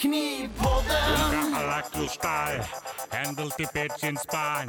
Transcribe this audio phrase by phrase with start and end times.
[0.00, 1.52] Knipodden!
[1.52, 2.60] Galaktuskai,
[3.10, 4.68] händelti petsin spain.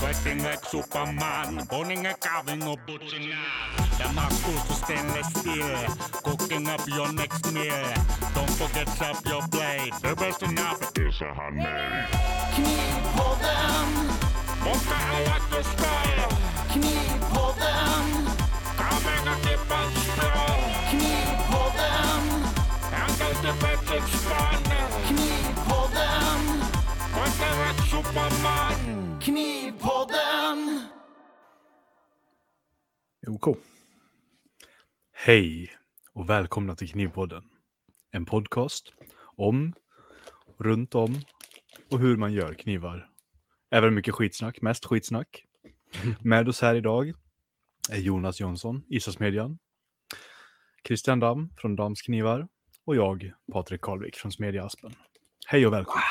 [0.00, 3.38] Koetinge superman, boninge kaving och butchingar.
[3.98, 6.10] Där matchfokus stainless steel.
[6.24, 7.94] cooking up your next meal.
[8.34, 12.08] Don't forget to up your plate, the best enough is a handmade.
[12.54, 13.88] Knipodden!
[14.64, 16.10] Monka Galaktuskai!
[16.72, 17.19] Knipodden!
[33.30, 33.56] OK.
[35.12, 35.70] Hej
[36.12, 37.42] och välkomna till Knivpodden.
[38.10, 38.92] En podcast
[39.36, 39.72] om,
[40.58, 41.20] runt om
[41.90, 43.10] och hur man gör knivar.
[43.70, 45.44] Även mycket skitsnack, mest skitsnack.
[46.20, 47.12] Med oss här idag
[47.90, 49.58] är Jonas Jonsson, Isasmedjan.
[50.86, 52.48] Christian Dam från Dams Knivar
[52.84, 54.94] och jag, Patrik Karlvik från Smedja Aspen.
[55.46, 56.02] Hej och välkomna.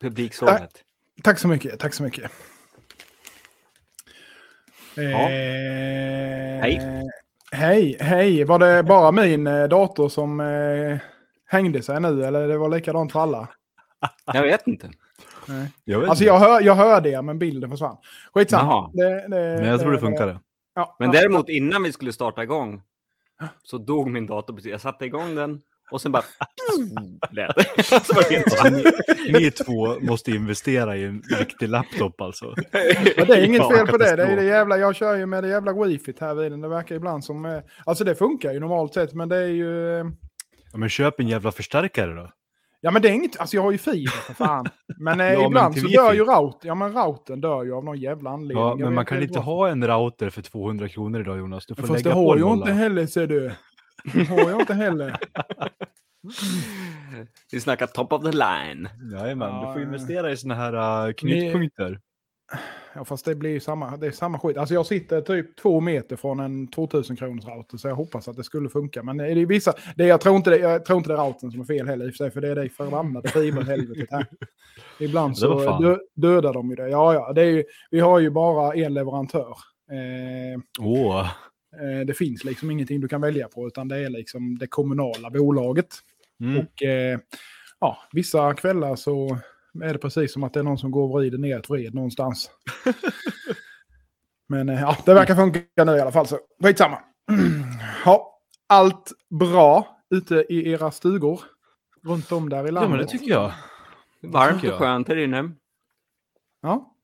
[0.00, 0.84] Publiksånget.
[1.22, 2.32] Tack så mycket, tack så mycket.
[4.96, 5.30] Ja.
[5.30, 6.80] Eh, Hej.
[7.52, 8.44] Hej, hej.
[8.44, 10.98] Var det bara min eh, dator som eh,
[11.46, 13.48] hängde sig nu eller det var likadant för alla?
[14.26, 14.90] Jag vet inte.
[15.48, 15.70] Nej.
[15.84, 17.96] Jag vet Alltså inte, jag, hör, jag hörde er men bilden försvann.
[18.34, 18.72] Skitsamma.
[18.72, 18.90] Jaha.
[18.92, 20.40] Det, det, men jag tror det funkade.
[20.74, 22.82] Ja, Men däremot innan vi skulle starta igång
[23.62, 24.70] så dog min dator precis.
[24.70, 26.22] Jag satte igång den och sen bara...
[27.30, 27.82] lät det.
[27.84, 28.44] Så var det helt
[28.84, 29.32] tyst.
[29.32, 32.54] Ni två måste investera i en riktig laptop alltså.
[33.16, 34.16] Men det är inget fel på det.
[34.16, 36.60] Det är det jävla, jag kör ju med det jävla wifit här vid den.
[36.60, 37.44] Det verkar ibland som...
[37.44, 39.98] eh, Alltså det funkar ju normalt sett men det är ju...
[40.00, 40.04] eh,
[40.72, 42.30] Ja, men köp en jävla förstärkare då.
[42.80, 44.66] Ja men det är inget, alltså jag har ju fiber för fan.
[44.98, 45.96] Men eh, Ja, men ibland till så wifi.
[45.96, 48.58] dör ju routern, ja men routern dör ju av någon jävla anledning.
[48.64, 51.66] Ja, men man kan inte ha en router för 200 kronor idag Jonas.
[51.66, 53.52] Du får Fast det lägga på har jag inte heller ser du.
[54.12, 55.16] Det har jag inte heller.
[57.52, 58.88] Vi snackar top of the line.
[59.12, 62.00] Jajamän, du får investera i såna här uh, knutpunkter.
[62.94, 64.56] Ja fast det blir ju samma, det är samma skit.
[64.56, 68.36] Alltså jag sitter typ två meter från en 2000 kronors router så jag hoppas att
[68.36, 69.02] det skulle funka.
[69.02, 71.50] Men det är vissa, det, jag, tror inte det, jag tror inte det är routern
[71.50, 74.26] som är fel heller i och för sig för det är det förbannade fiberhelvetet här.
[75.00, 76.88] Ibland så dö, dödar de ju det.
[76.88, 79.56] Ja ja, det är ju, vi har ju bara en leverantör.
[79.90, 81.30] Eh, Åh,
[81.80, 85.30] Eh, Det finns liksom ingenting du kan välja på utan det är liksom det kommunala
[85.30, 85.94] bolaget.
[86.40, 86.58] mm.
[86.66, 87.18] Och eh,
[87.80, 89.38] ja, vissa kvällar så
[89.82, 91.94] är det precis som att det är någon som går och vrider ner ett vred
[91.94, 92.50] någonstans.
[94.48, 96.98] Men eh, ja, det verkar funka nu i alla fall så skitsamma.
[98.04, 101.40] Ja, allt bra ute i era stugor
[102.02, 102.90] runt om där i ja landet.
[102.90, 103.52] men det tycker jag.
[104.22, 105.50] Varmt och skönt här inne.
[106.62, 106.94] Ja.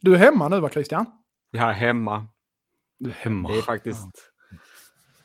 [0.00, 1.06] Du är hemma nu va Christian?
[1.50, 2.26] Jag är hemma.
[3.14, 3.48] Hemma.
[3.48, 4.32] Det är faktiskt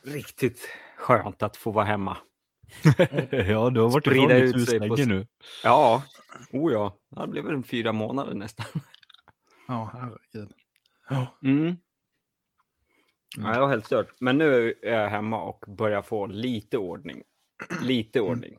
[0.02, 2.16] riktigt skönt att få vara hemma.
[3.30, 5.26] ja, du har varit Sprida ifrån ditt hus länge nu.
[5.64, 6.02] Ja,
[6.52, 6.98] oh ja.
[7.10, 8.66] Det blev väl fyra månader nästan.
[9.68, 10.52] Ja, herregud.
[11.42, 11.76] Mm.
[13.36, 14.20] Ja, jag var helt stört.
[14.20, 17.22] Men nu är jag hemma och börjar få lite ordning.
[17.82, 18.58] Lite ordning.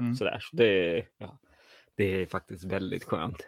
[0.00, 0.14] Mm.
[0.14, 0.38] Sådär.
[0.40, 1.38] Så det, ja,
[1.94, 3.46] det är faktiskt väldigt skönt.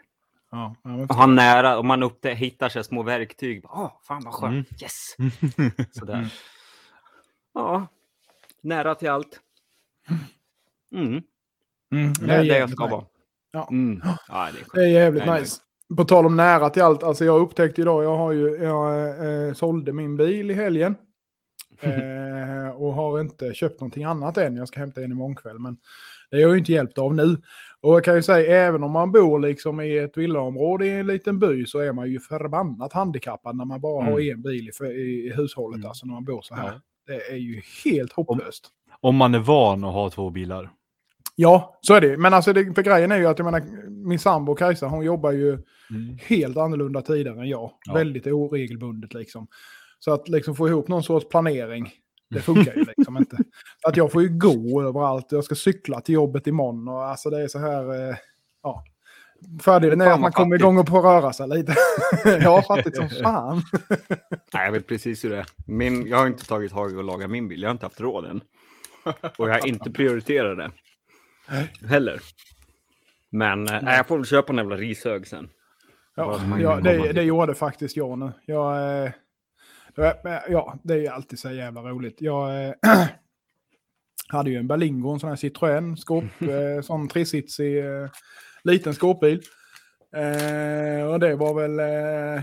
[0.50, 3.64] Ja, ja, ha nära, om man upptä- hittar sig små verktyg.
[3.64, 4.52] Åh, fan vad skönt.
[4.52, 4.64] Mm.
[4.82, 5.16] Yes!
[5.98, 6.34] Sådär.
[7.54, 7.86] Ja,
[8.62, 9.40] nära till allt.
[10.92, 11.06] Mm.
[11.92, 12.94] Mm, Det är det jag jävligt ska nice.
[12.96, 13.04] vara.
[13.52, 13.68] Ja.
[13.70, 14.00] Mm.
[14.28, 14.64] Ja, det är.
[14.74, 15.60] Det är jävligt Nej, nice.
[15.96, 19.08] På tal om nära till allt, alltså jag upptäckte idag, jag har ju, jag
[19.48, 20.96] eh, sålde min bil i helgen.
[21.80, 25.58] Eh, och har inte köpt någonting annat än, jag ska hämta en imorgon kväll.
[25.58, 25.76] Men
[26.30, 27.36] det är jag ju inte hjälpt av nu.
[27.82, 31.06] Och jag kan ju säga, även om man bor liksom i ett villaområde i en
[31.06, 34.84] liten by så är man ju förbannat handikappad när man bara har en bil i,
[34.84, 35.88] i, hushållet, Mm.
[35.88, 36.66] alltså när man bor så här.
[36.66, 36.80] Ja.
[37.06, 38.68] Det är ju helt hopplöst.
[39.00, 40.70] Om man är van att ha två bilar.
[41.36, 42.16] Ja, så är det.
[42.16, 45.32] Men alltså det, för grejen är ju att jag menar, min sambo Kajsa, hon jobbar
[45.32, 45.58] ju
[45.90, 46.18] Mm.
[46.26, 47.70] helt annorlunda tider än jag.
[47.86, 47.94] Ja.
[47.94, 49.46] Väldigt oregelbundet liksom.
[49.98, 51.88] Så att liksom få ihop någon sorts planering,
[52.30, 53.36] det funkar ju liksom inte.
[53.82, 55.32] Att jag får ju gå överallt.
[55.32, 58.16] Jag ska cykla till jobbet imorgon och alltså det är så här, eh,
[58.62, 58.84] ja.
[59.60, 61.74] Fördelen är att man kommer igång och får röra sig lite.
[62.42, 63.62] ja, fattigt som fan.
[64.54, 65.46] Nej, jag vet precis hur det är.
[65.66, 67.62] Min, jag har inte tagit tag i att laga min bil.
[67.62, 68.40] Jag har inte haft råd än.
[69.36, 70.70] Och jag har inte prioriterat det.
[71.86, 72.20] Heller.
[73.30, 75.48] Men eh, nej, jag får väl köpa en jävla rishög sen.
[76.14, 78.32] Ja, ja det, det gjorde faktiskt jag nu.
[78.46, 79.10] Jag, eh,
[80.48, 82.16] ja, det är ju alltid så jävla roligt.
[82.20, 82.74] Jag eh,
[84.28, 88.08] hade ju en Berlingo, en sån här Citroën, skåp, eh, sån tresitsig eh,
[88.64, 89.42] liten skåpbil.
[90.16, 92.42] Eh, och det var väl eh,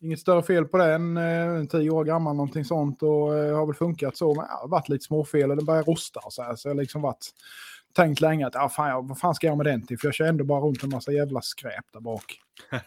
[0.00, 1.16] inget större fel på den.
[1.16, 4.34] Eh, tio år gammal någonting sånt och eh, har väl funkat så.
[4.34, 6.56] Men det har varit lite småfel och den börjar rosta och så här.
[6.56, 7.30] Så jag har liksom varit
[7.96, 9.98] tänkt länge att ah, fan, jag, vad fan ska jag med den till?
[9.98, 12.38] För jag kör ändå bara runt en massa jävla skräp där bak.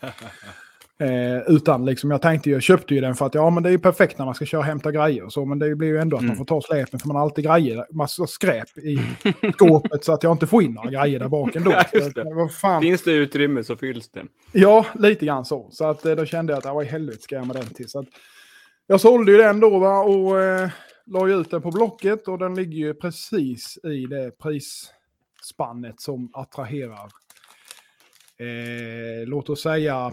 [1.00, 3.72] Eh, utan liksom, jag tänkte jag köpte ju den för att ja men det är
[3.72, 5.46] ju perfekt när man ska köra och hämta grejer och så.
[5.46, 6.38] Men det blir ju ändå att man Mm.
[6.38, 9.00] får ta släpen för man har alltid grejer, massa skräp i
[9.54, 11.72] skåpet så att jag inte får in några grejer där bak ändå.
[12.62, 12.80] Ja.
[12.82, 14.24] Finns det utrymme så fylls det.
[14.52, 15.70] Ja, lite grann så.
[15.72, 17.90] Så att, eh, då kände jag att vad i helvete ska jag med den till?
[17.90, 18.08] Så att,
[18.88, 20.70] jag sålde ju den då va, och eh,
[21.06, 27.10] la ut den på Blocket och den ligger ju precis i det prisspannet som attraherar.
[28.40, 30.12] Eh, låt oss säga,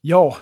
[0.00, 0.36] ja,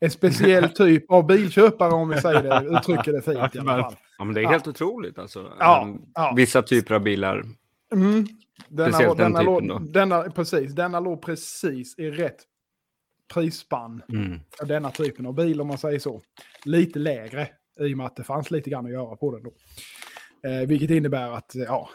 [0.00, 3.96] en speciell typ av bilköpare om vi säger det, uttrycker det fint i alla fall.
[4.18, 4.50] Ja, men det är Ja.
[4.50, 5.52] helt otroligt alltså.
[5.58, 6.32] Ja, ja.
[6.36, 7.44] Vissa typer av bilar.
[7.94, 8.26] Mm.
[8.68, 9.92] Denna, Speciellt den denna, typen låg, då.
[9.92, 12.36] denna, precis, denna låg precis i rätt
[13.34, 14.40] prisspann Mm.
[14.58, 16.22] för denna typen av bil om man säger så.
[16.64, 17.48] Lite lägre
[17.80, 19.52] i och med att det fanns lite grann att göra på den då.
[20.48, 21.88] Eh, vilket innebär att ja,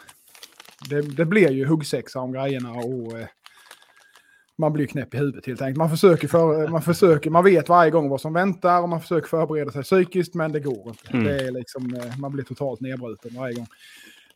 [0.90, 3.26] det, det blir ju huggsexa om grejerna och eh,
[4.58, 5.78] man blir knäpp i huvudet helt enkelt.
[5.78, 9.28] Man försöker, för, man försöker, man vet varje gång vad som väntar och man försöker
[9.28, 11.10] förbereda sig psykiskt men det går inte.
[11.12, 11.24] Mm.
[11.24, 13.66] Det är liksom, eh, man blir totalt nedbruten varje gång.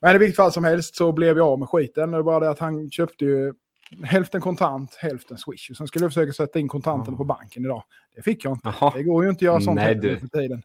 [0.00, 2.11] Men i vilket fall som helst så blev jag av med skiten.
[2.11, 3.55] Det var bara det att han köpte ju
[4.05, 5.70] hälften kontant, hälften swish.
[5.70, 7.85] Och sen skulle jag försöka sätta in kontanten på banken idag.
[8.17, 8.75] Det fick jag inte.
[8.81, 8.93] Jaha.
[8.97, 10.19] Det går ju inte att göra sånt Nej, du.
[10.19, 10.62] för tiden.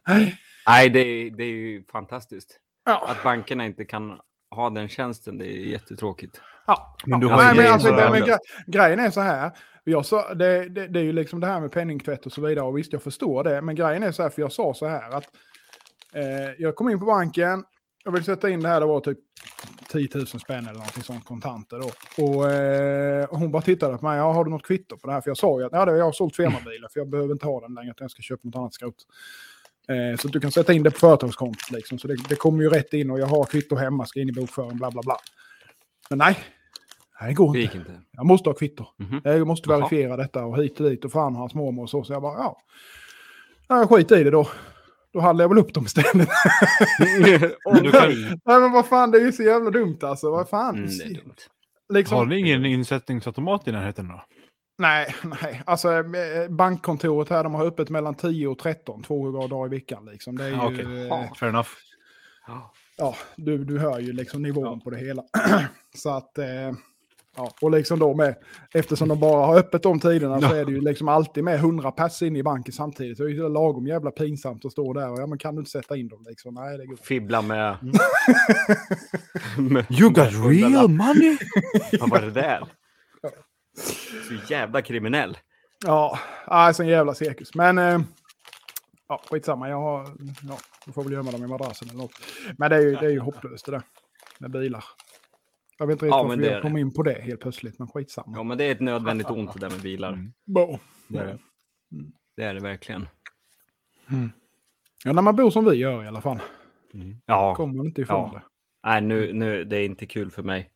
[0.66, 2.60] Nej, det är, det är ju fantastiskt.
[2.84, 4.18] Ja, Att bankerna inte kan
[4.50, 6.40] ha den tjänsten, det är jättetråkigt.
[6.66, 6.96] Ja.
[7.06, 9.50] Men du har Nej, men alltså, men gre- grejen är så här.
[9.84, 12.64] Jag sa, det, det, det är ju liksom det här med penningtvätt och så vidare.
[12.64, 13.60] Och visst, jag förstår det.
[13.62, 15.24] Men grejen är så här, för jag sa så här att
[16.14, 17.64] eh, jag kom in på banken.
[18.04, 19.18] Jag vill sätta in det här, det var typ
[19.88, 21.90] 10 000 spänn eller någonting sånt kontanter då.
[22.24, 25.20] Och, eh, hon bara tittade på mig, ja, har du något kvitto på det här?
[25.20, 27.46] För jag sa ju att ja, det, jag har sålt firmabilar för jag behöver inte
[27.46, 28.94] ha den längre, utan jag ska köpa något annat skrot.
[29.88, 31.98] Eh, så att du kan sätta in det på företagskontot liksom.
[31.98, 34.32] Så det, det kommer ju rätt in och jag har kvitto hemma, ska in i
[34.32, 35.16] bokföringen, bla bla bla.
[36.10, 36.38] Men nej,
[37.20, 37.76] nej det går Det inte.
[37.78, 38.00] gick inte.
[38.12, 38.84] Jag måste ha kvitto.
[38.98, 39.20] Mhm.
[39.24, 39.78] Jag måste Jaha.
[39.78, 42.04] verifiera detta och hit och dit och fan hans mormor och så.
[42.04, 42.56] Så jag bara, ja.
[43.68, 44.48] ja skit i det då.
[45.12, 46.28] Då handlar jag väl upp dem istället.
[48.44, 50.30] Nej men vad fan, det är ju så jävla dumt alltså.
[50.30, 50.74] Vad fan.
[50.76, 51.34] Mm, det är dumt.
[51.92, 54.24] liksom, har ni ingen insättningsautomat i närheten då?
[54.78, 55.62] Nej, nej.
[55.66, 56.04] Alltså eh,
[56.50, 60.38] bankkontoret här, de har öppet mellan 10 och 13, två dagar i veckan liksom.
[60.38, 61.08] Det är ju, okej.
[61.08, 61.68] eh, Fair enough.
[62.96, 65.22] Ja, du, du hör ju liksom nivån på det hela.
[65.96, 66.72] så att, eh,
[67.36, 68.34] ja, och liksom då med,
[68.74, 70.56] eftersom de bara har öppet de tiderna så Ja.
[70.56, 73.16] är det ju liksom alltid med 100 pass in i banken samtidigt.
[73.16, 75.58] Så det är ju lagom jävla pinsamt att stå där och ja, men kan du
[75.58, 76.54] inte sätta in dem liksom?
[76.54, 76.96] Nej, det går.
[76.96, 77.76] Fibbla med...
[77.82, 77.94] Mm.
[79.72, 81.36] med You got real money?
[82.00, 82.64] Vad var det där?
[84.28, 85.38] Så jävla kriminell.
[85.86, 87.54] Ja, alltså en jävla cirkus.
[87.54, 88.00] Men eh,
[89.08, 90.06] ja, skitsamma, jag har,
[90.48, 92.12] ja, jag får väl gömma dem i madrassen eller något.
[92.58, 93.82] Men det är ju, det är ju hopplöst det där
[94.38, 94.84] med bilar.
[95.78, 97.40] Jag vet inte riktigt Ja, varför men det är jag kom in på det helt
[97.40, 98.36] plötsligt, men skitsamma.
[98.36, 100.12] Ja, men det är ett nödvändigt ont det där med bilar.
[100.12, 100.32] Mm.
[100.46, 100.78] Bo.
[101.08, 101.38] Det är det.
[102.36, 103.08] Det är det verkligen.
[105.04, 106.38] Ja, när man bor som vi gör i alla fall.
[107.26, 108.38] Ja, Kommer man inte ifrån Ja.
[108.38, 108.42] det.
[108.88, 110.70] nej nu, nu, det är inte kul för mig.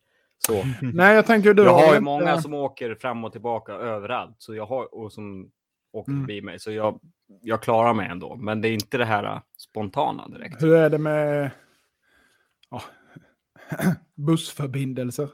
[0.46, 0.64] Så.
[0.82, 4.34] Nej, jag tänker du Jag har ju inte- många som åker fram och tillbaka överallt.
[4.38, 5.50] Så jag har, och som
[5.92, 6.22] åker Mm.
[6.24, 6.58] förbi mig.
[6.60, 7.00] Så jag,
[7.42, 8.36] jag klarar mig ändå.
[8.36, 10.62] Men det är inte det här äh, spontana direkt.
[10.62, 11.50] Hur är det med
[12.70, 12.82] ja,
[14.14, 15.28] bussförbindelser?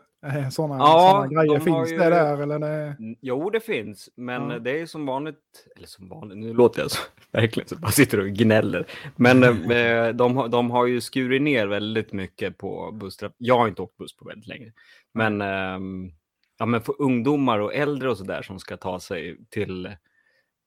[0.53, 1.59] Sådana, Ja, sådana grejer.
[1.59, 2.59] de Finns ju- det där eller?
[2.59, 2.97] Det...
[3.21, 4.59] Jo, det finns, men Ja.
[4.59, 5.39] det är som vanligt,
[5.77, 7.03] eller som vanligt, nu låter jag så,
[7.33, 8.87] verkligen så, bara sitter och gnäller.
[9.17, 13.37] Men eh, de, har- de har ju skurit ner väldigt mycket på busstrafik.
[13.39, 14.73] Jag har inte åkt buss på väldigt länge,
[15.15, 16.11] men, ehm,
[16.59, 19.97] ja, men för ungdomar och äldre och sådär som ska ta sig till,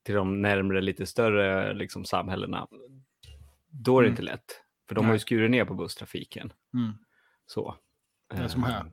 [0.08, 2.68] till de närmre lite större liksom, samhällena,
[3.70, 4.14] då är det Mm.
[4.14, 4.62] inte lätt.
[4.88, 5.20] För de har ju Nej.
[5.20, 6.54] skurit ner på busstrafiken.
[6.74, 6.92] Mm.
[7.46, 7.76] Så.
[8.30, 8.82] Det är som här.
[8.82, 8.88] Ehm,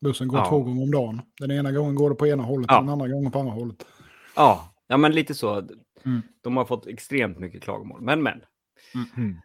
[0.00, 0.48] Bussen går Ja.
[0.48, 1.22] två gånger om dagen.
[1.40, 2.78] Den ena gången går det på ena hållet Ja.
[2.78, 3.86] och den andra gången på andra hållet.
[4.36, 5.58] Ja, ja men lite så.
[6.04, 6.22] Mm.
[6.40, 8.00] De har fått extremt mycket klagomål.
[8.00, 8.40] Men men.
[9.16, 9.36] Mm.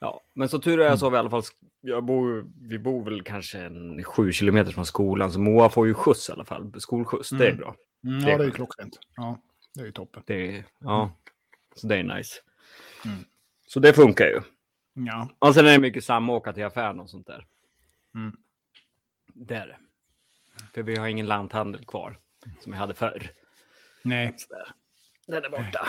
[0.00, 1.42] Ja, men så tur är så har vi i alla fall.
[1.80, 5.94] Jag bor, vi bor väl kanske en sju kilometer från skolan, så Moa får ju
[5.94, 6.72] skjuts i alla fall.
[6.80, 7.56] Skolskjuts, det är Mm.
[7.58, 7.74] bra.
[8.04, 8.98] Mm, Det är ja, det är klockrent.
[9.16, 9.38] Ja,
[9.74, 10.22] det är ju toppen.
[10.26, 11.12] Det är, ja,
[11.74, 12.34] så det är nice.
[13.04, 13.18] Mm.
[13.66, 14.40] Så det funkar ju.
[15.06, 15.28] Ja.
[15.38, 17.46] Och sen är det mycket samåka till affären och sånt där.
[18.14, 18.36] Mm.
[19.34, 19.76] Det är det.
[20.74, 22.18] För vi har ingen lanthandel kvar,
[22.60, 23.30] som vi hade förr.
[24.02, 24.34] Nej.
[24.36, 24.68] Så där.
[25.26, 25.88] Den är borta.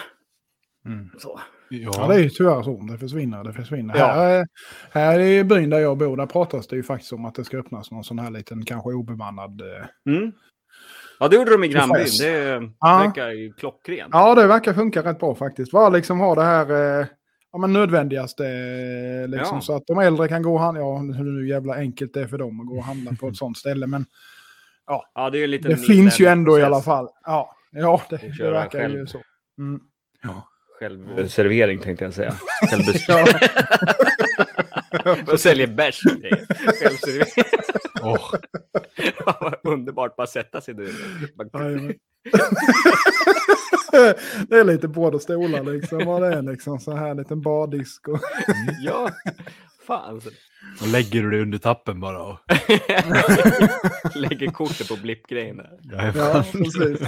[0.86, 1.10] Mm.
[1.20, 1.40] Så.
[1.70, 2.78] Ja, Ja, det är ju tyvärr så.
[2.92, 3.96] Det försvinner, det försvinner.
[3.98, 4.08] Ja.
[4.14, 4.48] Här, är-
[4.92, 7.58] här i byn där jag bor, där pratas det ju faktiskt om att det ska
[7.58, 9.62] öppnas någon sån här liten, kanske obemannad...
[9.62, 10.32] eh, Mm.
[11.20, 12.06] Ja, det gjorde de i grannbyn.
[12.20, 12.98] Det Ja.
[12.98, 14.10] verkar ju klockrent.
[14.14, 15.72] Ja, det verkar funka rätt bra faktiskt.
[15.72, 17.00] Bara liksom ha det här...
[17.02, 17.06] Eh,
[17.52, 18.46] ja, men nödvändigaste.
[18.48, 19.62] eh, Liksom, Ja.
[19.62, 20.82] Så att de äldre kan gå och handla.
[20.82, 23.38] Ja, hur nu jävla enkelt det är för dem att gå och handla på ett
[23.44, 23.88] sånt ställe.
[23.88, 24.06] Men
[24.88, 27.08] Ja, det är ju lite det finns ju ändå i alla fall.
[27.26, 29.06] Ja, ja det, Och det verkar ju själv.
[29.06, 29.22] så.
[29.60, 29.80] Mm.
[30.80, 32.34] Självservering tänkte jag säga.
[32.72, 33.26] Självbes- Ja.
[35.34, 36.02] Och säljer bärs.
[36.22, 36.46] Det är
[36.84, 37.46] Självservering.
[38.02, 38.20] Vad
[39.64, 40.76] Underbart, bara sätta sig
[41.54, 41.94] Jajamän.
[44.50, 46.06] det är lite båda stolar liksom.
[46.06, 46.80] Vad det är liksom.
[46.80, 48.08] Så här liten bardisk.
[48.08, 48.20] Och...
[48.82, 49.10] Ja,
[49.88, 50.22] fan.
[50.82, 52.24] och lägger du det under tappen bara.
[52.24, 52.40] Och,
[54.16, 55.62] Lägger kortet på blippgrejen.
[55.82, 57.00] Ja, precis.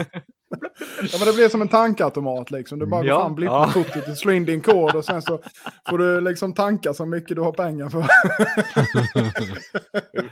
[0.80, 2.80] Ja, men det blir som en tankautomat liksom.
[2.80, 3.72] Du bara går Ja, fram, blippar ja.
[3.74, 5.40] kortet, du slår in din kod och sen så
[5.90, 8.06] får du liksom tanka så mycket du har pengar för.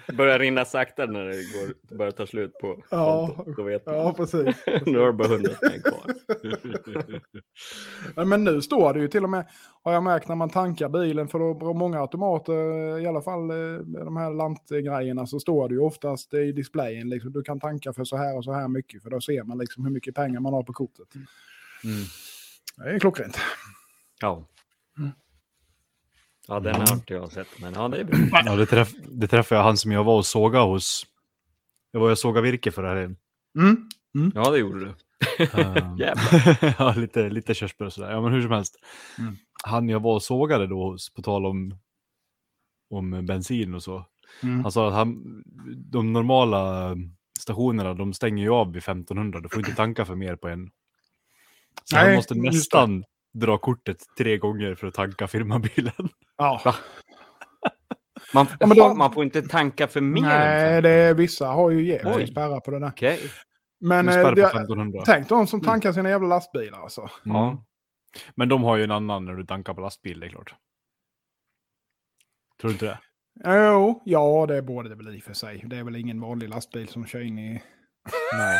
[0.08, 3.56] Det börjar rinna sakta när det går, börjar ta slut på Ja, kontot.
[3.58, 3.96] Då vet man.
[3.96, 4.56] Ja, precis.
[4.86, 6.16] Nu har du bara 100 spänn kvar.
[8.16, 9.46] Ja, Men nu står det ju till och med,
[9.86, 13.78] har jag märkt när man tankar bilen, för då många automater, i alla fall eh,
[14.06, 18.04] de här lantgrejerna, så står det ju oftast i displayen, liksom, du kan tanka för
[18.04, 20.54] så här och så här mycket, för då ser man liksom hur mycket pengar man
[20.54, 21.08] har på kortet.
[22.78, 23.38] Det är klockrent.
[24.22, 24.48] Ja.
[26.48, 28.18] Ja, den har inte jag sett, men ja, det är bra.
[28.46, 31.06] ja, det, träff, det träffade jag han som jag var och såga hos.
[31.92, 32.96] Jag var och såga virke för det här.
[32.96, 34.32] Mm.
[34.36, 34.94] Ja, det gjorde du.
[35.54, 35.98] Um,
[36.78, 38.12] ja, lite, lite körsbär och sådär.
[38.12, 38.76] Ja, men hur som helst.
[39.20, 39.36] Mm.
[39.64, 41.78] Han jag var och sågade då, hos- på tal om,
[42.90, 44.06] om bensin och så.
[44.44, 44.62] Mm.
[44.64, 45.24] Han sa att han,
[45.92, 46.96] de normala
[47.40, 49.40] stationerna, de stänger ju av vid 1500.
[49.40, 50.70] Du får inte tanka för mer på en.
[51.84, 53.04] Så Nej, han måste nästan
[53.34, 56.10] dra kortet tre gånger för att tanka firmabilen.
[56.38, 56.62] Ja.
[58.34, 61.70] Man, Ja, men då- man får inte tanka för mer Nej, det är, vissa har
[61.72, 62.88] ju jävligt spärrar på det där.
[62.88, 63.20] Okej.
[63.80, 65.02] Men De eh, det, 1500.
[65.06, 67.02] tänk de som tankar sina jävla lastbilar alltså.
[67.02, 67.38] Mm.
[67.38, 67.66] Ja.
[68.36, 70.56] Men de har ju en annan när du tankar på lastbil, det är klart.
[72.62, 73.00] Tror du inte det?
[73.46, 75.64] Jo, ja det borde det väl i och för sig.
[75.66, 77.62] Det är väl ingen vanlig lastbil som kör in i
[78.34, 78.60] Nej.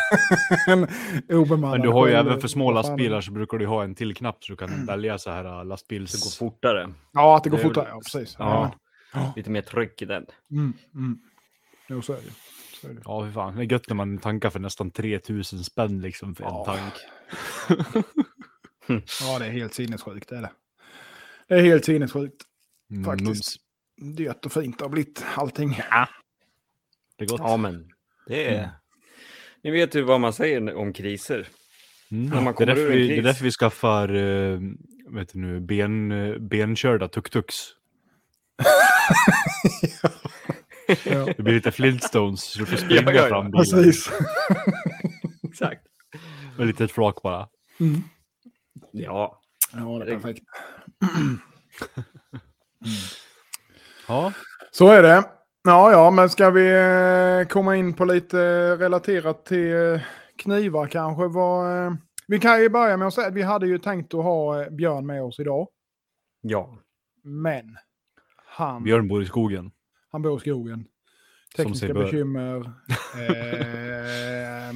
[0.66, 0.88] en
[1.36, 4.14] obemannad Men du har ju även för små lastbilar så brukar du ha en till
[4.14, 6.38] knapp så du kan välja så här äh, Det går lastbils...
[6.38, 6.92] fortare.
[7.12, 7.84] Ja, att det går Det fortare.
[7.84, 8.36] väl- Ja, precis.
[8.38, 8.72] Ja.
[9.14, 9.32] Ja.
[9.36, 10.26] Lite mer tryck i den.
[10.50, 11.18] Mm, mm.
[11.88, 12.22] Jo, så är det.
[13.04, 13.56] Ja, fy fan.
[13.56, 16.64] Det är gött när man tankar för nästan 3000 spänn liksom för en Ja.
[16.64, 16.94] tank.
[19.20, 20.28] Ja, det är helt sinnessjukt.
[20.28, 20.50] Det är det.
[21.48, 22.42] Det är helt sinnessjukt.
[22.90, 23.26] Mm, Faktiskt.
[23.26, 23.56] mums.
[24.16, 25.70] Dyrt och fint har blivit allting.
[27.18, 27.40] Det är gott.
[27.40, 27.90] Ja, men
[28.26, 28.58] det är...
[28.58, 28.70] Mm.
[29.62, 31.48] Ni vet ju vad man säger om kriser.
[32.10, 32.26] Mm.
[32.26, 34.60] när man det, är kommer därför ur en vi, det är därför vi skaffar uh,
[35.08, 37.54] vet du nu, ben, eh, benkörda tuk-tuks.
[40.02, 40.10] Ja,
[40.86, 43.28] Det blir lite Flintstones så du får springa Ja, ja, ja.
[43.28, 43.64] fram bilen.
[43.64, 44.10] precis.
[45.48, 45.82] Exakt.
[46.58, 47.48] Med lite flak bara.
[47.80, 48.02] Mm.
[48.92, 49.40] Ja.
[49.72, 50.42] Ja, det är perfekt.
[54.08, 54.32] Ja.
[54.70, 55.24] Så är det.
[55.64, 56.70] Ja, ja, men ska vi
[57.40, 58.36] eh, komma in på lite
[58.76, 60.00] relaterat till eh,
[60.38, 61.26] knivar kanske?
[61.26, 61.92] Vad, eh,
[62.26, 64.70] vi kan ju börja med att säga att vi hade ju tänkt att ha eh,
[64.70, 65.68] Björn med oss idag.
[66.40, 66.78] Ja.
[67.24, 67.76] Men
[68.46, 69.70] han, Björn bor i skogen.
[70.16, 70.84] Han bor i skogen.
[71.56, 72.56] Tekniska bekymmer.
[73.14, 74.74] eh,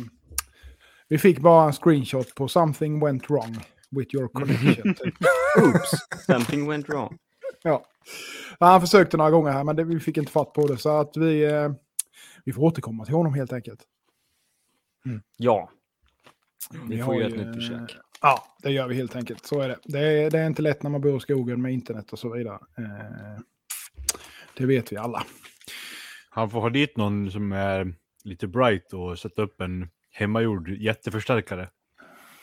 [1.08, 3.58] vi fick bara en screenshot på something went wrong
[3.90, 4.94] with your connection.
[5.04, 5.14] typ.
[5.62, 5.90] Oops,
[6.26, 7.18] something went wrong.
[7.62, 7.84] Ja.
[8.58, 10.76] Han försökte några gånger här, men det, vi fick inte fatt på det.
[10.76, 11.72] Så att vi, eh,
[12.44, 13.80] vi får återkomma till honom helt enkelt.
[15.36, 15.70] Ja.
[16.88, 17.96] Vi Vi får göra ett ju, nytt försök.
[18.20, 19.46] Ja, det gör vi helt enkelt.
[19.46, 19.78] Så är det.
[19.84, 22.32] Det är, det är inte lätt när man bor i skogen med internet och så
[22.32, 22.58] vidare.
[22.78, 23.40] Eh,
[24.60, 25.22] det vet vi alla.
[26.30, 31.68] Han får ha dit någon som är lite bright och sätta upp en hemmagjord jätteförstärkare.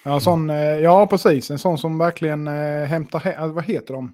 [0.03, 1.51] Ja, sån, eh, ja precis.
[1.51, 3.53] En sån som verkligen eh, hämtar hem.
[3.53, 4.13] Vad heter de?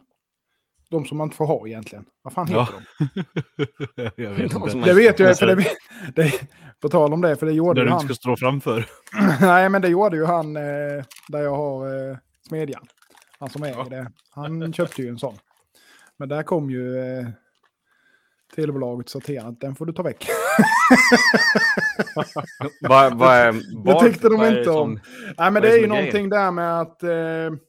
[0.89, 2.05] De som man inte får ha egentligen.
[2.21, 3.07] Vad fan heter Ja.
[3.15, 3.23] de?
[4.23, 4.69] jag vet De inte.
[4.71, 5.65] som Det vet jag, för det,
[6.15, 6.33] det,
[6.81, 8.01] på tal om det, för det gjorde Där ju du han.
[8.01, 8.85] inte ska stå framför.
[9.41, 12.17] Nej, men det gjorde ju han eh, där jag har eh,
[12.47, 12.87] smedjan.
[13.39, 14.11] Han som äger det.
[14.29, 15.35] Han köpte ju en sån.
[16.17, 17.27] Men där kom ju eh,
[18.55, 20.27] telebolaget sortera att den får du ta väck.
[22.81, 23.61] Vad, vad är, Det
[23.93, 24.75] var- tyckte de är det inte om.
[24.75, 24.99] som-
[25.37, 27.03] Nej, men det är är det ju är någonting där med att...
[27.03, 27.59] Eh,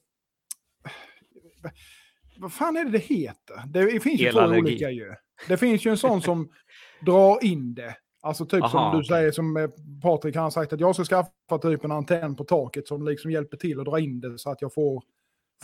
[2.38, 3.62] vad fan är det det heter?
[3.66, 5.14] Det finns ju två olika ju.
[5.48, 6.48] Det finns ju en sån som
[7.06, 7.94] drar in det.
[8.22, 9.68] Alltså typ Aha, som du säger, som eh,
[10.02, 13.56] Patrik har sagt att jag ska skaffa typ en antenn på taket som liksom hjälper
[13.56, 15.02] till att dra in det så att jag får,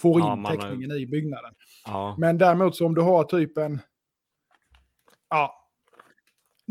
[0.01, 1.55] får in Ja, täckningen i byggnaden.
[1.87, 2.15] Ja.
[2.19, 3.81] Men däremot så om du har typ en...
[5.33, 5.60] Ja.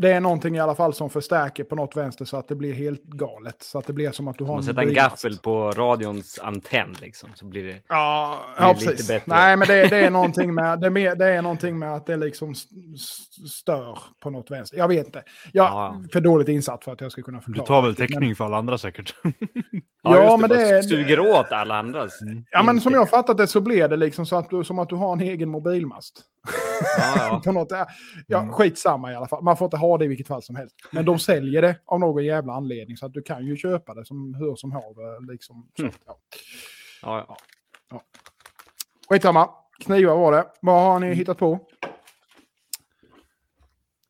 [0.02, 2.74] Det är någonting i alla fall som förstärker på något vänster så att det blir
[2.74, 3.56] helt galet.
[3.64, 6.40] Så att det blir som att du har man en sätter en gaffel på radions
[6.44, 7.82] antenn liksom, så blir det...
[7.88, 9.08] Ja, blir ja lite precis.
[9.08, 9.24] bättre.
[9.26, 12.06] Nej, men det, det, är någonting med, det, är mer, det är någonting med att
[12.06, 12.56] det liksom
[13.50, 14.78] stör på något vänster.
[14.78, 15.24] Jag vet inte.
[15.54, 15.96] Jag Ja.
[16.04, 17.64] är för dåligt insatt för att jag ska kunna förklara.
[17.66, 19.16] Du tar väl riktigt, men- täckning för alla andra säkert?
[20.02, 22.20] Ja, just men bara det är- Suger åt alla andras.
[22.52, 24.80] Ja, men som jag har fattat det så blir det liksom så att du, som
[24.80, 26.22] att du har en egen mobilmast.
[26.98, 27.42] Ja, ja.
[27.46, 27.68] på något,
[28.28, 29.44] ja, skitsamma i alla fall.
[29.44, 30.76] Man får inte ha det i vilket fall som helst.
[30.92, 34.06] Men de säljer det av någon jävla anledning så att du kan ju köpa det
[34.06, 35.32] som hur som haver.
[35.32, 35.70] Liksom.
[35.78, 35.94] Så, Mm.
[36.06, 36.20] ja.
[37.02, 37.38] Ja,
[37.90, 38.02] ja.
[39.10, 39.50] Skitsamma.
[39.80, 40.46] Knivar var det.
[40.62, 41.60] Vad har ni hittat på?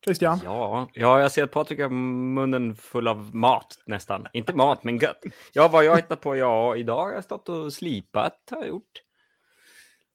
[0.04, 0.40] Christian?
[0.44, 4.26] Ja, ja, jag ser att Patrik har munnen full av mat nästan.
[4.32, 5.22] Inte mat, men gött.
[5.52, 6.36] Ja, vad jag har hittat på?
[6.36, 9.02] Ja, idag har jag stått och slipat har jag gjort.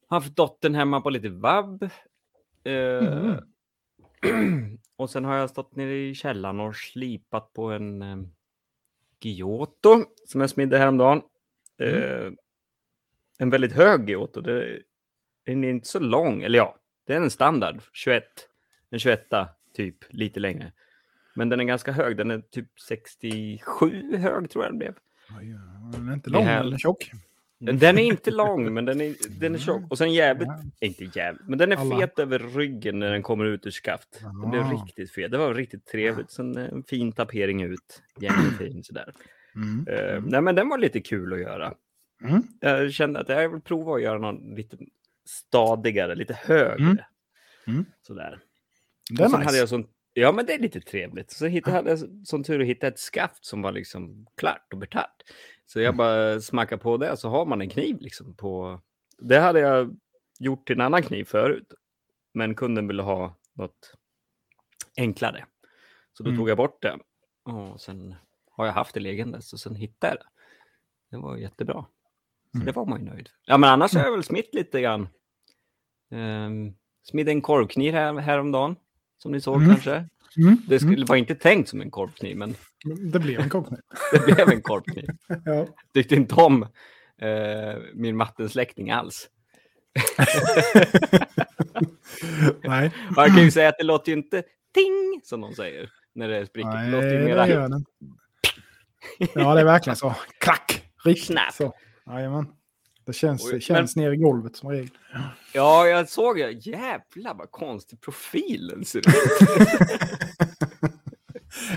[0.10, 1.84] Haft dottern hemma på lite vabb.
[2.64, 3.36] Eh,
[4.96, 8.18] och sen har jag stått nere i källaren och slipat på en eh,
[9.22, 11.22] Giotto som jag smidde häromdagen.
[11.78, 12.32] Eh,
[13.38, 14.42] en väldigt hög Giotto.
[14.42, 14.82] Det,
[15.46, 18.24] den är inte så lång, eller ja, det är en standard 21.
[18.90, 19.22] En 21
[19.74, 20.72] typ, lite längre.
[21.36, 24.96] Men den är ganska hög, den är typ 67 hög tror jag den blev.
[25.40, 25.56] Oj,
[25.94, 27.12] Den är inte lång, den är tjock.
[27.66, 29.92] Den är inte lång, men den är, den är tjock.
[29.92, 32.00] Och sen jävligt, inte jävligt, men den är Alla.
[32.00, 34.22] fet över ryggen när den kommer ut ur skaft.
[34.42, 35.32] Den blev riktigt fet.
[35.32, 36.32] Det var riktigt trevligt.
[36.32, 38.02] Sen eh, en fin tapering ut.
[38.20, 39.14] Jättefin sådär.
[39.56, 39.88] Mm.
[39.88, 41.74] Eh, nej, men den var lite kul att göra.
[42.24, 42.44] Mm.
[42.60, 44.78] Jag kände att jag vill prova att göra någon lite
[45.26, 46.84] stadigare, lite högre.
[46.84, 46.98] Mm.
[47.68, 47.86] Mm.
[48.02, 48.40] Sådär.
[49.10, 49.48] Det är och sen nice.
[49.50, 51.32] hade jag sån, ja men det är lite trevligt.
[51.32, 54.80] Så hittade, hade jag sån tur att hitta ett skaft som var liksom klart och
[54.80, 55.24] betalt.
[55.66, 55.86] Så Mm.
[55.86, 58.82] jag bara smackade på det så har man en kniv liksom på.
[59.18, 59.96] Det hade jag
[60.40, 61.74] gjort till en annan kniv förut.
[62.34, 63.94] Men kunden ville ha något
[64.98, 65.46] enklare.
[66.14, 66.40] Så då Mm.
[66.40, 67.00] tog jag bort det.
[67.44, 68.16] Och sen
[68.52, 70.28] har jag haft det liggandes och sen hittade jag det.
[71.12, 71.86] Det var jättebra.
[72.52, 72.66] Så Mm.
[72.66, 73.30] det var man ju nöjd.
[73.46, 75.08] Ja men annars har jag väl smitt lite grann.
[76.12, 78.76] Um, smidde en korvkniv här, häromdagen.
[79.18, 79.70] Som ni såg Mm.
[79.70, 80.10] kanske.
[80.38, 80.58] Mm.
[80.68, 83.12] Det skulle, var inte tänkt som en korvkniv, men Mm.
[83.12, 83.80] Det blev en kockning.
[84.12, 85.06] det blev en korvkniv.
[85.46, 85.68] ja.
[85.94, 86.64] Tyckte inte om
[87.22, 89.30] eh, min mattensläckning alls.
[92.64, 94.44] Nej, Man kan ju säga att det låter ju inte
[94.74, 96.70] ting, som de säger, när det spricker.
[96.70, 97.48] Nej det låter ju mera...
[97.48, 97.86] gör den.
[99.36, 100.16] Ja, det är verkligen så.
[100.40, 100.84] Klack!
[101.04, 101.54] Riktigt Snap.
[101.54, 101.74] så.
[102.06, 102.48] Jajamän.
[103.06, 104.90] Det känns, Oj, det känns ner i golvet som regel.
[105.54, 106.52] Ja, jag såg det.
[106.52, 109.06] Jävlar vad konstig profilen ser ut.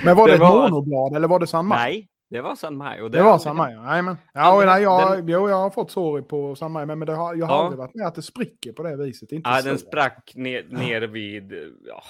[0.05, 1.79] Men var det, Det ett var- monoblad eller var det San Maj?
[1.95, 3.03] Nej, det var San Maj.
[3.03, 3.75] Och Det var San Maj.
[3.75, 6.87] Ja, Ja, och den- nej, jag, den- jo, jag har fått sorg på San Maj,
[6.87, 7.62] men det har, jag har Ja.
[7.64, 9.33] aldrig varit med att det spricker på det viset.
[9.33, 11.53] Inte Ja, den sprack ner, ner vid,
[11.87, 12.03] ja,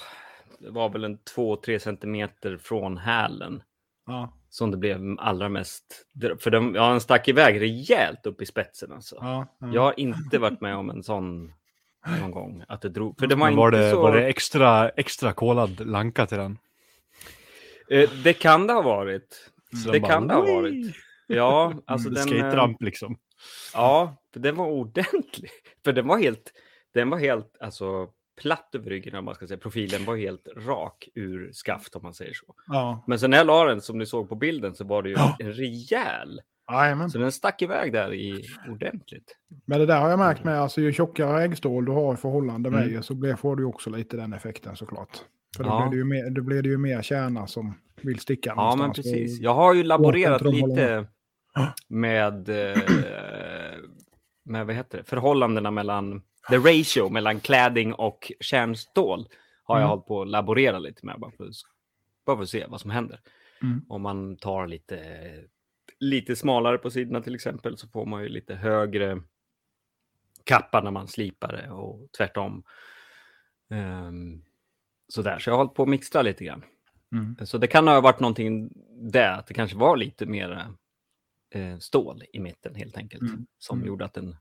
[0.61, 3.62] det var väl en 2-3 centimeter från hälen.
[4.07, 6.06] Ja, Som det blev allra mest,
[6.38, 9.16] för den, ja, den stack iväg rejält upp i spetsen alltså.
[9.20, 9.70] ja, ja.
[9.74, 11.52] Jag har inte varit med om en sån
[12.20, 12.64] någon gång.
[12.68, 14.02] Att det drog, för det var Men inte var, det, så...
[14.02, 16.58] var det extra, extra kolad lanka till den?
[17.90, 19.50] Eh, det kan det ha varit.
[19.84, 20.96] Så det den kan det ha varit.
[21.26, 22.18] Ja, alltså den...
[22.18, 23.18] eh, Skate-ramp liksom.
[23.74, 25.50] Ja, för den var ordentlig.
[25.84, 26.52] För den var helt,
[26.94, 28.08] den var helt alltså,
[28.40, 29.59] platt över ryggen om man ska säga.
[29.59, 32.55] Profilen var helt rak ur skaft om man säger så.
[32.66, 33.05] ja.
[33.07, 35.14] Men sen när jag la den som ni såg på bilden så var det ju
[35.18, 35.37] Ja.
[35.38, 36.40] en rejäl.
[36.72, 37.11] Jajamän.
[37.11, 39.37] Så den stack iväg där i ordentligt.
[39.64, 42.70] Men det där har jag märkt med, alltså ju tjockare äggstål du har i förhållande
[42.70, 43.03] med Mm.
[43.03, 45.18] så blir, får du också lite den effekten såklart.
[45.57, 45.88] För då, Ja.
[45.88, 48.79] blir det ju mer, då blir det ju mer kärna som vill sticka Ja, men
[48.79, 48.96] någonstans.
[49.12, 49.38] precis.
[49.38, 51.07] Och- Jag har ju laborerat lite
[51.88, 52.79] med, eh,
[54.44, 55.05] med vad heter det?
[55.05, 59.28] förhållandena mellan, the ratio mellan kläding och kärnstål.
[59.62, 59.90] Har jag Mm.
[59.90, 61.50] hållit på att laborera lite med bara för,
[62.26, 63.20] bara för att se vad som händer.
[63.62, 63.84] Mm.
[63.88, 65.00] Om man tar lite,
[65.98, 69.22] lite smalare på sidorna till exempel så får man ju lite högre
[70.44, 72.62] kappa när man slipar det och tvärtom.
[73.70, 74.44] Um,
[75.08, 76.64] sådär, så jag har hållit på att mixtra lite grann.
[77.12, 77.37] Mm.
[77.46, 78.70] Så det kan ha varit någonting
[79.12, 80.66] där, att det kanske var lite mer
[81.50, 83.22] eh, stål i mitten helt enkelt.
[83.22, 83.46] Mm.
[83.58, 83.88] Som Mm.
[83.88, 84.37] gjorde att den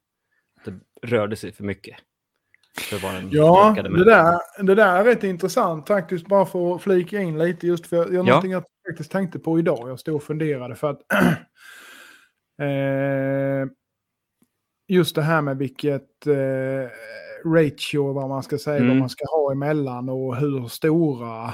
[0.66, 0.74] det
[1.08, 1.96] rörde sig för mycket.
[2.80, 3.00] För
[3.32, 7.68] Ja, det där, det där är rätt intressant faktiskt, bara för att flika in lite,
[7.68, 8.24] just för jag, Ja.
[8.24, 11.02] någonting jag faktiskt tänkte på idag, jag stod och funderade för att
[12.62, 13.68] eh,
[14.88, 16.90] just det här med vilket eh,
[17.46, 18.88] ratio, vad man ska säga, Mm.
[18.90, 21.54] vad man ska ha emellan och hur stora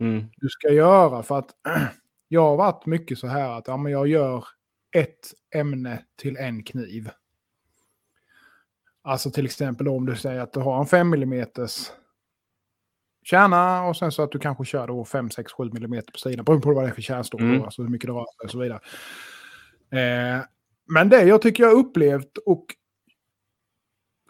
[0.00, 0.24] Mm.
[0.36, 1.22] du ska göra.
[1.22, 1.50] För att
[2.28, 4.44] jag har varit mycket så här att ja, men jag gör
[4.96, 7.10] ett ämne till en kniv.
[9.04, 11.46] Alltså till exempel om du säger att du har en 5 mm
[13.24, 16.44] kärna och sen så att du kanske kör då 5, 6, 7 mm på sidan.
[16.44, 17.62] Beroende på vad det är för kärnstorlek, Mm.
[17.62, 18.80] alltså hur mycket det rör sig och så vidare.
[19.92, 20.44] Eh,
[20.88, 22.66] men det jag tycker jag har upplevt och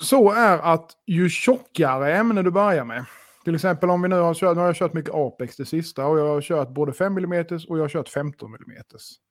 [0.01, 3.05] så är att ju tjockare ämne du börjar med.
[3.45, 6.07] Till exempel om vi nu har kört, nu har jag kört mycket Apex det sista
[6.07, 8.83] och jag har kört både 5 mm och jag har kört 15 mm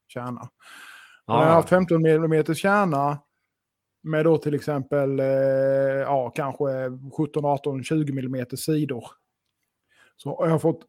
[0.07, 0.41] kärna.
[1.25, 3.19] Och när jag har haft 15 mm kärna
[4.01, 5.25] med då till exempel eh,
[6.05, 6.65] ja, kanske
[7.17, 9.05] 17, 18, 20 mm sidor.
[10.17, 10.81] Så har jag fått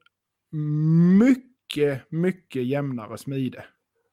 [1.18, 3.64] mycket, mycket jämnare smide.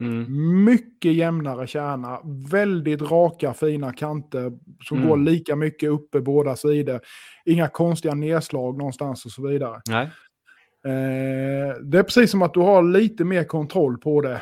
[0.02, 0.64] Mm.
[0.64, 2.20] Mycket jämnare kärna,
[2.52, 4.52] väldigt raka fina kanter
[4.84, 5.10] som Mm.
[5.10, 7.00] går lika mycket uppe båda sidor.
[7.46, 9.82] Inga konstiga nedslag någonstans och så vidare.
[9.90, 10.06] Nej.
[10.86, 14.42] Eh, det är precis som att du har lite mer kontroll på det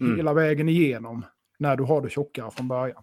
[0.00, 0.16] Mm.
[0.16, 1.24] hela vägen igenom
[1.58, 3.02] när du har det tjockare från början.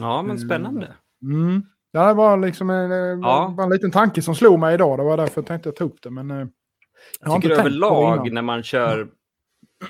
[0.00, 0.94] Ja, men spännande.
[1.22, 1.62] Mm.
[1.92, 3.54] Ja, det var liksom en, ja.
[3.56, 3.62] Ja.
[3.62, 4.98] en liten tanke som slog mig idag.
[4.98, 6.10] Det var därför jag tänkte jag ta upp det.
[6.10, 6.48] Men, eh, jag
[7.20, 9.00] Jag tycker det överlag när man kör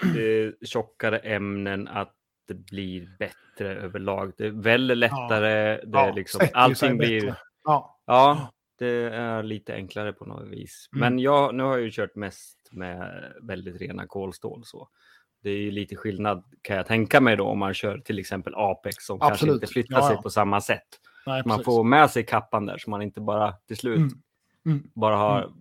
[0.03, 2.15] eh, tjockare ämnen att
[2.49, 4.33] det blir bättre överlag.
[4.39, 5.77] Det väldigt lättare.
[5.77, 7.35] Det är Ja, liksom, allting blir...
[7.65, 8.01] Ja.
[8.07, 10.89] Ja, det är lite enklare på något vis.
[10.93, 11.01] Mm.
[11.01, 14.63] Men jag, nu har jag ju kört mest med väldigt rena kolstål.
[14.65, 14.89] Så.
[15.43, 18.55] Det är ju lite skillnad kan jag tänka mig då om man kör till exempel
[18.57, 19.55] Apex som kanske Absolut.
[19.55, 20.23] inte flyttar Ja, sig ja.
[20.23, 20.89] på samma sätt.
[21.27, 21.65] Nej, Man precis.
[21.65, 24.13] får med sig kappan där så man inte bara till slut Mm.
[24.67, 24.91] Mm.
[24.95, 25.53] bara har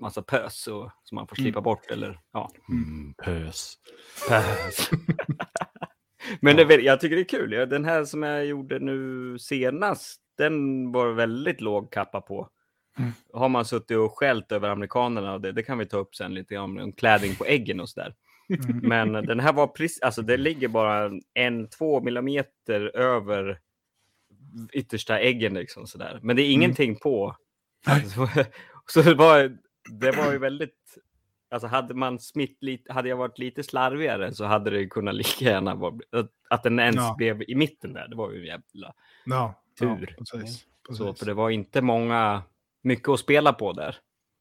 [0.00, 1.62] massa pös och, som man får slipa Mm.
[1.64, 1.90] bort.
[1.90, 2.50] Eller, ja.
[2.68, 3.74] Mm, pös.
[4.28, 4.90] Pös.
[6.40, 7.50] Men det, jag tycker det är kul.
[7.50, 12.48] Den här som jag gjorde nu senast, den var väldigt låg kappa på.
[12.98, 13.10] Mm.
[13.32, 16.34] Har man suttit och skällt över amerikanerna, och det, det kan vi ta upp sen
[16.34, 18.14] lite om, om klädning på äggen och sådär.
[18.48, 18.78] Mm.
[18.82, 23.60] Men den här var precis, alltså det ligger bara en, två millimeter över
[24.72, 26.20] yttersta äggen liksom sådär.
[26.22, 27.36] Men det är ingenting på.
[28.14, 28.28] Så,
[28.86, 29.58] så det var,
[30.00, 30.98] det var ju väldigt,
[31.50, 35.44] alltså hade man smitt lite, hade jag varit lite slarvigare så hade det kunnat lika
[35.44, 35.94] gärna vara,
[36.50, 37.14] att, den ens Ja.
[37.18, 40.14] blev i mitten där, det var ju en jävla Ja, Tur.
[40.18, 40.66] Ja, precis.
[40.90, 41.18] så, precis.
[41.18, 42.42] för det var inte många,
[42.82, 43.96] mycket att spela på där.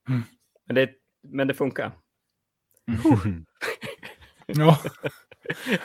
[0.10, 0.22] Mm.
[0.66, 0.90] Men, det,
[1.24, 1.92] men det funkar.
[4.56, 4.80] Ja.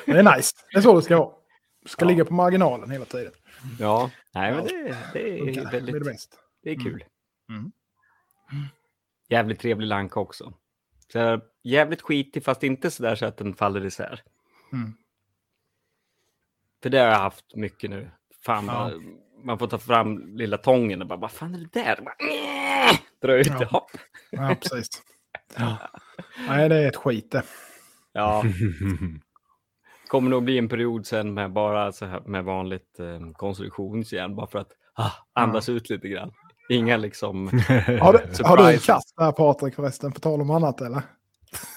[0.06, 0.56] Det är nice.
[0.72, 1.34] Det är så det ska vara.
[1.82, 2.08] Det ska Ja.
[2.08, 3.32] ligga på marginalen hela tiden.
[3.78, 4.70] Ja, nej men Ja.
[4.72, 6.38] det, det är Det blir det väldigt, bäst.
[6.62, 6.84] det är Mm.
[6.84, 7.04] kul.
[7.48, 7.72] Mm.
[9.28, 10.54] Jävligt trevlig lanka också.
[11.12, 14.22] Så här, jävligt skitig fast inte så där så att den faller isär.
[14.72, 14.92] Mm.
[16.82, 18.10] För det har jag haft mycket nu.
[18.44, 18.90] Fan, Ja.
[19.44, 22.00] man får ta fram lilla tången och bara, vad fan är det där?
[23.22, 23.66] Dra ut det, Ja.
[23.66, 23.90] hopp.
[24.30, 25.02] Ja, precis.
[26.48, 27.42] Nej, det är ett skit det.
[28.16, 28.44] Ja,
[30.08, 34.46] kommer nog bli en period sen med bara så här med vanligt eh, konstruktionsjärn bara
[34.46, 36.30] för att ah, andas ut lite grann.
[36.68, 37.46] Inga liksom...
[38.00, 41.02] Har du, har du en katt där Patrik förresten, på tal om annat eller?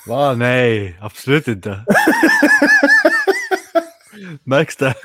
[0.08, 0.34] Va?
[0.34, 1.70] Nej, absolut inte.
[4.44, 4.96] Märks det?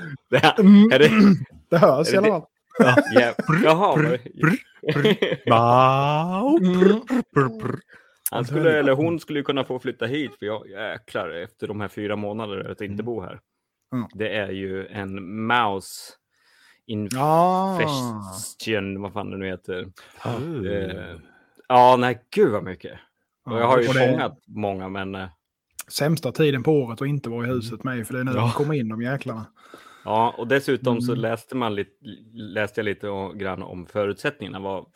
[0.58, 0.92] Mm.
[0.92, 1.10] Är det,
[1.70, 2.42] Det hörs i det alla fall.
[3.12, 3.94] ja, jaha.
[3.94, 4.18] Mm.
[7.34, 7.80] Brr.
[8.34, 11.88] Han skulle, eller hon skulle kunna få flytta hit för jag jäklar efter de här
[11.88, 13.40] fyra månaderna att inte bo här.
[13.92, 14.06] Mm.
[14.14, 16.12] Det är ju en mouse
[16.86, 19.86] infestion, vad fan det nu heter.
[20.26, 20.66] Uh.
[20.72, 21.16] Eh,
[21.68, 22.98] ja, nej, gud vad mycket.
[23.46, 25.28] Och jag har ju det fångat många, men eh,
[25.88, 28.40] Sämsta tiden på året att inte vara i huset med för det är nu Ja.
[28.40, 29.46] de kommer in de jäklarna.
[30.04, 31.22] ja, och dessutom så Mm.
[31.22, 31.90] läste man lite,
[32.32, 34.58] läste jag lite grann om förutsättningarna.
[34.60, 34.86] Vad,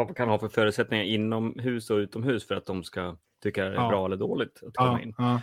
[0.00, 3.70] vad man kan ha för förutsättningar inomhus och utomhus för att de ska tycka det
[3.70, 3.88] är Ja.
[3.88, 5.14] bra eller dåligt att komma in.
[5.18, 5.40] ja.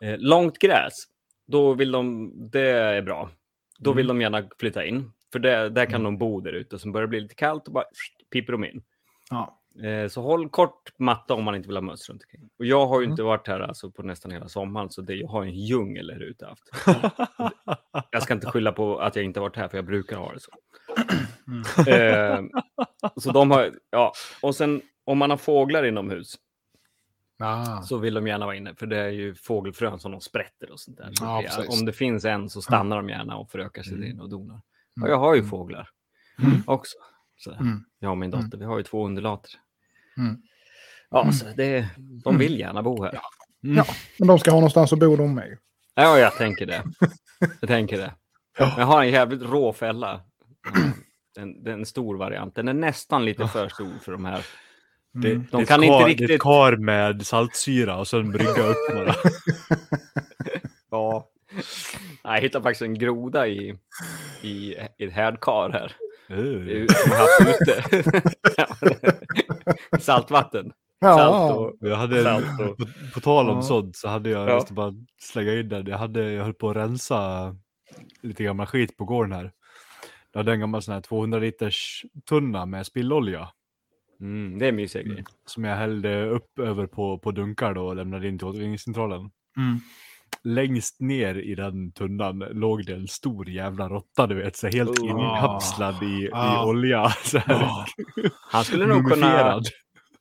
[0.00, 1.04] Eh, långt gräs,
[1.46, 3.30] då vill de, det är bra.
[3.78, 3.96] Då Mm.
[3.96, 5.12] vill de gärna flytta in.
[5.32, 6.78] För det, där kan de bo där ute.
[6.78, 7.84] Så börjar det bli lite kallt och bara
[8.32, 8.82] piper de in.
[9.30, 9.56] Ja.
[9.88, 12.50] Eh, så håll kort matta om man inte vill ha möss runt omkring.
[12.58, 13.12] Och jag har ju Mm.
[13.12, 16.20] inte varit här alltså, på nästan hela sommaren, så det, jag har en djungel här
[16.22, 16.70] ute haft.
[18.10, 20.40] Jag ska inte skylla på att jag inte varit här, för jag brukar ha det
[20.40, 20.50] så.
[21.90, 22.40] Eh,
[23.16, 26.34] så de har, ja, och sen om man har fåglar inomhus
[27.38, 27.82] Ja.
[27.84, 30.80] så vill de gärna vara inne, för det är ju fågelfrön som de sprätter och
[30.80, 31.10] sånt där.
[31.12, 34.10] Så Ja, det- om det finns en så stannar de gärna och förökar sig Mm.
[34.10, 34.60] in och donar.
[34.96, 35.04] Mm.
[35.04, 35.88] Och jag har ju fåglar
[36.42, 36.62] Mm.
[36.66, 36.96] också.
[37.36, 37.84] Så Mm.
[37.98, 39.50] Jag och min dotter, vi har ju två underlater.
[40.16, 40.42] Mm.
[41.10, 41.88] Ja, så det,
[42.24, 43.20] de vill gärna bo här.
[43.60, 43.84] Ja,
[44.18, 45.58] men de ska ha någonstans att bo de med.
[45.94, 46.82] Ja, jag tänker det.
[47.60, 48.14] Jag tänker det.
[48.58, 50.20] Jag har en jävligt rå fälla.
[51.34, 52.54] Den, den är en stor variant.
[52.54, 54.46] Den är nästan lite för stor för de här.
[55.14, 55.46] Mm.
[55.52, 58.62] det ett kan inte kar, Det är riktigt- ett kar med saltsyra och sen brygga
[58.66, 59.14] upp några.
[60.90, 61.28] Ja.
[62.22, 63.78] Jag hittade faktiskt en groda i,
[64.42, 65.92] i, i ett härdkar här.
[66.38, 66.86] Uh.
[66.86, 67.82] som haft ute.
[70.00, 70.72] Saltvatten.
[71.02, 71.76] Salt Ja, och...
[71.80, 73.62] Jag hade, Salt och- på, på tal om Ja.
[73.62, 74.52] sånt så hade jag, Ja.
[74.68, 77.56] jag bara slänga in där, jag, hade, jag höll på att rensa
[78.22, 79.52] lite gammal skit på gården här.
[80.32, 83.48] Jag hade en gammal sån här 200 liters tunna med spillolja
[84.20, 85.24] Mm, det är mysiga grejer.
[85.46, 89.20] som jag hällde upp över på, på dunkar då och lämnade in till återvinningscentralen.
[89.56, 89.80] Mm.
[90.44, 94.98] Längst ner i den tunnan låg det en stor jävla råtta, du vet, så helt
[94.98, 95.10] Oh.
[95.10, 96.64] inkapslad i, Ah.
[96.64, 97.08] i olja.
[97.24, 97.86] Så här,
[98.50, 99.60] Han skulle nog kunna...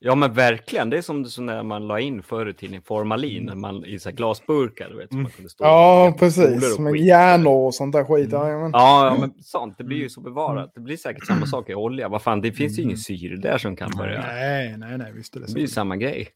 [0.02, 3.46] Ja men verkligen, det är som, som när man la in förr i tiden formalin
[3.46, 4.92] när man, i så här glasburkar.
[4.92, 6.76] Vet, som man kunde stå ja precis.
[6.78, 7.06] och Med skit.
[7.06, 8.30] hjärnor och sånt där skit.
[8.32, 8.72] Ja, men...
[8.72, 9.78] Ja, ja, men sånt.
[9.78, 10.72] Det blir ju så bevarat.
[10.76, 12.10] Det blir säkert samma sak i olja.
[12.10, 14.22] Vad fan, det finns ju ingen syre där som kan börja.
[14.22, 15.74] Nej, nej, nej, visst är det Det blir ju så.
[15.74, 16.28] samma grej.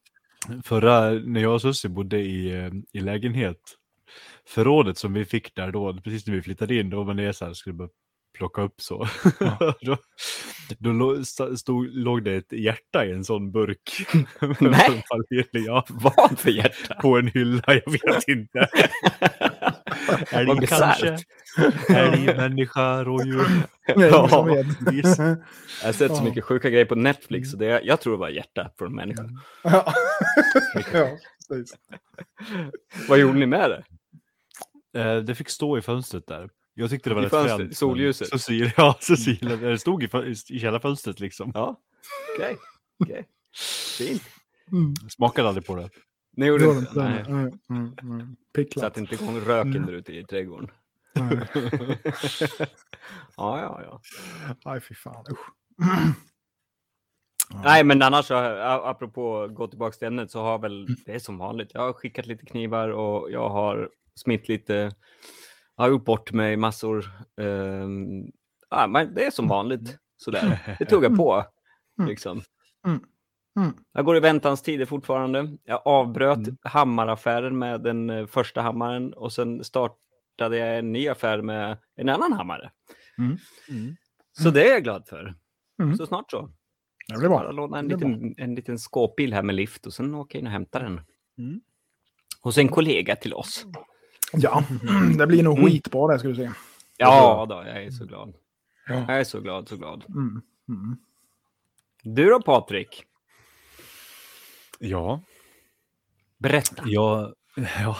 [0.63, 3.59] Förra, när jag och Sussi bodde i, eh, i lägenhet,
[4.47, 7.45] förrådet som vi fick där då, precis när vi flyttade in, då var det så
[7.45, 7.89] här, skulle bara
[8.33, 9.07] plocka upp så.
[9.81, 9.97] då
[10.79, 14.07] då sta- stod, låg det ett hjärta i en sån burk.
[14.59, 15.03] Nej.
[15.51, 16.95] ja, Vad för hjärta?
[17.01, 18.67] på en hylla, jag vet inte.
[20.31, 21.17] Älg kanske?
[21.89, 23.45] Älg, människa, rådjur.
[24.91, 25.19] Visst.
[25.19, 26.23] Jag har sett så Ja.
[26.23, 27.51] mycket sjuka grejer på Netflix.
[27.51, 29.23] Så det, jag tror det var hjärta från en människa.
[29.63, 29.93] ja.
[30.93, 31.07] ja.
[33.09, 33.83] Vad gjorde ni med det?
[35.01, 36.49] Eh, Det fick stå i fönstret där.
[36.73, 37.77] Jag tyckte det var I rätt fönstret, fränt.
[37.77, 38.27] solljuset.
[38.27, 39.55] Cecilia, ja, Cecilia.
[39.55, 40.09] Det stod i,
[40.49, 41.51] i källarfönstret liksom.
[41.53, 41.79] Ja,
[42.35, 42.57] okej.
[42.99, 43.27] okej.
[43.97, 44.23] Fint.
[44.71, 44.93] Mm.
[45.09, 45.89] Smakade aldrig på det.
[46.37, 46.81] Ni gjorde det?
[46.81, 46.87] det.
[46.95, 47.23] Nej.
[47.27, 48.35] Mm, mm, mm.
[48.75, 50.71] Satte inte igång röken där ute i trädgården.
[51.15, 51.47] Nej.
[53.37, 54.01] ja, ja, ja.
[54.65, 55.25] Nej, fy fan.
[55.31, 55.49] Usch.
[57.63, 61.71] Nej, men annars apropå gå tillbaka till ämnet så har väl det är som vanligt.
[61.73, 64.91] Jag har skickat lite knivar och jag har smitt lite.
[65.75, 67.05] Jag har gjort bort mig massor.
[67.37, 68.31] Um,
[68.69, 70.75] ja, men det är som vanligt sådär.
[70.79, 71.45] Det tog jag på
[71.99, 72.09] Mm.
[72.09, 72.41] liksom.
[72.87, 72.99] Mm.
[73.59, 73.73] Mm.
[73.93, 75.57] Jag går i väntans tider fortfarande.
[75.63, 76.57] Jag avbröt Mm.
[76.61, 82.09] hammaraffären med den eh, första hammaren och sen startade jag en ny affär med en
[82.09, 82.71] annan hammare.
[83.17, 83.37] Mm.
[84.31, 85.35] Så det är jag glad för.
[85.83, 85.95] Mm.
[85.97, 86.49] Så snart så.
[87.07, 87.51] Det blir Bara bra.
[87.51, 90.79] låna en liten, en liten skåpbil här med lift och sen åka in och hämta
[90.79, 91.01] den.
[91.37, 91.61] Mm.
[92.41, 93.65] Hos en kollega till oss.
[94.33, 94.63] Ja,
[95.17, 95.69] det blir nog Mm.
[95.71, 96.51] skitbra det ska du se.
[96.97, 98.33] Ja, då, jag är så glad.
[98.87, 98.93] Ja.
[99.07, 100.03] Jag är så glad, så glad.
[100.09, 100.41] Mm.
[100.69, 100.97] Mm.
[102.03, 103.03] Du då Patrik?
[104.79, 105.21] Ja,
[106.37, 106.83] Berätta.
[106.85, 107.97] jag, ja,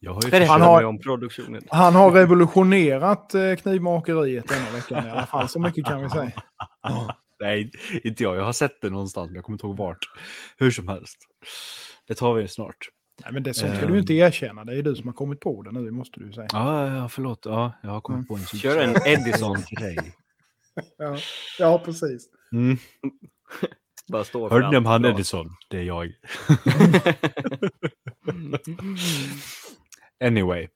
[0.00, 1.62] jag har ju Berätta Han har- mig om produktionen.
[1.70, 5.48] Han har revolutionerat eh, knivmakeriet denna veckan i alla fall.
[5.48, 6.32] Så mycket kan vi säga.
[7.40, 7.70] Nej,
[8.04, 8.36] inte jag.
[8.36, 9.98] Jag har sett det någonstans, men jag kommer inte ihåg vart.
[10.56, 11.16] Hur som helst.
[12.08, 12.76] Det tar vi snart.
[13.24, 13.92] Nej, men det sånt ska Ehm.
[13.92, 14.64] du inte erkänna.
[14.64, 16.48] Det är du som har kommit på det nu, måste du säga.
[16.52, 17.40] Ja, ja, förlåt.
[17.44, 18.26] Ja, jag har kommit Mm.
[18.26, 19.56] på en sån Kör en Edison.
[19.70, 19.96] grej.
[20.98, 21.18] Ja,
[21.58, 22.28] ja precis.
[22.52, 22.76] Mm.
[24.08, 25.04] Bara står Hörde ni om han.
[25.04, 25.56] Edison?
[25.68, 26.12] Det är jag.
[30.24, 30.68] Anyway.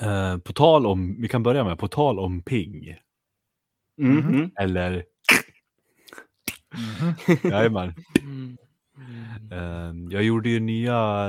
[0.00, 2.96] Eh, på tal om, vi kan börja med, på tal om ping.
[3.96, 4.50] Mhm.
[4.58, 5.04] Eller,
[6.74, 7.14] Mhm.
[7.52, 7.94] jajamän.
[9.52, 11.28] Eh, jag gjorde ju nya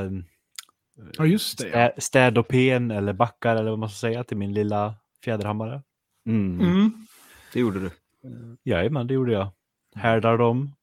[1.18, 1.68] Ja, just det.
[1.68, 1.90] Ja.
[1.90, 5.82] stä, städopen eller backar eller vad man ska säga till min lilla fjäderhammare.
[6.26, 6.60] Mm.
[6.62, 7.08] Mm.
[7.54, 7.92] Det gjorde du.
[8.64, 9.52] Jajamän, det gjorde jag.
[9.96, 10.76] Härdar dem.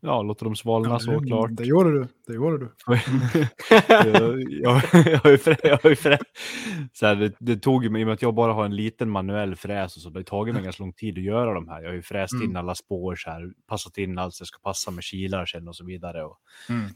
[0.00, 1.50] Ja, låter dem svalna Ja, såklart.
[1.52, 2.06] Det gjorde du.
[2.26, 2.68] Det gjorde du.
[3.88, 4.82] jag, jag,
[5.24, 6.18] jag frä, jag frä,
[6.92, 9.10] så här, det, det tog mig, i och med att jag bara har en liten
[9.10, 11.80] manuell fräs och så, det har tagit mig ganska lång tid att göra de här.
[11.82, 12.56] Jag har ju fräst in Mm.
[12.56, 15.76] alla spår, så här, passat in allt så det ska passa med kilar sen och
[15.76, 16.24] så vidare.
[16.24, 16.38] Och,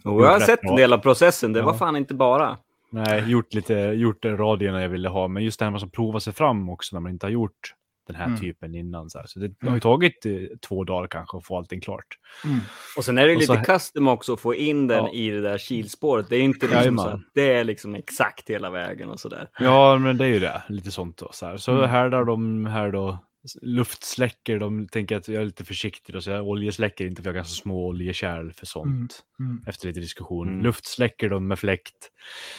[0.05, 1.53] Och jag har sett en del av processen.
[1.53, 1.79] Det var Ja.
[1.79, 2.59] fan inte bara.
[2.91, 6.21] nej, gjort lite, gjort radierna jag ville ha, men just det här med att prova
[6.21, 7.75] sig fram också när man inte har gjort
[8.07, 8.41] den här Mm.
[8.41, 9.11] typen innan.
[9.11, 9.27] Så, här.
[9.27, 10.33] så det har ju tagit eh,
[10.69, 12.07] två dagar kanske att få allting klart.
[12.45, 12.59] Mm.
[12.97, 15.13] Och sen är det Och lite så- custom också att få in den Ja.
[15.13, 16.27] i det där kilspåret.
[16.29, 17.05] Det är inte liksom Jajamän.
[17.05, 19.49] så att det är liksom exakt hela vägen och sådär.
[19.59, 20.63] Ja, men det är ju det.
[20.69, 21.31] Lite sånt då.
[21.33, 21.57] Så, här.
[21.57, 21.91] så Mm.
[21.91, 23.19] härdar de här då.
[23.63, 26.15] Luftsläcker, de tänker att jag är lite försiktig.
[26.15, 29.23] Då, så jag oljesläcker inte för jag har ganska små oljekärl för sånt.
[29.41, 29.51] Mm.
[29.53, 29.65] Mm.
[29.67, 30.49] Efter lite diskussion.
[30.49, 30.63] Mm.
[30.63, 32.11] Luftsläcker de med fläkt.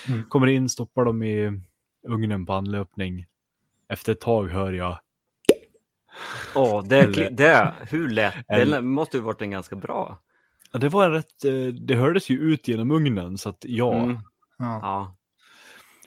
[0.07, 0.23] Mm.
[0.29, 1.61] Kommer in, stoppar dem i
[2.07, 3.25] ugnen på anlöpning.
[3.89, 4.99] Efter ett tag hör jag.
[6.55, 8.45] Åh, det, Eller- det, hur lätt?
[8.47, 10.19] Det måste ju varit en ganska bra.
[10.71, 13.93] Ja, det var en rätt, eh, det hördes ju ut genom ugnen så att ja.
[13.93, 14.17] Mm.
[14.57, 14.79] Ja.
[14.81, 15.15] Ja,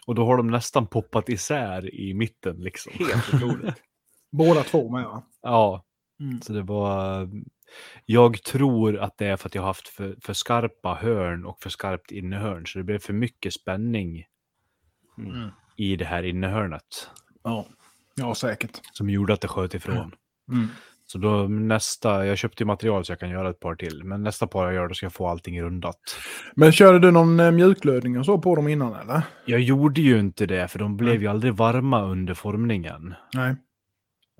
[0.06, 2.92] Och då har de nästan poppat isär i mitten liksom.
[2.98, 3.74] helt otroligt.
[4.32, 5.22] Båda två med va?
[5.42, 5.82] Ja,
[6.20, 6.40] Mm.
[6.42, 7.28] så det var...
[8.06, 11.60] Jag tror att det är för att jag har haft för, för skarpa hörn och
[11.62, 12.66] för skarpt innehörn.
[12.66, 14.24] Så det blev för mycket spänning
[15.18, 15.48] Mm.
[15.76, 17.10] i det här innehörnet.
[17.42, 17.66] Ja.
[18.16, 18.80] Ja, säkert.
[18.92, 20.14] som gjorde att det sköt ifrån.
[20.52, 20.68] Mm.
[21.08, 24.04] Så då nästa, jag köpte ju material så jag kan göra ett par till.
[24.04, 25.98] Men nästa par jag gör då ska jag få allting rundat.
[26.56, 29.22] Men körde du någon eh, mjuklödning och så på dem innan eller?
[29.44, 33.14] Jag gjorde ju inte det för de blev ju aldrig varma under formningen.
[33.34, 33.56] Nej.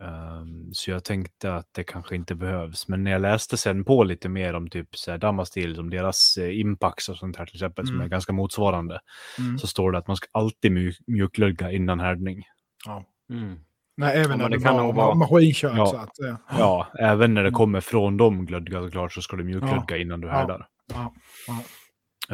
[0.02, 2.88] Ehm, så jag tänkte att det kanske inte behövs.
[2.88, 6.36] Men när jag läste sen på lite mer om typ så här Damastil, som deras
[6.36, 8.04] eh, Impax och sånt här till exempel, som Mm.
[8.04, 9.00] är ganska motsvarande,
[9.38, 9.58] Mm.
[9.58, 12.42] så står det att man ska alltid mjuk- mjuklödga innan härdning.
[12.86, 13.04] Ja.
[13.30, 13.58] Mm.
[13.96, 15.72] Nej, även Ja, när det det kan var vara- maskinkört.
[15.76, 15.87] Ja.
[15.87, 16.37] Så att, ja.
[16.59, 17.56] Ja, även när det Mm.
[17.59, 20.66] kommer från dem glödga såklart så ska du mjuklödga innan du härdar.
[20.94, 21.14] Ja.
[21.46, 21.59] Ja.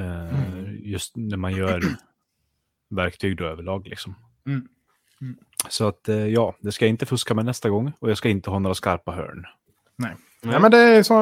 [0.02, 0.76] Eh, Mm.
[0.82, 1.82] Just när man gör
[2.90, 4.14] verktyg då överlag liksom.
[4.46, 4.68] Mm.
[5.20, 5.36] Mm.
[5.68, 8.28] Så att eh, ja, det ska jag inte fuska med nästa gång och jag ska
[8.28, 9.44] inte ha några skarpa hörn.
[9.96, 10.12] Nej.
[10.44, 11.14] Ja, men det är så,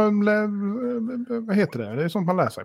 [1.46, 1.94] vad heter det?
[1.94, 2.64] Det är sånt man lär sig.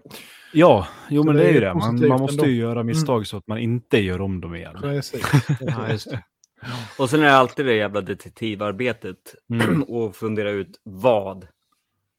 [0.54, 1.74] Ja, jo Så men det är ju det.
[1.74, 2.68] Man, man måste ju ändå.
[2.70, 4.78] göra misstag så att man inte gör om dem igen.
[4.82, 5.26] Precis.
[5.60, 6.24] Ja, just det.
[7.00, 9.84] Och sen är det alltid det jävla detektivarbetet Mm.
[9.88, 11.48] och fundera ut vad,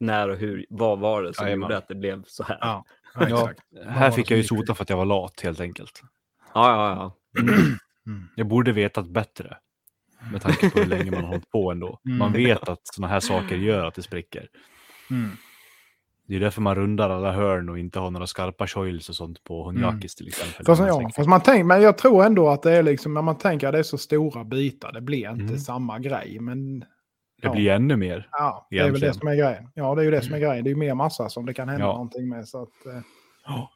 [0.01, 1.63] när och hur, vad var det som Jajamän.
[1.63, 2.59] gjorde att det blev så här?
[2.61, 2.85] Ja,
[3.19, 3.53] Ja,
[3.89, 6.03] här fick jag ju sota för att jag var lat helt enkelt.
[6.55, 7.43] Ja, ja, ja.
[7.43, 8.29] Mm.
[8.37, 9.57] Jag borde vetat bättre.
[10.33, 12.01] Med tanke på hur länge man har hållit på ändå.
[12.07, 12.19] Mm.
[12.19, 14.49] Man vet att sådana här saker gör att det spricker.
[15.11, 15.37] Mm.
[16.29, 19.45] Det är därför man rundar alla hörn och inte har några skarpa choils och sånt
[19.45, 20.67] på Honjakis till exempel.
[20.67, 23.39] Fast, ja, fast man tänker, men jag tror ändå att det är liksom, när man
[23.39, 25.59] tänker att det är så stora bitar, det blir inte Mm.
[25.59, 26.39] samma grej.
[26.41, 26.87] Men Det
[27.43, 27.53] ja.
[27.53, 28.29] blir ännu mer.
[28.33, 29.69] ja, det är väl det som är grejen.
[29.75, 30.65] Ja, det är ju det som är grejen.
[30.65, 31.93] Det är ju mer massa som det kan hända Ja.
[31.93, 32.49] någonting med.
[32.49, 33.01] Så att, eh,
[33.47, 33.71] Ja,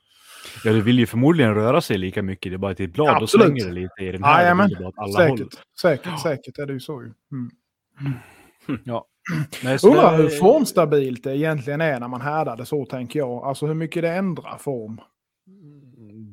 [0.65, 2.53] det vill ju förmodligen röra sig lika mycket.
[2.53, 3.47] Det är bara att i ett blad, Absolut.
[3.47, 4.55] slänger det lite i den här.
[4.55, 5.39] Bara åt alla håll.
[5.39, 6.99] säkert, säkert, säkert är det ju så.
[6.99, 7.15] Mm.
[8.85, 9.07] Ja.
[9.65, 13.45] Nej, Undrar det- hur formstabilt det egentligen är när man härdar det så, tänker jag.
[13.45, 15.01] Alltså hur mycket det ändrar form.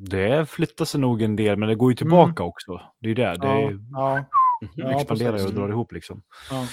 [0.10, 2.82] Det flyttar sig nog en del, men det går ju tillbaka också.
[3.00, 3.36] Det är ju det.
[3.42, 3.86] Det Mm.
[3.92, 4.26] Ja, är,
[4.60, 6.22] ja, ja, expanderar och drar ihop liksom.
[6.52, 6.66] ja.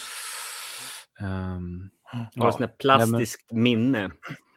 [1.21, 1.91] Um,
[2.37, 4.11] Har ett sånt här plastiskt minne.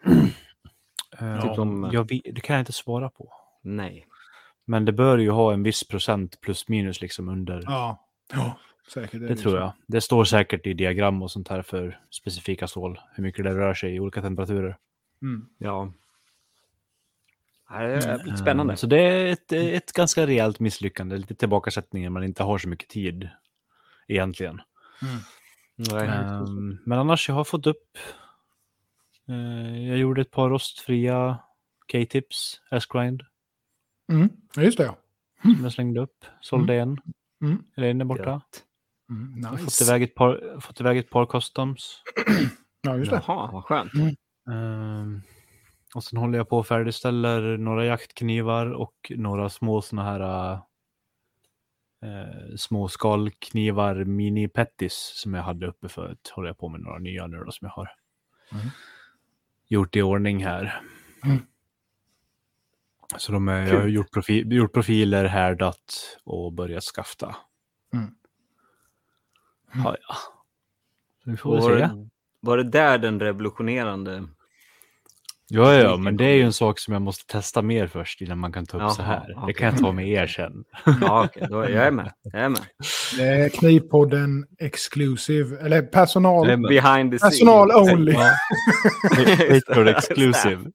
[1.22, 3.30] uh, som- jag det kan jag inte svara på.
[3.64, 4.08] Nej.
[4.66, 7.62] Men det bör ju ha en viss procent plus minus liksom under.
[7.66, 9.22] Ja, ja säkert.
[9.22, 9.58] det ju tror så.
[9.58, 9.74] jag.
[9.88, 13.00] Det står säkert i diagram och sånt här för specifika stål.
[13.16, 14.78] Hur mycket det rör sig i olika temperaturer.
[15.22, 15.48] Mm.
[15.58, 15.94] Ja.
[17.70, 18.74] Det är lite spännande.
[18.74, 21.18] Um, så det är ett, ett ganska rejält misslyckande.
[21.18, 23.30] Lite tillbakasättning man inte har så mycket tid
[24.08, 24.62] egentligen.
[25.76, 26.08] Nej.
[26.08, 27.98] Ehm, men annars, jag har fått upp.
[29.28, 31.38] eh, jag gjorde ett par rostfria
[31.92, 33.24] K-tips, S-grind,
[34.12, 34.30] Mm.
[34.58, 34.98] Just det, ja.
[35.42, 36.26] som jag slängde upp.
[36.42, 36.98] Sålde en.
[37.42, 37.64] Mm.
[37.76, 38.30] Eller en är borta.
[38.30, 38.64] Gött.
[39.10, 39.42] Mm.
[39.42, 39.84] Jag har fått Nice.
[39.84, 42.02] iväg, ett par, fått iväg ett par customs.
[42.82, 43.22] Ja, just det.
[43.28, 43.92] Jaha, vad skönt.
[44.52, 45.22] Ehm,
[45.96, 50.60] och sen håller jag på och färdigställer några jaktknivar och några små såna här uh,
[52.58, 56.32] små skalknivar, mini pettis som jag hade uppe förut.
[56.36, 57.90] Håller jag på med några nya nu då som jag har
[58.52, 58.68] Mm.
[59.68, 60.82] gjort i ordning här.
[61.24, 61.38] Mm.
[63.18, 67.36] Så de är, jag har gjort, profi, gjort profiler, härdat och börjat skafta.
[69.74, 69.86] Mm.
[69.86, 70.16] Ja, ja.
[71.24, 71.76] Så vi får väl Var se.
[71.76, 72.10] det,
[72.42, 74.24] var det där den revolutionerande...
[75.50, 78.38] Ja, ja, men det är ju en sak som jag måste testa mer först innan
[78.38, 79.48] man kan ta upp Jaha, så här.
[79.48, 80.64] Det kan jag ta med er sen.
[81.02, 81.48] Ja, okej.
[81.50, 82.12] Då är jag med.
[82.24, 82.62] Jag är med.
[83.18, 86.48] Det är Knivpodden Exclusive, eller personal.
[86.48, 87.40] Behind the scenes.
[87.40, 88.12] Personal only.
[88.12, 88.32] Ja.
[89.68, 90.72] Patreon exclusive.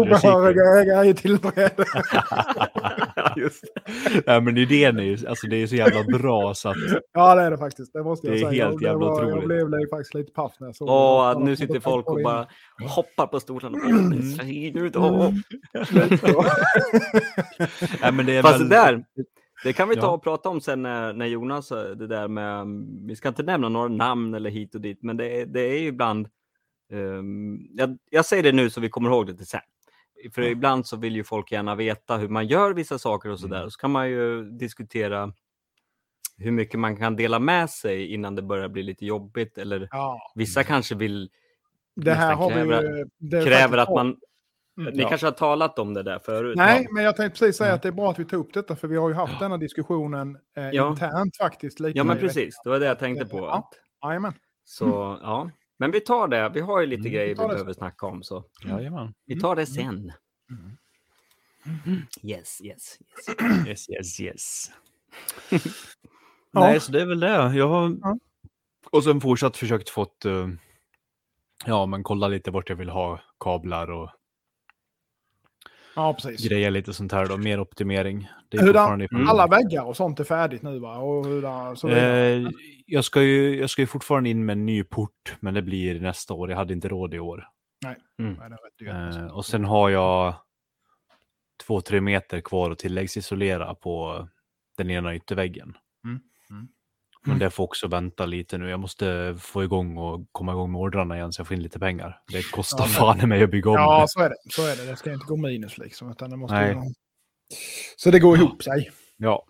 [0.00, 1.84] Obehöriga ägare i tillträde.
[3.36, 3.68] Just det.
[4.26, 6.76] Ja, men idén är ju alltså, det är så jävla bra så att
[7.12, 7.92] Ja, det är det faktiskt.
[7.92, 8.64] Det måste jag Det är säga.
[8.66, 9.46] helt Det jävla var- Jag otroligt.
[9.48, 11.44] blev li- faktiskt lite paff när jag såg Åh, det.
[11.44, 12.46] nu sitter folk och bara
[12.88, 13.40] hoppar på det
[14.22, 14.96] ser fin ut.
[14.96, 15.26] Åh.
[15.26, 15.42] Mm.
[18.02, 19.04] ja, men det är Fast det väl- där,
[19.64, 22.66] det kan vi ta och prata om sen när, när Jonas, eh, det där med,
[23.08, 25.78] vi ska inte nämna några namn eller hit och dit, men det, är- det är
[25.78, 26.28] ju ibland,
[27.76, 29.60] jag, jag säger det nu så vi kommer ihåg det till sen.
[30.34, 33.68] För ibland så vill ju folk gärna veta hur man gör vissa saker och sådär.
[33.68, 35.32] Så kan man ju diskutera
[36.38, 39.58] hur mycket man kan dela med sig innan det börjar bli lite jobbigt.
[39.58, 41.30] Eller Ja, vissa kanske vill,
[41.96, 43.04] det här har vi kräver- ju...
[43.18, 44.16] det kräver att man,
[44.78, 45.08] Mm, ni ja.
[45.08, 46.56] kanske har talat om det där förut.
[46.56, 46.88] Nej, Ja.
[46.94, 48.88] men jag tänkte precis säga att det är bra att vi tog upp detta, för
[48.88, 50.90] vi har ju haft denna diskussionen eh, Ja.
[50.90, 51.80] internt faktiskt.
[51.80, 52.60] Lite Ja, men precis.
[52.64, 53.38] Det var det jag tänkte på.
[53.38, 53.54] Ja.
[53.58, 53.68] Att,
[54.08, 54.32] Jajamän.
[54.64, 55.50] Så ja,
[55.80, 56.48] men vi tar det.
[56.54, 59.14] Vi har ju lite Mm, grejer vi vi behöver snacka om, så Jajamän.
[59.26, 60.12] vi tar det sen.
[62.22, 62.98] Yes, yes, yes.
[63.68, 64.70] Yes, yes, yes.
[66.52, 66.60] Ja.
[66.60, 67.28] Nej, så det är väl det.
[67.54, 68.18] Jag har Ja.
[68.90, 70.48] och sen fortsatt försökt fått, eh,
[71.66, 74.10] ja men kolla lite vart jag vill ha kablar och
[75.96, 76.48] Ja, precis.
[76.48, 77.36] greja lite sånt här då.
[77.36, 78.28] Mer optimering.
[78.48, 80.98] Det är Hur fortfarande där, alla väggar och sånt är färdigt nu va?
[80.98, 81.88] Och hur där, så.
[81.88, 82.50] Eh,
[82.86, 86.00] jag, ska ju, jag ska ju fortfarande in med en ny port, men det blir
[86.00, 86.50] nästa år.
[86.50, 87.48] Jag hade inte råd i år.
[87.84, 88.34] Nej, Mm.
[88.38, 88.78] det är rätt
[89.14, 89.22] dyrt.
[89.22, 90.34] Eh, och sen har jag
[91.66, 94.28] två, tre meter kvar att tilläggsisolera på
[94.76, 95.76] den ena ytterväggen.
[96.04, 96.20] Mm,
[96.50, 96.68] mm.
[97.26, 98.70] Men det får också vänta lite nu.
[98.70, 101.78] Jag måste få igång och komma igång med ordrarna igen så jag får in lite
[101.78, 102.22] pengar.
[102.32, 103.76] Det kostar Ja, fan i mig att bygga om.
[103.76, 104.36] Ja, så är det.
[104.50, 104.90] Så är det.
[104.90, 106.10] Det ska inte gå minus liksom.
[106.10, 106.74] Utan det måste Nej.
[106.74, 106.80] ju...
[107.96, 108.90] Så det går ihop sig.
[109.16, 109.46] Ja.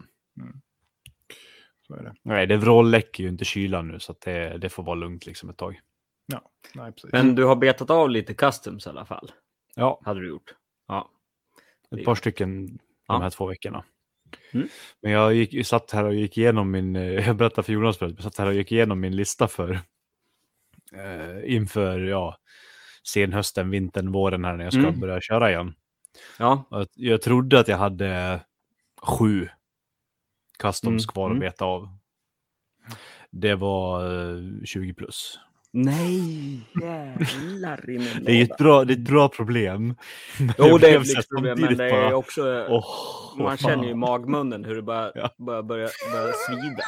[1.86, 2.14] Så är det.
[2.22, 5.50] Nej, det vrålläcker ju inte kylan nu så att det, det får vara lugnt liksom
[5.50, 5.80] ett tag.
[6.74, 7.12] Nej, precis.
[7.12, 9.32] Men du har betat av lite customs i alla fall.
[9.74, 10.54] Ja, Hade du gjort.
[10.88, 11.10] Ja.
[11.96, 13.14] ett par stycken Ja.
[13.14, 13.84] de här två veckorna.
[14.52, 14.68] Mm.
[15.02, 18.14] Men jag gick, satt här och gick igenom min, eh, jag berättade för Jonas förut,
[18.16, 19.70] jag satt här och gick igenom min lista för
[20.92, 22.36] eh, inför ja,
[23.08, 25.00] senhösten, vintern, våren här när jag ska Mm.
[25.00, 25.74] börja köra igen.
[26.38, 26.64] Ja.
[26.94, 28.40] Jag trodde att jag hade
[29.02, 29.48] sju
[30.58, 31.40] customs Mm, kvar att mm.
[31.40, 31.88] beta av.
[33.30, 35.38] Det var eh, 20 plus.
[35.72, 39.94] Nej, jävlar i min Det är ett bra, det är ett bra problem.
[40.38, 42.66] Men Jo, det är ett lyxproblem, men det är bara, också...
[42.68, 42.84] åh,
[43.36, 43.98] man vad känner ju i fan.
[43.98, 45.30] magmunnen hur det bara, Ja.
[45.38, 46.82] bara börjar, börjar svida.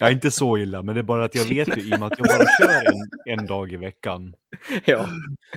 [0.00, 2.12] Ja, inte så illa, men det är bara att jag vet ju i och med
[2.12, 4.34] att jag bara kör en, en dag i veckan.
[4.84, 5.06] Ja.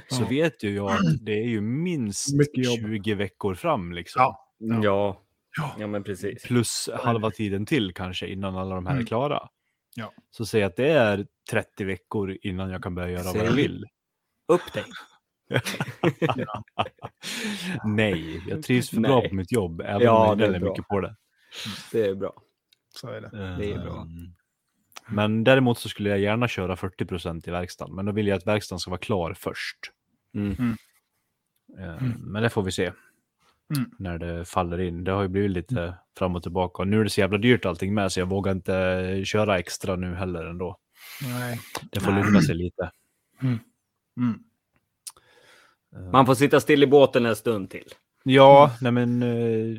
[0.10, 0.28] Så Ja.
[0.30, 2.80] vet ju jag att det är ju minst Mycket jobb.
[2.80, 4.20] 20 veckor fram liksom.
[4.22, 4.48] Ja.
[4.60, 5.22] Ja.
[5.58, 5.76] Ja.
[5.80, 6.44] Ja, men precis.
[6.44, 9.06] Plus halva tiden till kanske innan alla de här är Mm.
[9.08, 9.40] klara.
[9.96, 10.14] Ja.
[10.32, 13.86] Så säg att det är 30 veckor innan jag kan börja göra vad jag vill.
[14.48, 14.84] Upp dig.
[17.84, 19.30] Nej, jag trivs för bra Nej.
[19.30, 21.16] på mitt jobb, även Ja, om jag gnäller mycket på det.
[21.92, 22.34] Det är bra.
[22.96, 23.30] Så är det.
[23.60, 24.02] Det är bra.
[24.02, 24.34] Ehm,
[25.08, 28.48] Men däremot så skulle jag gärna köra 40% i verkstaden, men då vill jag att
[28.48, 29.78] verkstaden ska vara klar först.
[30.36, 30.56] Mm.
[30.60, 30.78] Mm.
[31.80, 32.92] Ehm, Men det får vi se
[33.78, 33.90] Mm.
[34.00, 35.04] när det faller in.
[35.04, 37.66] Det har ju blivit lite fram och tillbaka och nu är det så jävla dyrt
[37.66, 40.78] allting med så jag vågar inte köra extra nu heller ändå.
[41.24, 41.60] Nej.
[41.92, 42.92] Det får lugna sig lite.
[43.42, 43.60] Mm.
[45.96, 47.88] Ehm, Man får sitta still i båten en stund till.
[48.24, 49.78] Ja, nej men eh,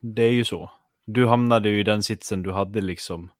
[0.00, 0.70] det är ju så.
[1.06, 3.30] Du hamnade ju i den sitsen du hade liksom.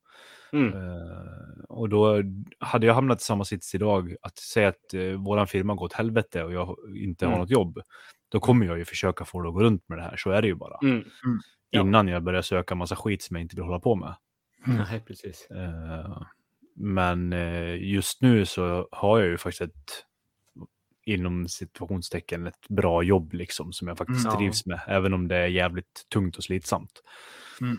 [0.53, 0.73] Mm.
[0.75, 2.23] Eh, och då
[2.59, 5.93] hade jag hamnat i samma sits idag, att säga att uh, våran firma går åt
[5.93, 7.41] helvete och jag inte har Mm.
[7.41, 7.81] något jobb,
[8.29, 10.17] då kommer jag ju försöka få det att gå runt med det här.
[10.17, 10.79] Så är det ju bara.
[10.83, 11.05] Mm.
[11.71, 11.81] Ja.
[11.81, 14.15] Innan jag börjar söka massa skit som jag inte vill hålla på med.
[14.67, 15.47] Nej, precis.
[15.51, 16.23] Eh,
[16.77, 20.05] men eh, just nu så har jag ju faktiskt ett
[21.07, 24.39] inom situationstecken ett bra jobb liksom som jag faktiskt Mm.
[24.39, 27.03] Trivs med, även om det är jävligt tungt och slitsamt.
[27.61, 27.77] Mm.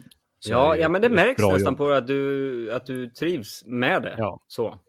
[0.48, 1.78] Ja, ja, men det märks nästan jobb.
[1.78, 4.16] på att du, att du trivs med det.
[4.18, 4.40] Ja.
[4.48, 4.80] Så.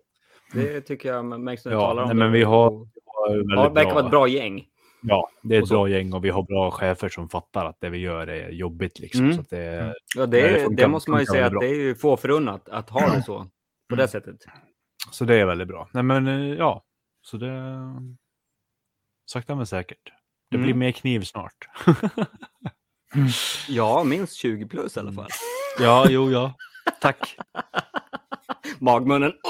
[0.52, 2.18] Det tycker jag märks när du Ja, talar om nej, det.
[2.24, 2.70] men vi har-
[3.04, 4.64] Ja, väldigt Ja, det verkar vara ett bra gäng.
[5.08, 7.88] Ja, det är ett bra gäng och vi har bra chefer som fattar att det
[7.90, 8.98] vi gör är jobbigt.
[8.98, 9.34] Liksom, Mm.
[9.36, 9.94] så att det, Mm.
[10.16, 12.68] Ja, det, Nej, det det, måste man ju säga att det är ju få förunnat
[12.68, 13.46] att ha det så.
[13.88, 14.36] På det sättet.
[15.10, 15.88] så det är väldigt bra.
[15.92, 16.84] Nej, men eh, ja,
[17.22, 17.52] så det...
[19.30, 20.12] Sakta men säkert.
[20.50, 20.78] Det blir Mm.
[20.78, 21.68] mer kniv snart.
[23.68, 25.28] Ja, minst 20 plus i alla fall.
[25.80, 26.54] ja, jo, ja.
[27.00, 27.36] Tack.
[28.78, 29.32] Magmunnen.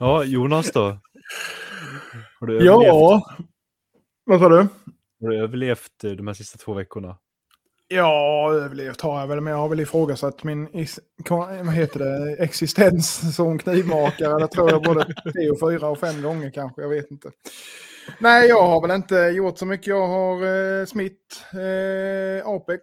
[0.00, 0.98] Ja, Jonas då?
[2.40, 3.36] Har du överlevt, Ja.
[4.24, 4.56] Vad sa du?
[5.20, 7.18] har du överlevt eh, de här sista två veckorna?
[7.88, 12.36] Ja, överlevt har jag väl, men jag har väl ifrågasatt min is- vad heter det,
[12.42, 14.38] existens som knivmakare.
[14.38, 17.30] Det tror jag både tre och fyra och fem gånger kanske, jag vet inte.
[18.18, 19.86] Nej, jag har väl inte gjort så mycket.
[19.86, 20.46] Jag har
[20.80, 22.82] eh, smitt, eh, Apex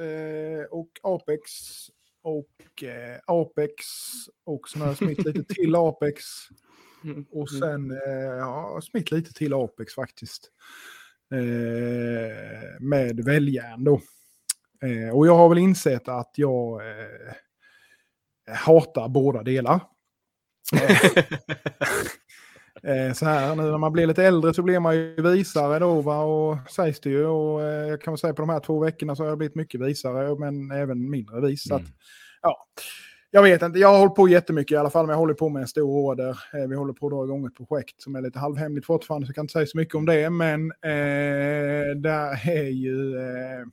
[0.00, 1.42] eh, och Apex
[2.22, 3.84] och eh, Apex
[4.44, 6.24] och jag smitt lite till Apex.
[7.30, 10.50] Och sen eh, ja, smitt lite till Apex faktiskt.
[11.34, 14.00] Eh, med väljärn då.
[14.82, 17.34] Eh, och jag har väl insett att jag eh,
[18.54, 19.80] hatar båda delar.
[22.82, 26.00] Eh, så här nu när man blir lite äldre så blir man ju visare då
[26.00, 28.78] va och sägs det ju och eh, jag kan väl säga på de här två
[28.78, 31.62] veckorna så har jag blivit mycket visare men även mindre vis.
[31.68, 31.92] Så att, Mm.
[32.42, 32.66] ja,
[33.30, 35.48] jag vet inte, jag har hållit på jättemycket i alla fall men jag håller på
[35.48, 36.30] med en stor order.
[36.30, 39.30] Eh, vi håller på att dra igång ett projekt som är lite halvhemligt fortfarande så
[39.30, 43.66] jag kan inte säga så mycket om det men eh, där är ju eh,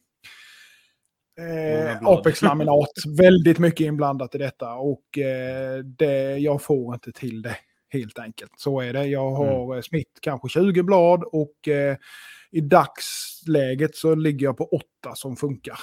[1.39, 1.97] Eh.
[2.01, 7.55] Apex-laminat, väldigt mycket inblandat i detta och eh, det, jag får inte till det
[7.89, 8.51] helt enkelt.
[8.57, 9.05] Så är det.
[9.05, 9.83] Jag har mm.
[9.83, 11.97] smitt kanske 20 blad och eh,
[12.51, 14.85] i dagsläget så ligger jag på 8
[15.15, 15.79] som funkar.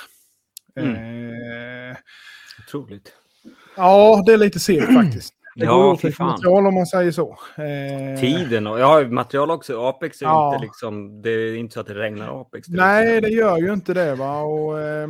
[0.77, 0.95] Mm.
[1.91, 1.97] Eh,
[2.67, 3.13] Otroligt.
[3.77, 5.35] ja, det är lite segt faktiskt.
[5.57, 7.39] Det Ja, går åt lite material om man säger så.
[7.57, 9.83] Eh, Tiden och jag har material också.
[9.83, 10.55] Apex är Ja.
[10.55, 12.69] inte liksom, det är inte så att det regnar Apex.
[12.69, 12.81] direkt.
[12.83, 14.15] Nej, det gör ju inte det.
[14.15, 14.43] va.
[14.43, 15.09] Och, eh,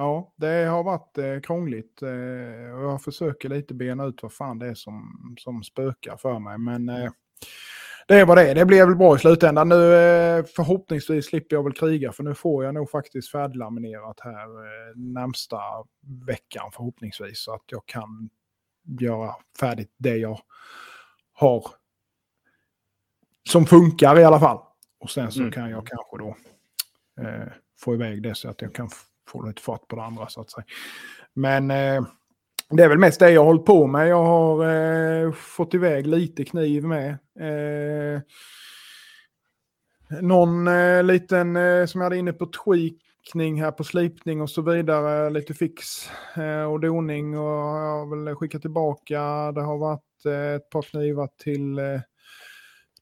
[0.00, 2.02] ja, det har varit eh, krångligt.
[2.02, 6.38] Eh, och jag försöker lite bena ut vad fan det är som, som spökar för
[6.38, 6.58] mig.
[6.58, 7.10] Men eh,
[8.08, 8.54] det är vad det är.
[8.54, 9.68] Det blir väl bra i slutändan.
[9.68, 12.12] Nu eh, förhoppningsvis slipper jag väl kriga.
[12.12, 15.58] För nu får jag nog faktiskt färdiglaminerat här eh, närmsta
[16.26, 17.38] veckan förhoppningsvis.
[17.44, 18.30] Så att jag kan
[19.00, 20.40] göra färdigt det jag
[21.32, 21.64] har
[23.48, 24.58] som funkar i alla fall.
[25.00, 25.52] Och sen så Mm.
[25.52, 26.36] kan jag kanske då
[27.24, 27.46] eh,
[27.80, 28.88] få iväg det så att jag kan
[29.30, 30.64] får du inte fart på det andra så att säga.
[31.34, 32.02] Men eh,
[32.70, 34.08] det är väl mest det jag har hållit på med.
[34.08, 34.68] Jag har
[35.24, 37.10] eh, fått iväg lite kniv med.
[37.40, 38.20] Eh,
[40.20, 44.62] någon eh, liten eh, som jag hade inne på tweakning här på slipning och så
[44.62, 45.30] vidare.
[45.30, 45.84] Lite fix
[46.36, 49.52] eh, och doning och jag har väl skickat tillbaka.
[49.52, 52.00] Det har varit eh, ett par knivar till eh,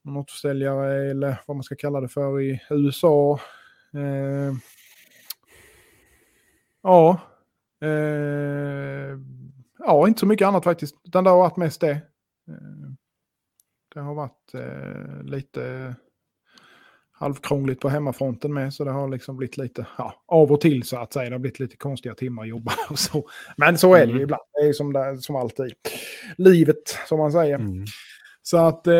[0.03, 3.39] någon återförsäljare eller vad man ska kalla det för i USA.
[3.93, 4.53] Eh,
[6.83, 7.19] Ja.
[7.81, 9.17] Eh,
[9.79, 10.95] ja, inte så mycket annat faktiskt.
[11.07, 11.91] Utan det har varit mest det.
[11.91, 12.89] Eh,
[13.93, 15.95] det har varit eh, lite
[17.11, 18.73] halvkrångligt på hemmafronten med.
[18.73, 21.29] Så det har liksom blivit lite ja, av och till så att säga.
[21.29, 23.29] Det har blivit lite konstiga timmar att jobba och så.
[23.57, 24.23] Men så är det Mm.
[24.23, 24.41] ibland.
[24.53, 25.73] Det är som, det, som alltid.
[26.37, 27.55] Livet som man säger.
[27.55, 27.85] Mm.
[28.41, 28.93] Så att, eh,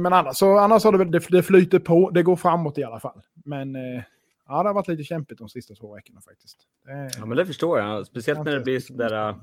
[0.00, 2.10] men annars, så, annars har det, det, det flyter på.
[2.10, 3.22] Det går framåt i alla fall.
[3.44, 4.02] Men eh,
[4.48, 6.58] ja, det har varit lite kämpigt de sista två veckorna faktiskt.
[6.84, 8.06] Det, Ja, men det förstår jag.
[8.06, 9.28] Speciellt när det blir sådär...
[9.28, 9.36] äh,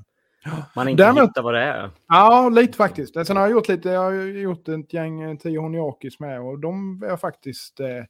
[0.76, 1.90] Man inte Däremot- hittar vad det är.
[2.08, 3.26] Ja, lite faktiskt.
[3.26, 6.58] Sen har jag gjort lite, jag har gjort ett gäng eh, tio honiakis med och
[6.58, 8.04] de är faktiskt, eh,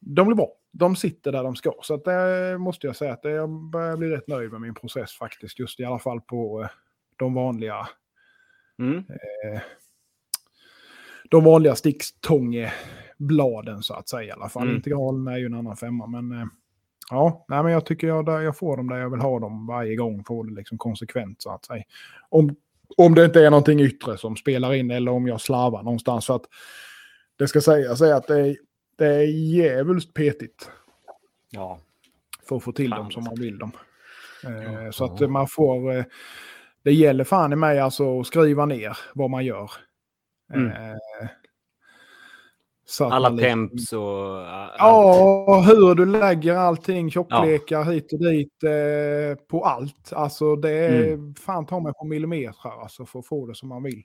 [0.00, 0.48] de blir bra.
[0.72, 1.72] De sitter där de ska.
[1.82, 5.12] Så att det måste jag säga att jag börjar bli rätt nöjd med min process
[5.12, 5.58] faktiskt.
[5.58, 6.68] Just i alla fall på eh,
[7.16, 7.88] de vanliga,
[8.78, 9.04] Mm.
[11.30, 11.74] de vanliga
[13.20, 14.62] stickstångebladen så att säga i alla fall.
[14.62, 14.76] Mm.
[14.76, 16.46] Integralen är ju en annan femma men eh,
[17.10, 19.96] ja, nej, men jag tycker jag, jag får dem där jag vill ha dem varje
[19.96, 20.24] gång.
[20.24, 21.82] Får det liksom konsekvent så att säga.
[22.28, 22.56] Om,
[22.96, 26.24] om det inte är någonting yttre som spelar in eller om jag slavar någonstans.
[26.24, 26.44] Så att
[27.38, 28.56] det ska sägas är att det är,
[28.98, 30.70] det är djävulskt petigt
[31.50, 31.78] Ja.
[32.48, 33.44] för att få till Fan, dem som man alltså.
[33.44, 33.72] vill dem.
[34.44, 34.92] Eh, Ja.
[34.92, 35.96] så att man får...
[35.96, 36.04] Eh,
[36.82, 39.70] det gäller fan i mig alltså att skriva ner vad man gör.
[40.54, 40.66] Mm.
[40.66, 40.96] Eh,
[43.00, 44.40] Alla man liksom- temps och...
[44.42, 44.76] äh, allt.
[44.78, 50.12] Ja, hur du lägger allting, tjocklekar hit och dit eh, på allt.
[50.12, 51.34] Alltså det är Mm.
[51.34, 54.02] fan ta mig på millimeter alltså, för att få det som man vill.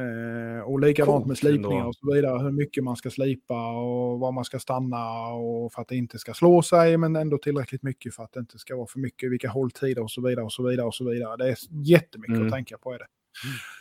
[0.00, 2.38] Eh, och likadant med slipningar och så vidare.
[2.42, 6.18] Hur mycket man ska slipa och var man ska stanna och för att det inte
[6.18, 9.30] ska slå sig men ändå tillräckligt mycket för att det inte ska vara för mycket.
[9.32, 11.36] Vilka hålltider och så vidare och så vidare och så vidare.
[11.36, 12.46] Det är jättemycket Mm.
[12.46, 12.92] att tänka på.
[12.92, 13.06] Är det.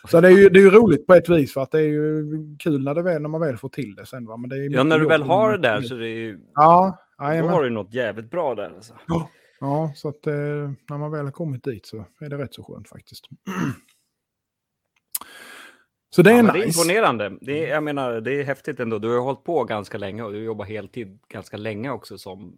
[0.10, 1.84] Så det är, ju, det är ju roligt på ett vis för att det är
[1.88, 2.26] ju
[2.60, 4.26] kul när, det väl, när man väl får till det sen.
[4.26, 4.38] Va?
[4.38, 6.98] Men det är Ja, när du väl har det där så det är ju, Ja,
[7.18, 7.52] då jajamän.
[7.54, 8.70] har du något jävligt bra där.
[8.76, 8.94] Alltså.
[9.60, 10.34] Ja, så att eh,
[10.90, 13.26] när man väl har kommit dit så är det rätt så skönt faktiskt.
[16.10, 16.80] Så det är Ja, men det är nice.
[16.82, 17.38] imponerande.
[17.42, 19.00] Det är, jag menar, det är häftigt ändå.
[19.00, 22.56] Du har hållit på ganska länge och du jobbar heltid ganska länge också som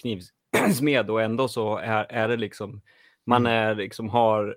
[0.00, 2.80] knivsmed och ändå så är, är det liksom,
[3.26, 4.56] man är liksom har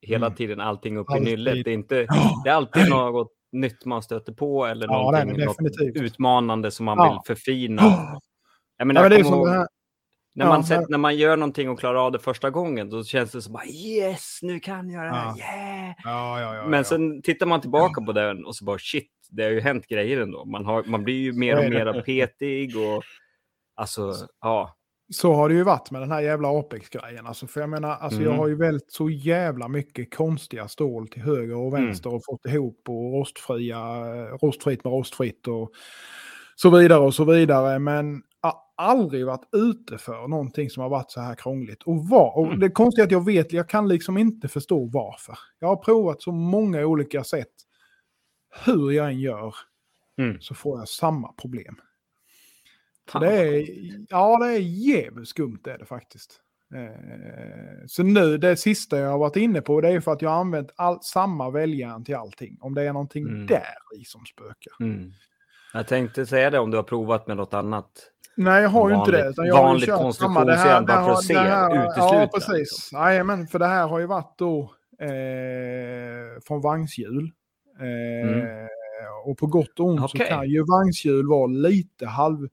[0.00, 0.36] hela Mm.
[0.36, 1.28] tiden allting upp Alltid.
[1.28, 1.64] i nyllet.
[1.64, 2.40] Det är, inte, Ja.
[2.44, 5.56] det är alltid något nytt man stöter på eller Ja, någonting, något
[5.96, 7.10] utmanande som man Ja.
[7.12, 7.82] vill förfina.
[7.82, 8.20] Ja,
[8.76, 9.56] Jag menar, men det är ihåg- här.
[10.34, 12.90] när, Ja, man här- sett, när man gör någonting och klarar av det första gången,
[12.90, 15.36] då känns det som bara yes, nu kan jag det här, Ja.
[15.38, 15.94] yeah!
[16.04, 16.84] Ja, ja, ja, Men ja.
[16.84, 20.20] sen tittar man tillbaka på den och så bara shit, det har ju hänt grejer
[20.20, 20.44] ändå.
[20.44, 23.02] Man, har, man blir ju mer och mer petig och
[23.76, 24.74] alltså, ja.
[25.10, 27.26] Så har det ju varit med den här jävla Apex-grejen.
[27.26, 28.38] Alltså, för jag menar, alltså, jag Mm.
[28.38, 31.84] har ju vält så jävla mycket konstiga stål till höger och Mm.
[31.86, 33.78] vänster och fått ihop och rostfria,
[34.36, 35.70] rostfritt med rostfritt och
[36.56, 37.78] så vidare och så vidare.
[37.78, 41.82] Men jag har aldrig varit ute för någonting som har varit så här krångligt.
[41.82, 42.60] Och, var, och Mm.
[42.60, 45.38] det är konstigt att jag vet, jag kan liksom inte förstå varför.
[45.58, 47.52] Jag har provat så många olika sätt.
[48.64, 49.54] Hur jag än gör
[50.18, 50.40] Mm.
[50.40, 51.76] så får jag samma problem.
[53.10, 53.66] Fan, det är,
[54.08, 56.40] ja, det är jävligt skumt är det faktiskt.
[56.74, 60.30] Eh, så nu, det sista jag har varit inne på, det är för att jag
[60.30, 62.56] har använt all, samma väljaren till allting.
[62.60, 63.46] Om det är någonting Mm.
[63.46, 64.72] där i som spökar.
[64.80, 65.10] Mm.
[65.74, 67.90] Jag tänkte säga det om du har provat med något annat.
[68.36, 69.16] Nej, jag har ju inte det.
[69.18, 70.44] Vanligt- utan jag vanligt kört konstruktion samma.
[70.44, 71.84] Det sen bara för att se det här- och Ja,
[72.24, 72.58] utesluta, precis.
[72.58, 72.98] liksom.
[72.98, 77.32] Jajamän, för det här har ju varit då eh, från vagnshjul.
[77.80, 78.68] Eh, Mm.
[79.26, 80.26] Och på gott och ont Okej.
[80.26, 82.48] så kan ju vagnshjul vara lite halv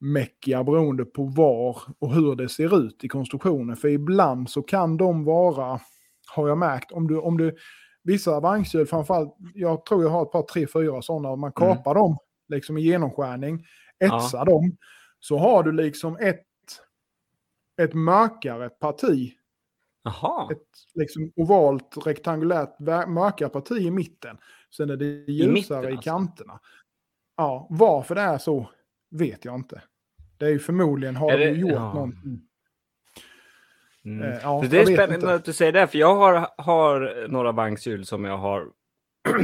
[0.00, 3.76] mäckiga beroende på var och hur det ser ut i konstruktionen.
[3.76, 5.80] För ibland så kan de vara
[6.34, 6.92] har jag märkt.
[6.92, 7.56] Om du, om du,
[8.02, 11.76] vissa vagnshjul, framförallt, jag tror jag har ett par, tre, fyra sådana, om man Mm.
[11.76, 12.16] kapar dem
[12.48, 13.66] liksom i genomskärning,
[14.04, 14.76] etsar dem,
[15.20, 16.42] så har du liksom ett,
[17.82, 19.32] ett mörkare parti
[20.04, 20.52] Jaha.
[20.52, 22.78] ett liksom ovalt rektangulärt
[23.08, 24.38] mörkare parti i mitten.
[24.76, 26.10] Sen är det ljusare mitten, i, alltså?
[26.10, 26.60] kanterna.
[27.36, 28.68] Ja, varför det är så
[29.16, 29.82] vet jag inte.
[30.38, 31.94] Det är ju förmodligen har de gjort ja.
[31.94, 32.40] någonting.
[34.04, 34.22] Mm.
[34.22, 35.34] Eh, ja, det är spännande inte.
[35.34, 38.66] att du säger det, för jag har, har några vagnshjul som jag har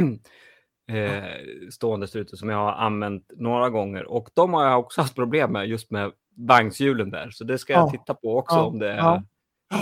[0.91, 1.25] eh,
[1.71, 5.53] stående ute som jag har använt några gånger och de har jag också haft problem
[5.53, 7.31] med just med vagnshjulen där.
[7.31, 7.91] Så det ska jag Ja.
[7.91, 9.23] titta på också om det är.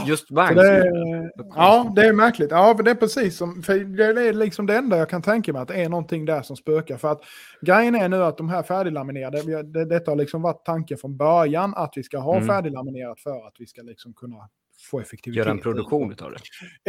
[0.06, 2.50] Just Så det är, ja, det är märkligt.
[2.50, 5.52] Ja, för det är precis som, för det är liksom det enda jag kan tänka
[5.52, 6.96] mig att det är någonting där som spökar.
[6.96, 7.20] För att
[7.60, 11.74] grejen är nu att de här färdiglaminerade, det, detta har liksom varit tanken från början
[11.76, 12.48] att vi ska ha Mm.
[12.48, 14.48] färdiglaminerat för att vi ska liksom kunna
[14.90, 15.44] få effektivitet.
[15.46, 16.38] Göra en produktion av det.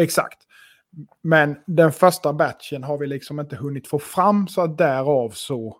[0.04, 0.38] Exakt.
[1.22, 5.78] Men den första batchen har vi liksom inte hunnit få fram så att därav så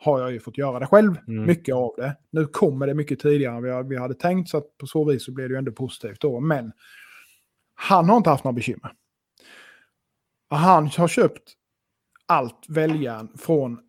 [0.00, 1.16] har jag ju fått göra det själv.
[1.28, 1.44] Mm.
[1.46, 2.16] Mycket av det.
[2.30, 5.48] Nu kommer det mycket tidigare än vi- hade tänkt så på så vis så blir
[5.48, 6.40] det ju ändå positivt då.
[6.40, 6.72] Men
[7.74, 8.92] han har inte haft några bekymmer.
[10.50, 11.52] Han har köpt
[12.26, 13.80] allt väljaren från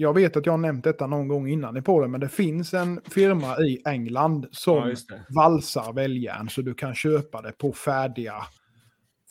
[0.00, 2.74] jag vet att jag har nämnt detta någon gång innan i podden, men det finns
[2.74, 8.34] en firma i England som Ja, valsar väljärn så du kan köpa det på färdiga,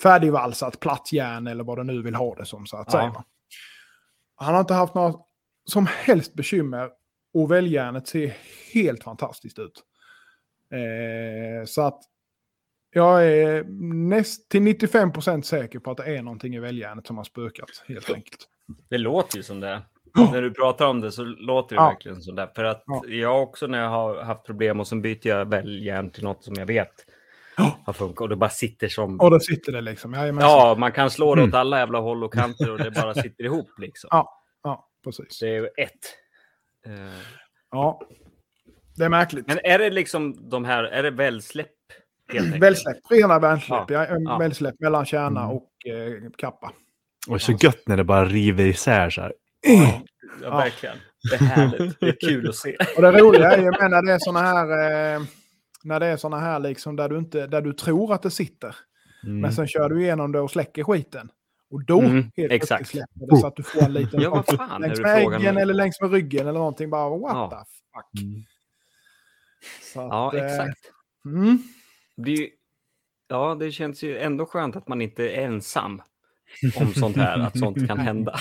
[0.04, 3.00] färdigvalsat platt järn eller vad du nu vill ha det som så att Ja.
[3.00, 3.24] säga.
[4.36, 5.14] Han har inte haft några
[5.72, 6.90] som helst bekymmer
[7.34, 8.34] och väljärnet ser
[8.74, 9.84] helt fantastiskt ut.
[10.74, 12.00] Eh, så att
[12.94, 13.64] jag är
[14.10, 18.10] näst till 95% säker på att det är någonting i väljärnet som har spökat helt
[18.10, 18.48] enkelt.
[18.90, 19.82] Det låter ju som det.
[20.32, 21.90] När du pratar om det så låter det Ja.
[21.90, 22.52] verkligen som det.
[22.56, 23.02] För att Ja.
[23.08, 26.54] jag också när jag har haft problem och så byter jag väljärn till något som
[26.58, 26.92] jag vet
[27.58, 27.78] Ja.
[27.86, 29.20] har funkat och det bara sitter som...
[29.20, 30.14] Och då sitter det liksom.
[30.40, 31.60] Ja, man kan slå det åt Mm.
[31.60, 34.08] alla jävla håll och kanter och det bara sitter ihop liksom.
[34.12, 34.44] Ja.
[34.64, 35.40] ja, precis.
[35.40, 35.92] Det är ju ett.
[36.86, 37.20] Eh,
[37.72, 38.02] Ja,
[38.96, 39.48] det är märkligt.
[39.48, 41.68] Men är det liksom de här, är det välsläpp?
[42.60, 43.90] Välsläpp, rena välsläpp.
[43.90, 44.08] Ja.
[44.20, 44.38] Ja.
[44.38, 45.56] Välsläpp mellan kärna Mm.
[45.56, 46.72] och eh, kappa.
[47.30, 49.34] Och så gött när det bara river isär så här.
[50.44, 50.98] Ja, verkligen.
[51.30, 52.00] Det är härligt.
[52.00, 52.76] Det är kul att se.
[52.96, 54.66] Och det roliga är ju med när det är såna här,
[55.16, 55.22] eh,
[55.84, 58.76] när det är såna här liksom där du, inte, där du tror att det sitter.
[59.24, 59.40] Mm.
[59.42, 61.30] Men sen kör du igenom det och släcker skiten.
[61.70, 62.88] Och då Mm, helt plötsligt exakt.
[62.90, 65.74] släpper det så att du får en liten Ja, vad fan längs med äggen eller
[65.74, 66.90] längs med ryggen eller någonting.
[66.90, 67.50] Bara what Ja.
[67.50, 68.24] the fuck.
[68.24, 68.44] Mm.
[69.94, 70.80] Så att, Ja, eh, exakt.
[71.26, 71.58] Mm.
[72.18, 72.50] Det, ju-
[73.28, 76.02] ja, det känns ju ändå skönt att man inte är ensam
[76.80, 78.36] om sånt här, att sånt kan hända.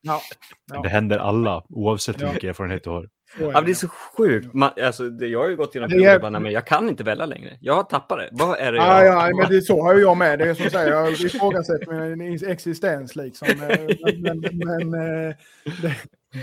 [0.00, 0.20] Ja,
[0.72, 0.82] ja.
[0.82, 2.32] Det händer alla, oavsett hur Ja.
[2.32, 3.08] mycket erfarenhet du har.
[3.40, 4.54] Ja, men det är så sjukt.
[4.54, 6.88] Man, alltså, det, jag har ju gått igenom det är- perioder bara, men jag kan
[6.88, 7.58] inte välja längre.
[7.60, 8.28] Jag har tappat det.
[8.32, 10.38] Vad är det Ja, jag ja, men det, så har ju jag med.
[10.38, 13.48] Det är som säger, jag ifrågasätter min existens liksom.
[13.58, 13.88] Men,
[14.22, 14.94] men, men
[15.28, 15.34] eh,
[15.82, 15.94] det,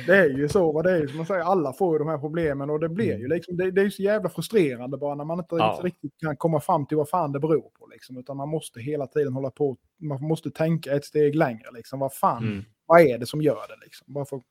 [0.08, 0.72] det är ju så.
[0.72, 3.18] Vad det är som man säger, alla får ju de här problemen och det blir
[3.18, 5.80] ju liksom, det, det är ju så jävla frustrerande bara när man inte Ja.
[5.84, 7.88] riktigt kan komma fram till vad fan det beror på.
[7.92, 11.66] Liksom, utan man måste hela tiden hålla på, man måste tänka ett steg längre.
[11.74, 12.64] Liksom, vad fan, Mm.
[12.86, 14.14] vad är det som gör det liksom?
[14.14, 14.44] Bara för att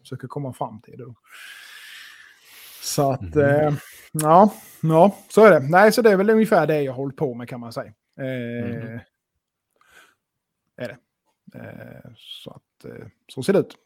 [0.00, 1.04] försöka komma fram till det.
[2.82, 3.72] Så att, eh,
[4.12, 4.52] ja,
[4.82, 5.60] ja, så är det.
[5.68, 7.92] Nej, så det är väl ungefär det jag håller på med kan man säga.
[8.18, 8.98] Eh, Mhm.
[10.76, 10.96] Är det.
[11.58, 13.76] Eh, så att, eh, så ser det ut.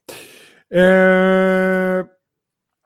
[0.71, 2.07] Eh,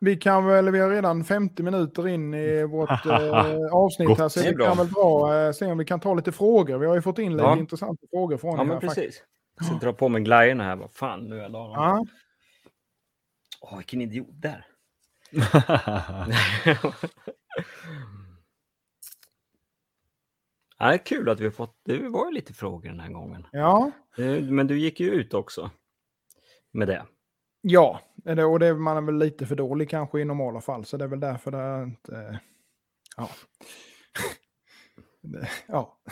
[0.01, 4.41] vi kan väl, vi har redan 50 minuter in i vårt eh, avsnitt här, så
[4.41, 6.79] vi kan väl dra, eh, se om vi kan ta lite frågor.
[6.79, 7.57] Vi har ju fått in lite Ja.
[7.57, 8.97] intressanta frågor från Ja, er men faktiskt.
[8.97, 9.23] precis.
[9.59, 10.77] Jag ska dra på mig glajjorna här.
[10.77, 11.73] Vad fan, nu är jag la dem.
[11.73, 12.05] Ja,
[13.61, 14.67] Åh, vilken idiot där.
[20.78, 23.47] Ja, kul att vi har fått, det var lite frågor den här gången.
[23.53, 23.91] ja,
[24.51, 25.70] Men du gick ju ut också
[26.72, 27.07] med det.
[27.61, 28.01] ja.
[28.47, 31.09] och det man är väl lite för dålig kanske i normala fall, så det är
[31.09, 32.41] väl därför det inte...
[33.16, 33.31] Ja.
[35.66, 35.99] Ja.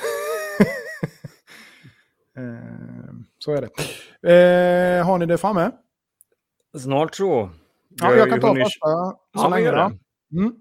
[2.36, 3.68] Eh, så är det.
[4.32, 5.70] Eh, har ni det framme?
[6.78, 7.50] Snart så.
[8.00, 8.88] Ja, jag kan ta första
[9.42, 9.70] så länge.
[9.70, 9.92] Då.
[10.38, 10.52] Mm.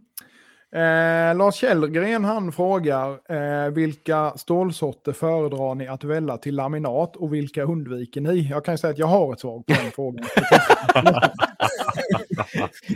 [0.71, 7.33] Eh, Lars Källgren han frågar eh, vilka stålsorter föredrar ni att välja till laminat och
[7.33, 8.49] vilka undviker ni?
[8.49, 10.25] Jag kan ju säga att jag har ett svar på den frågan.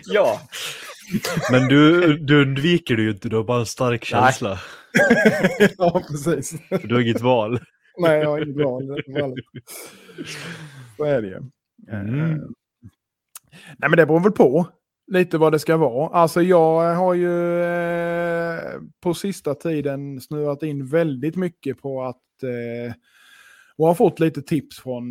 [0.06, 0.40] Ja,
[1.52, 4.60] Men du, du undviker det ju inte, du har bara en stark känsla.
[5.78, 6.54] ja, precis.
[6.84, 7.60] Du har inget val.
[7.98, 8.98] Nej, jag har inget val.
[10.98, 11.36] Så är det ju.
[11.36, 12.40] Eh, Mm.
[13.78, 14.68] Nej, men det beror väl på
[15.12, 16.10] lite vad det ska vara.
[16.10, 22.94] Alltså jag har ju eh, på sista tiden snurrat in väldigt mycket på att eh,
[23.78, 25.06] Och har fått lite tips från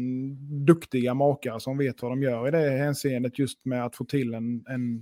[0.65, 4.35] duktiga makare som vet vad de gör i det hänseendet just med att få till
[4.35, 5.01] en, en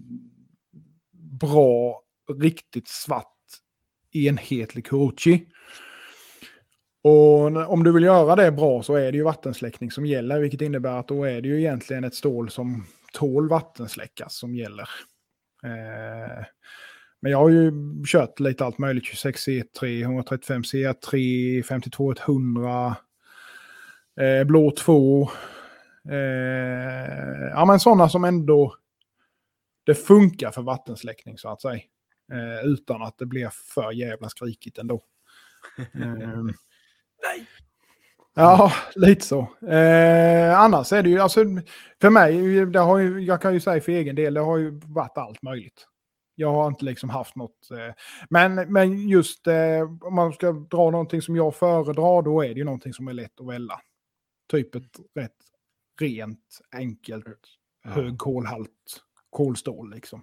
[1.40, 2.02] bra,
[2.40, 3.34] riktigt svart
[4.12, 5.46] enhetlig Kuruchi.
[7.02, 10.60] Och om du vill göra det bra så är det ju vattensläckning som gäller, vilket
[10.60, 14.88] innebär att då är det ju egentligen ett stål som tål vattensläckas som gäller.
[15.64, 16.44] Eh,
[17.20, 17.72] men jag har ju
[18.06, 22.96] kört lite allt möjligt, 26 C3, 135 C3, 52 100,
[24.20, 25.30] eh, blå 2.
[26.10, 28.74] Eh, ja men sådana som ändå
[29.86, 31.80] det funkar för vattensläckning så att säga.
[32.32, 35.04] Eh, utan att det blir för jävla skrikigt ändå.
[35.94, 36.44] Eh,
[38.40, 39.38] Ja, lite så.
[39.68, 41.44] Eh, annars är det ju, alltså,
[42.00, 44.80] för mig, det har ju, jag kan ju säga för egen del, det har ju
[44.84, 45.86] varit allt möjligt.
[46.34, 47.70] Jag har inte liksom haft något.
[47.70, 47.94] Eh,
[48.30, 52.58] men, men just eh, om man ska dra någonting som jag föredrar, då är det
[52.58, 53.80] ju någonting som är lätt att välja.
[54.50, 55.32] Typ ett rätt
[56.00, 57.40] rent, enkelt,
[57.84, 60.22] hög kolhalt kolstål liksom.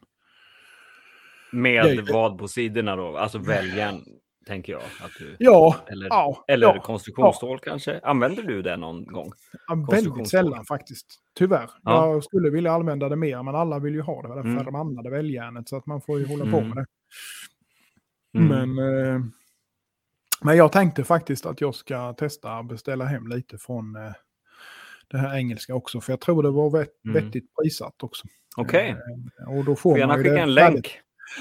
[1.52, 3.18] Med vad på sidorna då?
[3.18, 4.06] Alltså välja en,
[4.46, 4.82] tänker jag.
[4.82, 8.00] Att du, Ja, eller ja, eller ja, konstruktionsstål kanske?
[8.04, 9.32] Använder du det någon gång?
[9.68, 11.08] ja, väldigt sällan faktiskt.
[11.38, 11.70] Tyvärr.
[11.84, 12.12] Ja.
[12.14, 14.28] Jag skulle vilja använda det mer, men alla vill ju ha det.
[14.28, 14.64] Därför Mm.
[14.64, 16.70] förbannade väljärnet, så att man får ju hålla på Mm.
[16.70, 16.86] med det.
[18.40, 18.74] Mm.
[18.76, 19.22] Men, eh,
[20.42, 24.12] men jag tänkte faktiskt att jag ska testa att beställa hem lite från eh,
[25.08, 26.02] det här engelska också.
[26.02, 27.24] För jag tror det var vett, Mm.
[27.26, 28.28] vettigt prissatt också.
[28.58, 30.88] Okej, Eh, och då får får gärna skicka en färdigt.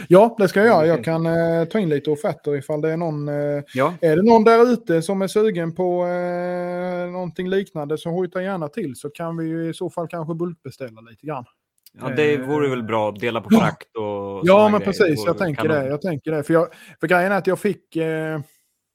[0.08, 0.78] Ja, det ska jag göra.
[0.78, 0.88] Okej.
[0.88, 3.28] Jag kan eh, ta in lite offerter ifall det är någon...
[3.28, 8.10] Eh, Ja, är det någon där ute som är sugen på eh, någonting liknande så
[8.10, 11.44] hojta gärna till så kan vi i så fall kanske bulkbeställa lite grann.
[12.00, 15.22] ja, det vore väl bra att dela på frakt och Ja, men precis.
[15.26, 15.76] Jag tänker kanon.
[15.76, 15.88] det.
[15.88, 16.42] Jag tänker det.
[16.42, 16.68] För, jag,
[17.00, 18.40] för grejen är att jag fick eh,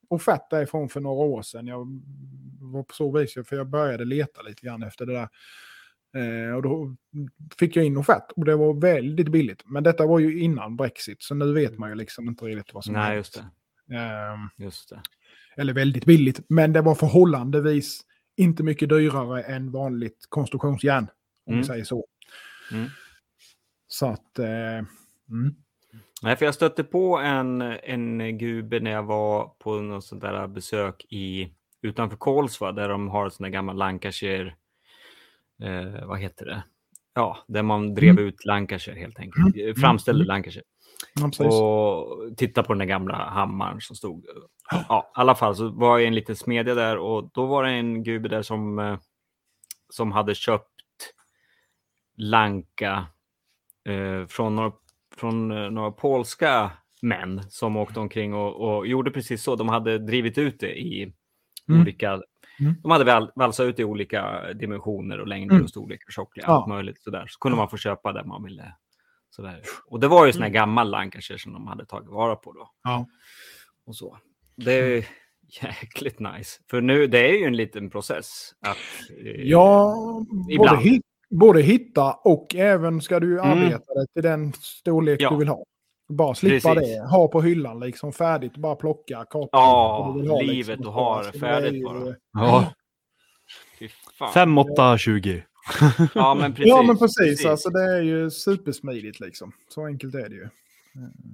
[0.10, 1.68] offert därifrån för några år sedan.
[1.68, 2.02] Jag
[2.62, 5.28] var på så vis, för jag började leta lite grann efter det där.
[6.16, 6.96] Eh, och då
[7.60, 9.62] fick jag in offert och det var väldigt billigt.
[9.66, 12.84] Men detta var ju innan Brexit, så nu vet man ju liksom inte riktigt vad
[12.86, 13.34] som Nej, just
[13.88, 13.96] det.
[13.96, 15.02] Ehm, Just det.
[15.58, 18.02] eller väldigt billigt, men det var förhållandevis
[18.38, 21.08] inte mycket dyrare än vanligt konstruktionsjärn.
[21.46, 21.62] Om Mm.
[21.62, 22.06] vi säger så.
[22.72, 22.88] Mm.
[23.88, 24.40] Så att...
[24.40, 24.48] Eh,
[25.30, 25.56] mm.
[26.22, 30.48] Nej, för jag stötte på en, en gube när jag var på något sånt där
[30.48, 34.56] besök i, utanför Kolsva där de har sån där gammal Lancashire,
[35.62, 36.64] eh, vad heter det?
[37.14, 38.26] Ja, där man drev Mm.
[38.26, 39.58] ut Lancashire helt enkelt.
[39.58, 40.28] Eh, Framställde Mm.
[40.28, 40.64] Lancashire.
[41.40, 41.48] Ja.
[41.48, 44.26] Och titta på den där gamla hammaren som stod.
[44.90, 47.70] Ja, i alla fall så var jag en liten smedja där och då var det
[47.72, 48.98] en gubbe där som, eh,
[49.90, 50.66] som hade köpt
[52.18, 53.06] Lanka
[53.90, 54.72] eh, från, några,
[55.16, 59.56] från eh, några polska män som åkte omkring och, och gjorde precis så.
[59.56, 61.14] De hade drivit ut det i
[61.70, 61.82] Mm.
[61.82, 62.22] olika...
[62.60, 62.76] Mm.
[62.82, 65.64] De hade val, valsat ut i olika dimensioner och längder Mm.
[65.64, 66.52] och storlekar, tjocklek, Ja.
[66.54, 67.26] allt möjligt sådär.
[67.30, 68.76] Så kunde man få köpa där man ville.
[69.30, 69.62] Sådär.
[69.86, 72.72] Och det var ju sån här gammal Lancashire som de hade tagit vara på då.
[72.84, 73.06] Ja.
[73.86, 74.18] Och så.
[74.56, 75.04] Det är ju
[75.64, 76.60] jäkligt nice.
[76.70, 78.52] För nu, det är ju en liten process.
[78.62, 78.78] Att,
[79.26, 79.96] eh, Ja,
[80.30, 81.02] både, Ibland.
[81.30, 83.50] både hitta och även ska du Mm.
[83.52, 85.30] arbeta det till den storlek Ja.
[85.30, 85.64] du vill ha.
[86.10, 86.96] Bara slippa Precis.
[86.96, 89.50] det, ha på hyllan liksom färdigt, bara plocka, kapa.
[89.52, 90.88] Ja, ha, livet liksom.
[90.88, 92.16] och ha det det är färdigt ju- bara.
[92.34, 92.74] Ja,
[94.20, 94.34] fan.
[94.34, 95.44] 5, 8, 20.
[96.16, 96.70] Ja, men precis.
[96.70, 97.46] Ja, men precis.
[97.46, 99.52] Alltså, det är ju supersmidigt liksom.
[99.70, 100.48] Så enkelt är det ju.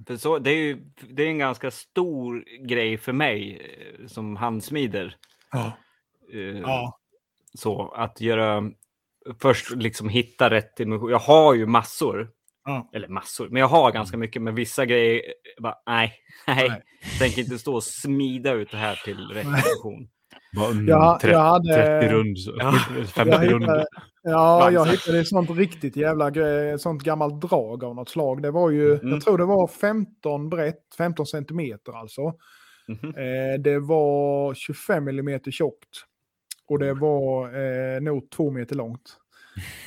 [0.08, 0.78] För så, det, är ju,
[1.10, 3.62] det är en ganska stor grej för mig
[4.02, 5.16] eh, som handsmider.
[5.52, 5.72] Ja.
[6.34, 7.00] Eh, Ja.
[7.58, 8.64] Så att göra,
[9.40, 11.10] först liksom hitta rätt dimension.
[11.10, 12.30] Jag har ju massor,
[12.94, 14.42] Eller massor, men jag har ganska mycket.
[14.42, 15.22] Men vissa grejer,
[15.62, 16.14] bara, nej,
[16.48, 16.70] nej.
[16.70, 16.82] Nej.
[17.20, 19.18] Tänker inte stå och smida ut det här till.
[20.56, 22.00] Bara, mm, Jag, 30, jag hade...
[22.02, 22.38] 30 rund.
[22.58, 22.72] Ja.
[23.16, 23.64] 50 Jag rund.
[23.64, 23.86] hittade,
[24.24, 26.32] ja, jag hittade sånt riktigt jävla
[26.78, 28.42] sånt gammalt drag av något slag.
[28.42, 29.10] Det var ju, Mm.
[29.10, 32.22] jag tror det var 15 brett, 15 centimeter alltså.
[32.88, 33.10] Mhm.
[33.16, 36.04] Eh, det var 25 mm tjockt.
[36.70, 37.48] Och det var
[37.96, 39.18] eh, nog två meter långt.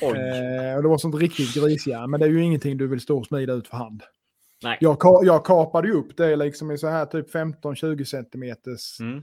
[0.01, 3.17] Eh, och det var sånt riktigt grisjärn, men det är ju ingenting du vill stå
[3.17, 4.03] och smida ut för hand.
[4.63, 4.77] Nej.
[4.81, 9.17] Jag, ka- jag kapade ju upp det liksom i så här typ 15-20 centimeters Mm.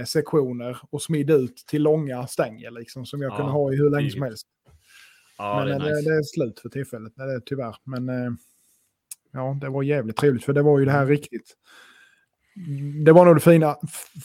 [0.00, 3.76] eh, sektioner och smidde ut till långa stänger liksom som jag Ja, kunde ha i
[3.76, 4.46] hur länge som det- helst.
[5.38, 6.10] Ja, men det är eh, nice.
[6.10, 7.76] det, är slut för tillfället, det är det tyvärr.
[7.84, 8.30] Men eh,
[9.32, 11.56] ja, det var jävligt trevligt för det var ju det här riktigt.
[13.04, 13.76] Det var nog det fina,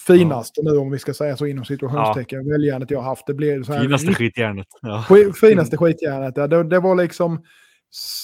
[0.08, 2.50] finaste nu om vi ska säga så inom situationstecken.
[2.50, 3.28] Väljärnet jag har haft.
[3.28, 4.68] Det blev så här Finaste skitjärnet.
[4.82, 5.06] Ja.
[5.42, 6.34] finaste skitjärnet.
[6.38, 6.48] Ja.
[6.48, 7.44] Det, det var liksom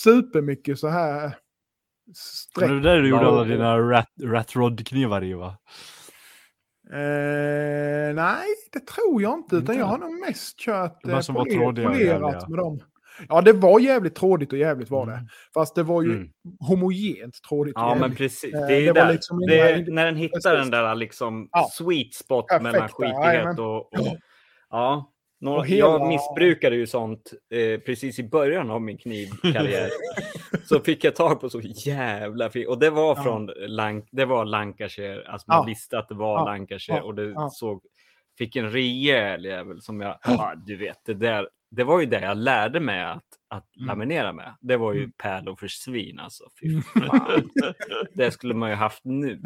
[0.03, 1.35] supermycket så här
[2.15, 2.69] streck.
[2.69, 3.27] Men det där du gjorde Ja.
[3.29, 5.57] alla dina rat, rat rod knivar i va?
[6.93, 9.55] Eh, nej, det tror jag inte.
[9.55, 9.73] Utan Inte?
[9.73, 12.47] jag har nog mest kört eh, poler- polerat jävliga.
[12.49, 12.79] med dem.
[13.29, 15.13] Ja, det var jävligt trådigt och jävligt var det.
[15.13, 15.25] Mm.
[15.53, 16.29] Fast det var ju Mm.
[16.59, 18.53] homogent trådigt Ja, men precis.
[18.53, 19.13] Eh, Det är ju det var där.
[19.13, 20.59] liksom det, inga- när den hittar Precis.
[20.59, 21.69] den där liksom Ja.
[21.71, 23.59] sweet spot Perfekta, mellan skitighet jajamän.
[23.59, 23.77] och...
[23.93, 24.17] och
[24.69, 25.09] ja.
[25.41, 29.89] Några, Och hela- Jag missbrukade ju sånt eh, precis i början av min knivkarriär.
[30.65, 32.67] så fick jag tag på så jävla fint.
[32.67, 33.23] Och det var Ja.
[33.23, 35.23] från Lank, det var Lancashire.
[35.27, 35.63] Alltså man Ja.
[35.63, 36.45] visste att det var Ja.
[36.45, 36.97] Lancashire.
[36.97, 37.03] Ja.
[37.03, 37.49] Och det Ja.
[37.51, 37.81] såg...
[38.37, 40.17] Fick en rejäl jävel som jag...
[40.27, 41.47] Ja, du vet, det där...
[41.75, 43.87] Det var ju det jag lärde mig att, att Mm.
[43.87, 44.55] laminera med.
[44.61, 45.11] Det var ju Mm.
[45.17, 46.43] pärlor för svin alltså.
[46.61, 46.81] Fy Mm.
[46.81, 47.49] fan.
[48.13, 49.41] det skulle man ju haft nu.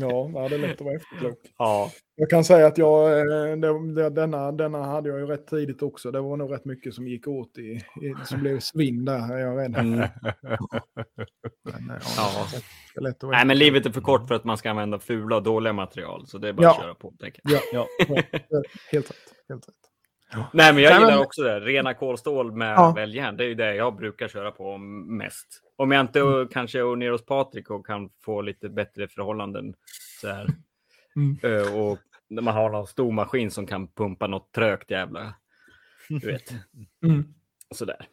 [0.00, 1.38] Ja, det är lätt att vara efterklok.
[1.58, 5.82] ja, Jag kan säga att jag, eh, det, denna, denna hade jag ju rätt tidigt
[5.82, 6.10] också.
[6.10, 7.62] Det var nog rätt mycket som gick åt i,
[8.02, 9.76] i som blev svinn där, är jag rädd.
[9.76, 10.00] mm.
[10.00, 10.08] Eh,
[12.16, 12.46] ja,
[13.22, 16.26] Nej, men livet är för kort för att man ska använda fula och dåliga material.
[16.26, 16.70] Så det är bara Ja.
[16.70, 17.14] att köra på.
[17.42, 17.86] Ja, ja,
[18.92, 19.16] helt rätt.
[19.48, 19.74] Helt rätt.
[20.52, 21.60] Nej, men jag gillar men- också det.
[21.60, 22.92] Rena kolstål med Ja.
[22.96, 23.36] väljärn.
[23.36, 25.46] Det är ju det jag brukar köra på mest.
[25.76, 26.48] Om jag inte Mm.
[26.48, 29.74] kanske är ner hos Patrik och kan få lite bättre förhållanden.
[30.20, 30.46] Så här.
[31.16, 31.38] Mm.
[31.42, 35.34] Ö, Och när man har någon stor maskin som kan pumpa något trögt jävla...
[36.08, 36.54] Du vet,
[37.04, 37.24] Mm.
[37.74, 38.06] sådär.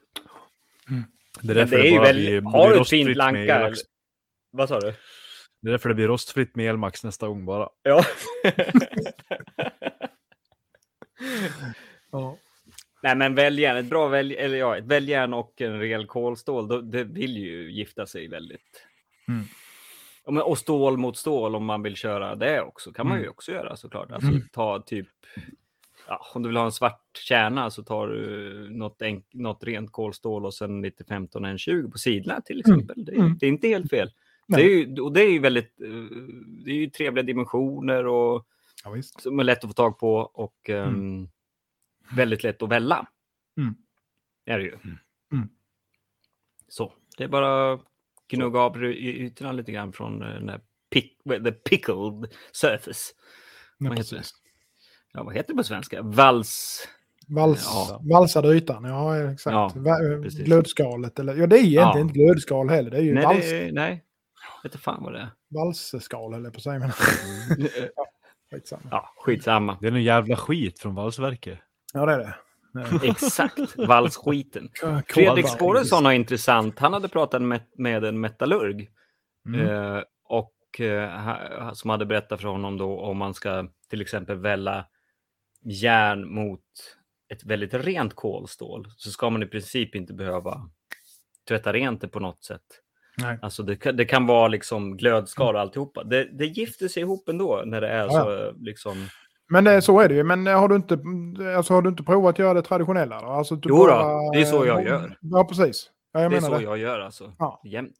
[0.87, 1.03] Det är
[1.41, 2.15] Men därför det är ju bara väl...
[2.15, 3.73] blir- Har du ett fint lanka?
[4.51, 4.93] Vad sa du?
[5.61, 7.69] Det är därför det blir rostfritt med Elmax nästa gång bara.
[7.83, 8.03] Ja.
[12.11, 12.37] Ja.
[13.03, 16.81] Nej, men väljärn, ett bra välj, eller ja, ett väljärn och en rejäl kolstål, då,
[16.81, 18.83] det vill ju gifta sig väldigt.
[19.27, 19.43] Mm.
[20.25, 23.31] Ja, och stål mot stål om man vill köra det också, kan man ju Mm.
[23.31, 24.11] också göra såklart.
[24.11, 24.41] Alltså Mm.
[24.53, 25.07] ta typ,
[26.07, 29.91] ja, om du vill ha en svart kärna så tar du något, enk, något rent
[29.91, 32.75] kolstål och sen lite 15 en 20 på sidorna till Mm.
[32.79, 33.05] exempel.
[33.05, 33.37] Det, är, Mm.
[33.39, 34.11] det är inte helt fel.
[34.47, 34.63] Nej.
[34.63, 35.89] Det är ju, och det är ju väldigt, eh,
[36.65, 38.45] det är ju trevliga dimensioner och
[38.83, 41.29] Ja, som är lätt att få tag på och Mm.
[42.15, 43.07] Väldigt lätt att välla.
[43.57, 43.75] Mm.
[44.45, 44.73] Är det ju.
[45.31, 45.49] Mm.
[46.67, 47.79] Så, det är bara
[48.29, 53.13] gnugga av ytorna lite grann från eh, den där pick, the pickled surface.
[53.77, 54.21] Ja, Vad heter.
[55.13, 56.01] Ja, vad heter det på svenska?
[56.01, 56.87] Vals...
[57.27, 58.01] Vals, Ja.
[58.03, 59.53] Valsade ytan, ja exakt.
[59.53, 59.67] Ja,
[60.15, 60.39] eh, precis.
[60.45, 61.99] Glödskalet, eller ja det är egentligen Ja.
[61.99, 64.03] inte glödskal heller, det är ju Nej, vals, det, nej.
[64.63, 65.29] Vet inte fan vad det är.
[65.49, 66.79] valsskal eller på sig.
[66.79, 66.91] Men...
[68.51, 68.81] Skitsamma.
[68.91, 69.77] ja, skitsamma.
[69.81, 71.59] Det är en jävla skit från valsverket.
[71.93, 72.33] Ja det är det.
[73.07, 74.69] Exakt, valsskiten.
[75.09, 75.47] Fredrik.
[75.47, 76.79] Skåresson har intressant.
[76.79, 78.89] Han hade pratat med, med en metallurg
[79.47, 79.67] Mm.
[79.67, 84.85] Eh, och eh, som hade berättat för honom då om man ska till exempel välla
[85.63, 86.61] järn mot
[87.33, 90.69] ett väldigt rent kolstål så ska man i princip inte behöva
[91.47, 92.61] tvätta rent det på något sätt.
[93.17, 93.39] Nej.
[93.41, 96.03] Alltså det, kan- det kan vara liksom glödskal och alltihopa.
[96.03, 99.07] Det, det gifter sig ihop ändå när det är Ja, så liksom.
[99.49, 100.23] Men det, så är det ju.
[100.23, 100.99] Men har du inte,
[101.57, 103.21] alltså, har du inte provat att göra det traditionella?
[103.21, 103.27] Då?
[103.27, 105.17] Alltså, du Jo då, bara- det är så jag gör.
[105.21, 105.89] Ja, precis.
[106.13, 106.63] Ja, jag det är så det.
[106.63, 107.33] jag gör alltså.
[107.39, 107.61] Ja.
[107.65, 107.95] Jämt.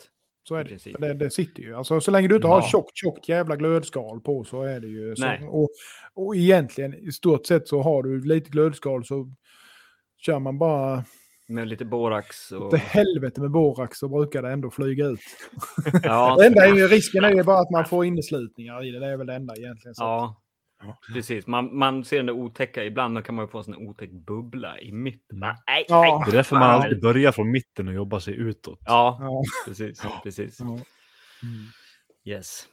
[0.48, 1.08] Så är det.
[1.08, 1.14] det.
[1.14, 1.76] Det sitter ju.
[1.76, 2.68] Alltså, så länge du inte har Ja.
[2.68, 5.16] tjockt, tjockt jävla glödskal på så är det ju.
[5.16, 5.70] Så, och,
[6.14, 9.28] och egentligen i stort sett så har du lite glödskal så
[10.26, 11.04] kör man bara
[11.48, 12.70] Med lite borax och...
[12.70, 15.20] till helvete med borax så brukar det ändå flyga ut.
[16.04, 19.00] Ja, enda är ju, risken är ju bara att man får inneslutningar i det.
[19.00, 19.96] Det är väl det enda egentligen.
[19.96, 20.04] Så.
[20.04, 20.42] Ja,
[21.14, 21.48] precis.
[21.48, 22.84] Man, man ser den där otäcka.
[22.86, 25.40] Ibland kan man ju få en sån där otäck bubbla i mitten.
[25.40, 26.24] Bara, nej, Ja.
[26.26, 28.80] Det är därför man alltid börjar från mitten och jobbar sig utåt.
[28.86, 29.44] Ja, Ja.
[29.66, 30.02] precis.
[30.24, 30.60] precis.
[30.60, 30.80] Mm.
[32.26, 32.68] Yes.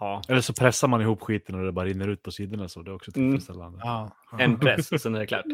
[0.00, 2.82] Ja, Eller så pressar man ihop skiten och det bara rinner ut på sidorna så
[2.82, 3.30] det är också Mm.
[3.30, 3.78] tillfredsställande.
[3.82, 4.10] Ja.
[4.38, 5.44] en press sen är det klart.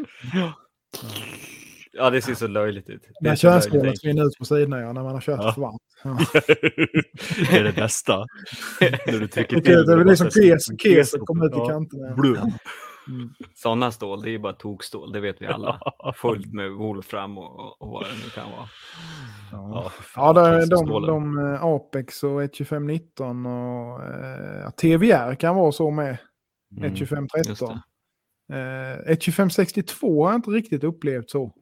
[1.93, 3.03] Ja, det ser så löjligt ut.
[3.03, 4.05] Det När är enkelt.
[4.05, 5.53] rinner ut på sidorna ja, när man har kört Ja.
[5.53, 5.83] för varmt.
[6.05, 6.41] Ja.
[7.51, 8.27] det är det bästa.
[8.81, 11.69] När du trycker Det är liksom kes, keset kommer ut i Ja.
[11.69, 12.15] kanterna.
[12.17, 12.37] Blum.
[13.09, 13.31] Mm.
[13.55, 15.13] Sådana stål, det är ju bara tokstål.
[15.13, 15.81] Det vet vi alla.
[16.17, 18.69] Fullt med Wolfram och, och, vad det nu kan vara.
[19.53, 19.71] Ja.
[19.85, 21.09] Ja, Ja, de, de, Keselstålen.
[21.35, 26.17] de eh, Apex och 12519 och eh, TVR kan vara så med.
[26.77, 26.83] Mm.
[26.95, 27.49] 12513.
[27.49, 27.63] Just
[28.53, 31.53] Eh, 12562 har jag inte riktigt upplevt så.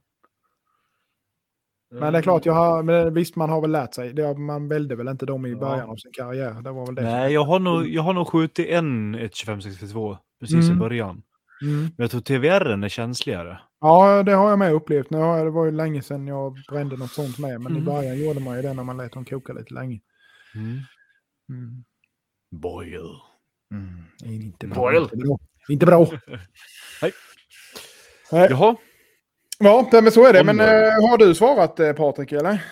[1.90, 4.12] Men det är klart, jag har, men visst man har väl lärt sig.
[4.12, 5.56] Det, man välde väl inte dem i Ja.
[5.58, 6.62] början av sin karriär.
[6.62, 7.02] Det var väl det.
[7.02, 10.78] Nej, jag har nog, jag har nog skjutit en 12562 precis i Mm.
[10.78, 11.22] början.
[11.62, 11.80] Mm.
[11.80, 13.60] Men jag tror TVR är känsligare.
[13.80, 15.10] Ja, det har jag med upplevt.
[15.10, 17.60] Nu har jag, det var ju länge sedan jag brände något sånt med.
[17.60, 17.84] Men i Mm.
[17.84, 20.00] början gjorde man ju det när man lät dem koka lite länge.
[20.54, 20.78] Mm.
[21.50, 21.84] Mm.
[22.50, 23.08] Boil.
[23.72, 24.04] Mm.
[24.24, 24.78] Inte bra.
[24.78, 25.02] Boil.
[25.02, 25.38] Inte bra.
[25.68, 26.06] Inte bra.
[27.02, 27.12] Nej.
[28.32, 28.46] Nej.
[28.50, 28.76] Jaha,
[29.58, 30.44] Ja, men så är det.
[30.44, 30.66] Men eh,
[31.10, 32.64] har du svarat eh, Patrik, eller?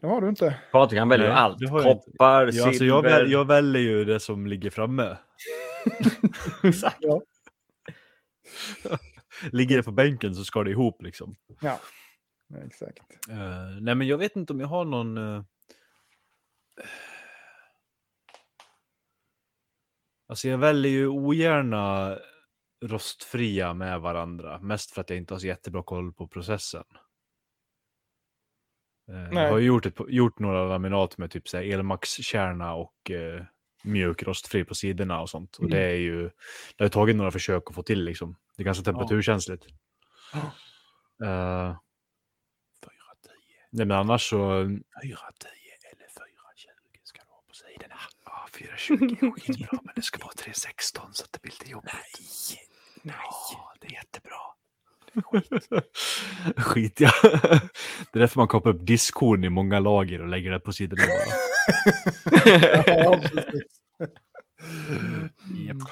[0.00, 0.54] Det har du inte.
[0.72, 1.58] Patrik han väljer Nej, allt.
[1.70, 2.68] Koppar, ja, silver.
[2.68, 5.16] alltså jag, väl, jag väljer ju det som ligger framme.
[6.62, 6.96] Exakt.
[7.00, 7.20] Ja.
[9.52, 11.36] Ligger det på bänken så ska det ihop liksom.
[11.60, 11.78] ja.
[12.66, 12.98] Exakt.
[13.30, 15.16] Eh, nej, men jag vet inte om jag har någon...
[15.36, 15.42] eh,
[20.28, 22.18] Alltså jag väljer ju ogärna
[22.84, 24.60] rostfria med varandra.
[24.60, 26.84] Mest för att jag inte har så jättebra koll på processen.
[29.08, 29.44] Eh, Nej.
[29.44, 33.44] Jag har gjort, ett, gjort några laminat med typ elmaxkärna och eh,
[33.84, 35.58] mjuk rostfri på sidorna och sånt.
[35.58, 35.70] Mm.
[35.70, 36.30] Det är ju,
[36.76, 38.36] det har tagit några försök att få till liksom.
[38.56, 39.66] Det är ganska temperaturkänsligt.
[40.32, 40.52] Ja.
[41.18, 41.68] Oh.
[41.68, 41.76] Uh,
[43.76, 44.60] Nej, men annars så...
[44.60, 45.16] Eh, 4, 10.
[48.58, 51.92] 420 är skitbra men det ska vara 316 så att det blir lite jobbigt.
[51.92, 52.62] Nej,
[53.02, 53.14] nej.
[53.52, 54.36] Ja, det är jättebra.
[56.56, 57.10] Skit ja.
[58.12, 61.02] Det är därför man kopplar upp diskhon i många lager och lägger det på sidorna.
[62.86, 63.20] Ja.
[65.66, 65.78] Japp.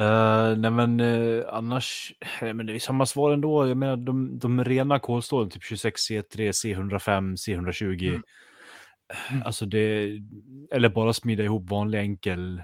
[0.00, 2.12] Eh, nej men eh, annars,
[2.42, 3.68] nej, men det är samma svar ändå.
[3.68, 8.08] Jag menar de, de rena kolstålen, typ 26 C3, C105, C120.
[8.08, 8.22] Mm.
[9.30, 9.42] Mm.
[9.42, 10.10] Alltså det,
[10.72, 12.62] eller bara smida ihop vanlig enkel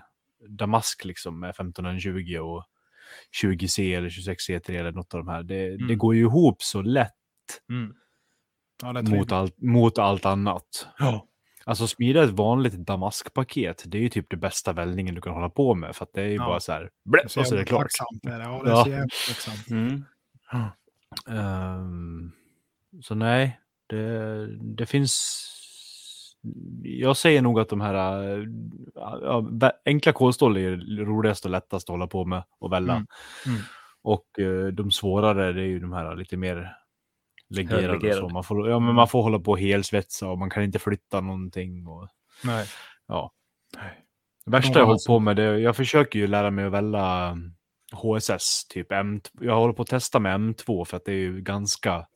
[0.49, 2.64] damask liksom med 1520 och
[3.42, 5.42] 20C eller 26C3 eller något av de här.
[5.42, 5.99] Det, det Mm.
[5.99, 7.12] går ju ihop så lätt
[7.70, 7.95] Mm.
[8.82, 10.88] Ja, det mot allt, mot allt annat.
[10.99, 11.26] Ja.
[11.66, 15.51] Alltså smida ett vanligt damaskpaket, det är ju typ det bästa väldningen du kan hålla
[15.51, 15.97] på med.
[15.97, 16.47] För att det är ju Ja.
[16.47, 17.86] bara så här, blä, och så är det klart.
[18.22, 18.45] är det.
[18.45, 19.70] Ja, det är så jävla tacksamt.
[19.70, 20.03] Mm.
[21.28, 22.32] Ehm,
[23.03, 25.51] så nej, det, det finns...
[26.82, 28.45] Jag säger nog att de här äh,
[28.95, 32.95] ja, enkla kolstål är roligast och lättast att hålla på med och välja.
[32.95, 33.07] Mm,
[33.47, 33.61] mm.
[34.03, 36.76] Och eh, de svårare det är ju de här lite mer
[37.49, 38.14] legerade.
[38.14, 38.28] Så.
[38.28, 41.20] Man, får, ja, men man får hålla på och helsvetsa och man kan inte flytta
[41.20, 41.86] någonting.
[41.86, 42.09] Och,
[42.45, 42.66] Nej.
[43.07, 43.32] ja.
[44.45, 47.38] Det värsta jag hållit på med, det, jag försöker ju lära mig att välja
[47.92, 49.28] HSS, typ M2.
[49.40, 52.07] Jag håller på att testa med M2 för att det är ju ganska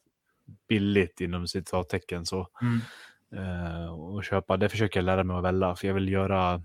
[0.68, 2.49] billigt inom citattecken så.
[2.62, 2.81] Mm.
[3.37, 6.62] Eh, och köpa, det försöker jag lära mig att välja för jag vill göra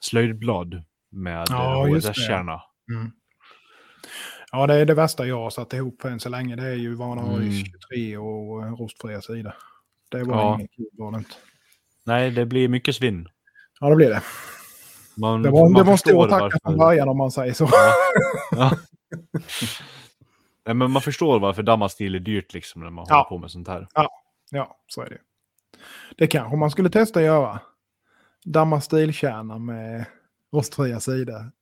[0.00, 2.12] slöjdblad med Ja, ja, just det.
[2.12, 2.62] HSS-kärna.
[2.90, 3.12] Mm.
[4.52, 6.56] Ja, det är det värsta jag har satt ihop än så länge.
[6.56, 7.72] Det är ju Vanaris Mm.
[7.90, 9.54] 23 och eh, rostfria sida.
[10.10, 10.54] Det var Ja.
[10.58, 11.34] inget kul var det inte.
[12.04, 13.28] Nej, det blir mycket svinn.
[13.80, 14.22] Ja, det blir det.
[15.16, 17.68] Man, Det var, man det var en stor tacka från början om man säger så.
[18.50, 18.70] Ja.
[20.66, 23.14] Nej, men man förstår varför Damastil är dyrt liksom när man Ja.
[23.16, 23.88] håller på med sånt här.
[24.50, 25.18] Ja, så är det.
[26.16, 27.60] Det kanske man skulle testa att göra.
[28.44, 30.04] Damma stilkärna med
[30.52, 31.40] rostfria sidor.
[31.42, 31.52] Mm.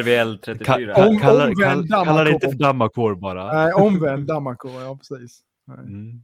[0.00, 0.94] RVL Ka 34.
[0.94, 3.52] ka Om- kalla, omvänd kall, kalla det inte för Damakor bara.
[3.52, 5.40] Nej, omvänd dammakor, ja precis.
[5.66, 5.78] Nej.
[5.78, 6.22] Mm.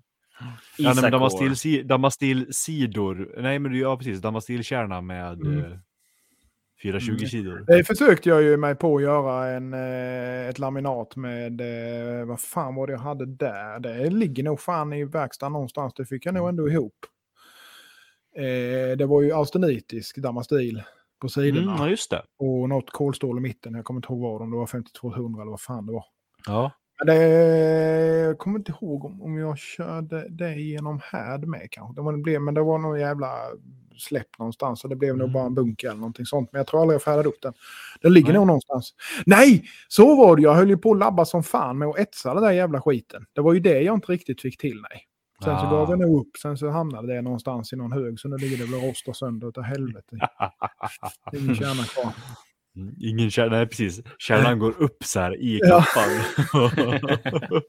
[0.79, 1.13] Ja, nej, men.
[1.13, 3.43] Damastil, Damastil-sidor.
[3.43, 4.21] Nej, men det- ja, precis.
[4.21, 5.79] Damastil-kärna med Mm.
[6.89, 7.29] Eh, 420 Mm.
[7.29, 7.65] sidor.
[7.67, 12.41] Det försökte jag ju mig på att göra en, eh, ett laminat med, eh, vad
[12.41, 13.79] fan var det jag hade där?
[13.81, 16.95] Det ligger nog fan i verkstaden någonstans, det fick jag nog ändå ihop.
[18.37, 20.83] Eh, det var ju austenitisk damastil
[21.21, 22.23] på sidorna Mm, just det.
[22.39, 23.75] och något kolstål i mitten.
[23.75, 26.05] Jag kommer inte ihåg vad om det var 5200 eller vad fan det var.
[26.47, 26.71] Ja.
[26.99, 27.25] Men det,
[28.25, 31.95] jag kommer inte ihåg om, om jag körde det genom härd med kanske.
[31.95, 33.29] Det var, det blev, men det var någon jävla
[33.99, 34.81] släpp någonstans.
[34.81, 35.33] Så det blev nog Mm.
[35.33, 36.49] bara en bunker eller någonting sånt.
[36.53, 37.53] Men jag tror aldrig jag färdade upp den.
[38.03, 38.35] Den ligger Nej.
[38.37, 38.95] nog någonstans.
[39.27, 39.65] Nej!
[39.89, 42.43] Så var det Jag höll ju på att labba som fan med att etsa den
[42.43, 43.27] där jävla skiten.
[43.33, 45.05] Det var ju det jag inte riktigt fick till mig.
[45.45, 45.71] Sen så Ah.
[45.71, 46.37] gav jag nog upp.
[46.43, 48.21] Sen så hamnade det någonstans i någon hög.
[48.21, 50.17] Så nu ligger det väl och rostar sönder utav helvete.
[51.33, 52.13] Ingen kärna kvar.
[52.77, 54.01] Mm, Ingen kärna, nej precis.
[54.19, 56.11] Kärnan går upp så här i kappan.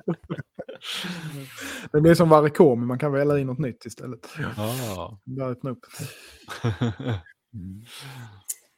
[1.91, 4.19] Det blir som varikor, men man kan välja in något nytt istället.
[4.57, 5.17] ah.
[5.51, 5.79] Öppna upp.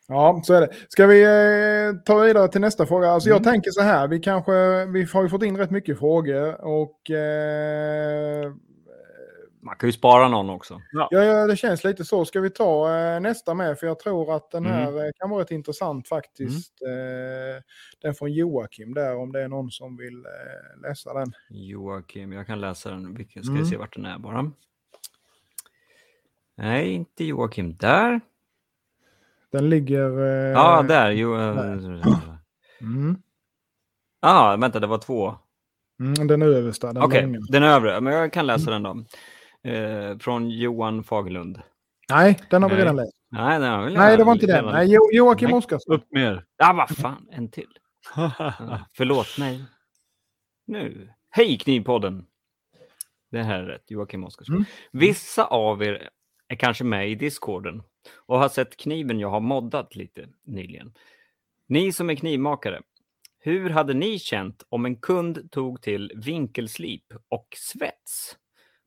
[0.08, 0.70] Ja, så är det.
[0.90, 3.10] Ska vi eh, ta vidare till nästa fråga?
[3.10, 3.52] Alltså jag Mm.
[3.54, 8.54] tänker så här, vi kanske, vi har ju fått in rätt mycket frågor och eh,
[9.62, 10.82] Man kan ju spara någon också.
[10.92, 12.26] ja, ja, det känns lite så.
[12.26, 13.80] Ska vi ta eh, nästa med?
[13.80, 14.78] För jag tror att den Mm.
[14.78, 16.74] här eh, kan vara rätt intressant faktiskt.
[16.82, 17.64] Eh,
[18.02, 21.34] den från Joakim där, om det är någon som vill eh, läsa den.
[21.50, 23.16] Joakim, jag kan läsa den.
[23.16, 23.62] Vilken ska Mm.
[23.62, 24.52] jag se vart den är bara.
[26.56, 27.76] Nej, inte Joakim.
[27.78, 28.22] Där.
[29.52, 30.20] Den ligger...
[30.20, 31.12] Eh, Ja, där.
[31.12, 32.38] Jo, eh,
[32.82, 33.16] Mm,
[34.20, 35.36] ah, vänta, det var två.
[36.00, 37.40] mm, den översta, den Okej, långa.
[37.50, 38.02] den övre.
[38.02, 39.04] Men jag kan läsa den då.
[39.68, 41.62] Eh, från Johan Fagerlund.
[42.10, 42.84] Nej, den har vi Nej.
[42.84, 43.14] redan läst.
[43.30, 44.56] Nej, den har vi Nej, det var inte den.
[44.56, 45.58] redan- Nej, jo, Joakim Nej.
[45.58, 45.96] Oskarsson.
[45.96, 46.46] Upp mer.
[46.58, 47.70] Ja, vad fan, en till.
[48.94, 49.64] Förlåt, nej.
[50.68, 51.10] Nu.
[51.30, 52.26] Hej Knivpodden!
[53.32, 54.56] Det här är rätt, Joakim Oskarsson.
[54.56, 54.66] Mm.
[54.92, 56.10] Vissa av er
[56.48, 57.84] är kanske med i Discorden.
[58.16, 60.94] och har sett kniven jag har moddat lite nyligen.
[61.68, 62.82] Ni som är knivmakare,
[63.40, 68.38] hur hade ni känt om en kund tog till vinkelslip och svets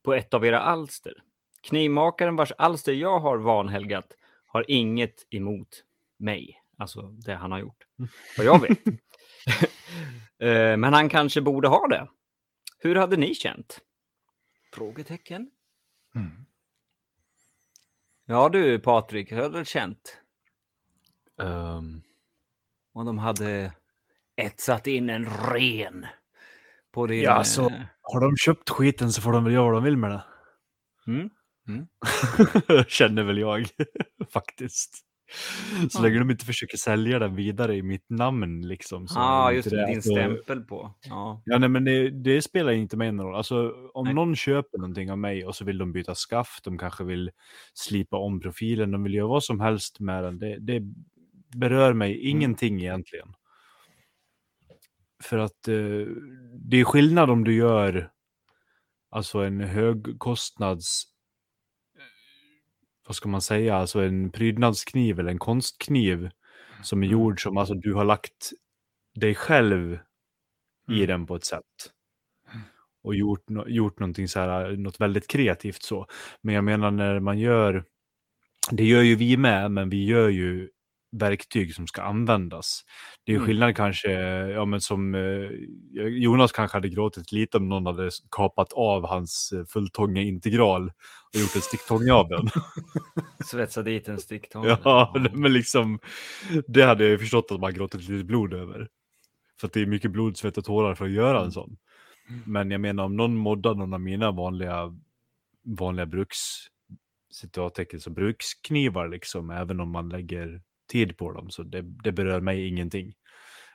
[0.03, 1.23] på ett av era alster?
[1.63, 5.85] Knivmakaren vars alster jag har vanhelgat har inget emot
[6.19, 7.85] mig, alltså det han har gjort,
[8.37, 8.79] vad jag vet.
[10.43, 12.09] Eh, Men han kanske borde ha det.
[12.79, 13.81] Hur hade ni känt?
[14.73, 15.51] Frågetecken.
[16.15, 16.47] Mm.
[18.25, 20.21] Ja du Patrik, hur hade du känt
[21.41, 22.03] Ehm,
[22.93, 23.73] om de hade
[24.37, 26.07] etsat in en ren
[26.93, 27.23] på din...
[27.23, 27.73] Ja, så- eh,
[28.03, 30.23] har de köpt skiten så får de väl göra vad de vill med det.
[31.07, 31.31] Mm.
[32.89, 33.67] Känner väl jag
[34.33, 35.05] faktiskt.
[35.91, 36.03] Så Ja.
[36.03, 39.09] länge de inte försöker sälja den vidare i mitt namn liksom.
[39.09, 39.87] så Ja, ah, just det.
[39.87, 40.95] din Alltså, stämpel på.
[41.09, 41.43] Ja.
[41.45, 43.35] Ja, nej, men det, det spelar inte mig någon roll.
[43.37, 44.15] Alltså, om Nej.
[44.15, 47.31] någon köper någonting av mig och så vill de byta skaft, de kanske vill
[47.75, 50.39] slipa om profilen, de vill göra vad som helst med den.
[50.39, 50.83] Det, det
[51.57, 52.27] berör mig Mm.
[52.37, 53.29] ingenting egentligen.
[55.23, 56.07] För att eh,
[56.71, 58.11] det är skillnad om du gör
[59.11, 61.05] alltså en högkostnads
[63.07, 66.31] vad ska man säga, alltså en prydnadskniv eller en konstkniv
[66.83, 67.13] som är Mm.
[67.13, 68.51] gjord som alltså du har lagt
[69.15, 69.93] dig själv
[70.89, 71.07] i Mm.
[71.07, 71.93] den på ett sätt.
[73.03, 76.07] Och gjort, gjort någonting så här, något väldigt kreativt så.
[76.43, 77.85] Men jag menar när man gör,
[78.71, 80.71] det gör ju vi med, men vi gör ju
[81.13, 82.85] verktyg som ska användas.
[83.25, 83.47] Det är Mm.
[83.47, 84.11] skillnad kanske,
[84.51, 85.51] ja men som eh,
[86.09, 90.93] Jonas kanske hade gråtit lite om någon hade kapat av hans eh, fulltånga integral
[91.35, 92.49] och gjort en sticktånga av den.
[93.45, 94.65] Svetsa dit en sticktång.
[94.67, 95.99] Ja, men liksom
[96.67, 98.89] det hade jag förstått att man gråtit lite blod över.
[99.61, 101.77] För att det är mycket blod, svett och tårar för att göra en sån.
[102.47, 104.97] Men jag menar om någon moddar någon av mina vanliga,
[105.79, 106.39] vanliga bruks,
[107.33, 112.41] citattecken, så bruksknivar liksom, även om man lägger tid på dem, så det, det berör
[112.41, 113.13] mig ingenting.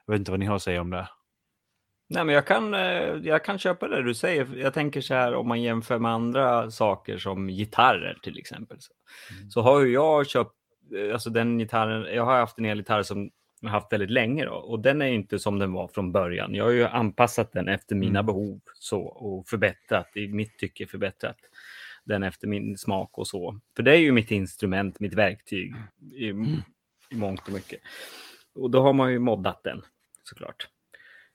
[0.05, 1.07] Jag vet inte vad ni har att säga om det.
[2.09, 2.79] Nej, men jag kan, eh,
[3.23, 4.47] jag kan köpa det du säger.
[4.55, 8.77] Jag tänker så här om man jämför med andra saker som gitarrer till exempel.
[8.79, 8.93] Så,
[9.37, 9.49] Mm.
[9.51, 10.51] så har ju jag köpt,
[10.97, 13.29] eh, alltså den gitarren, jag har haft en elgitarr som
[13.61, 16.55] jag haft väldigt länge då, och den är inte som den var från början.
[16.55, 18.25] Jag har ju anpassat den efter mina Mm.
[18.25, 21.37] behov så och förbättrat, i mitt tycke förbättrat
[22.03, 23.59] den efter min smak och så.
[23.75, 25.73] För det är ju mitt instrument, mitt verktyg
[26.13, 26.33] i,
[27.09, 27.79] i mångt och mycket.
[28.55, 29.81] Och då har man ju moddat den
[30.23, 30.67] såklart.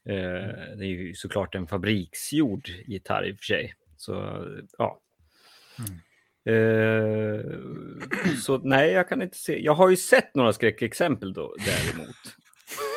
[0.09, 3.75] Eh, det är ju såklart en fabriksgjord gitarr i och för sig.
[3.97, 4.45] Så
[4.79, 5.01] ja.
[6.53, 7.41] Eh,
[8.43, 9.65] så nej, jag kan inte se.
[9.65, 12.17] Jag har ju sett några skräckexempel då däremot.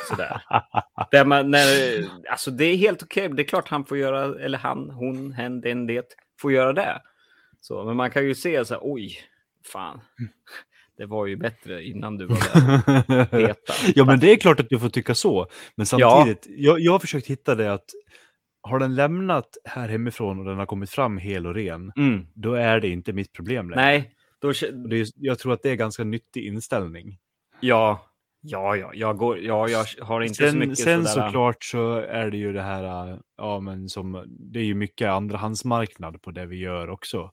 [0.09, 0.41] Sådär.
[1.11, 1.67] Där man, när,
[2.29, 3.29] alltså det är helt okej.
[3.29, 7.01] Det är klart han får göra, eller han, hon, hen, den, det, får göra det.
[7.61, 9.19] Så, men man kan ju se så här, oj,
[9.65, 10.01] fan.
[10.19, 10.31] Mm.
[10.97, 13.55] Det var ju bättre innan du var där.
[13.95, 15.47] Ja, men det är klart att du får tycka så.
[15.75, 17.85] Men samtidigt, jag, jag har försökt hitta det att
[18.61, 22.25] har den lämnat här hemifrån och den har kommit fram hel och ren, Mm.
[22.33, 23.81] då är det inte mitt problem längre.
[23.85, 27.17] Nej, då, är, jag tror att det är ganska nyttig inställning.
[27.59, 28.09] ja,
[28.45, 31.25] ja, ja, jag, går, ja, jag har inte så Sen, mycket sen sådär...
[31.27, 35.09] såklart så är det ju det här, äh, ja men som, det är ju mycket
[35.09, 37.31] andrahandsmarknad på det vi gör också.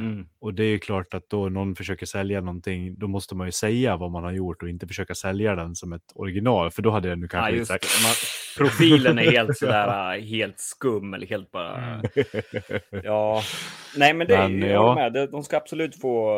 [0.00, 0.26] Mm.
[0.38, 3.52] Och det är ju klart att då någon försöker sälja någonting, då måste man ju
[3.52, 6.90] säga vad man har gjort och inte försöka sälja den som ett original, för då
[6.90, 7.86] hade jag nu Ja, kanske just sagt...
[8.02, 8.12] Man,
[8.66, 12.02] profilen är helt sådär, helt skum eller helt bara...
[13.04, 13.42] Ja,
[13.96, 14.94] nej men det är Men, jag ja.
[14.94, 15.28] med.
[15.30, 16.36] De- ska absolut få...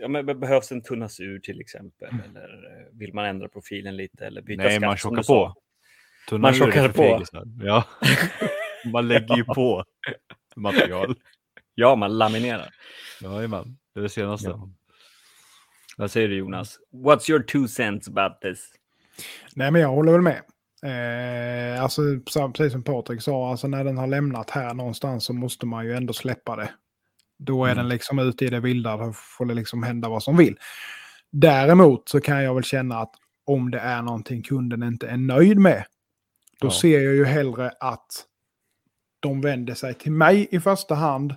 [0.00, 2.08] Ja, men behövs en tunnas ur till exempel.
[2.08, 5.54] Eller eh, vill man ändra profilen lite eller byta Nej, skaft man tjockar på.
[6.28, 7.02] Tunna Man tjockar på.
[7.02, 7.42] fegisar.
[7.62, 7.84] Ja.
[8.92, 9.84] man lägger ju på
[10.56, 11.14] material.
[11.74, 12.74] Ja, man laminerar.
[13.20, 14.48] Jajamän, det är det senaste.
[14.48, 14.68] Ja.
[15.96, 16.78] Vad säger du Jonas?
[16.92, 18.68] What's your two cents about this?
[19.54, 20.42] Nej, men jag håller väl med.
[20.86, 25.32] Eh, alltså, så- precis som Patrik sa, alltså när den har lämnat här någonstans så
[25.32, 26.70] måste man ju ändå släppa det.
[27.38, 27.76] Då är Mm.
[27.84, 30.56] den liksom ute i det vilda, då får det liksom hända vad som vill.
[31.30, 33.14] Däremot så kan jag väl känna att
[33.46, 35.84] om det är någonting kunden inte är nöjd med,
[36.60, 36.70] då Ja.
[36.70, 38.06] ser jag ju hellre att
[39.20, 41.34] de vänder sig till mig i första hand.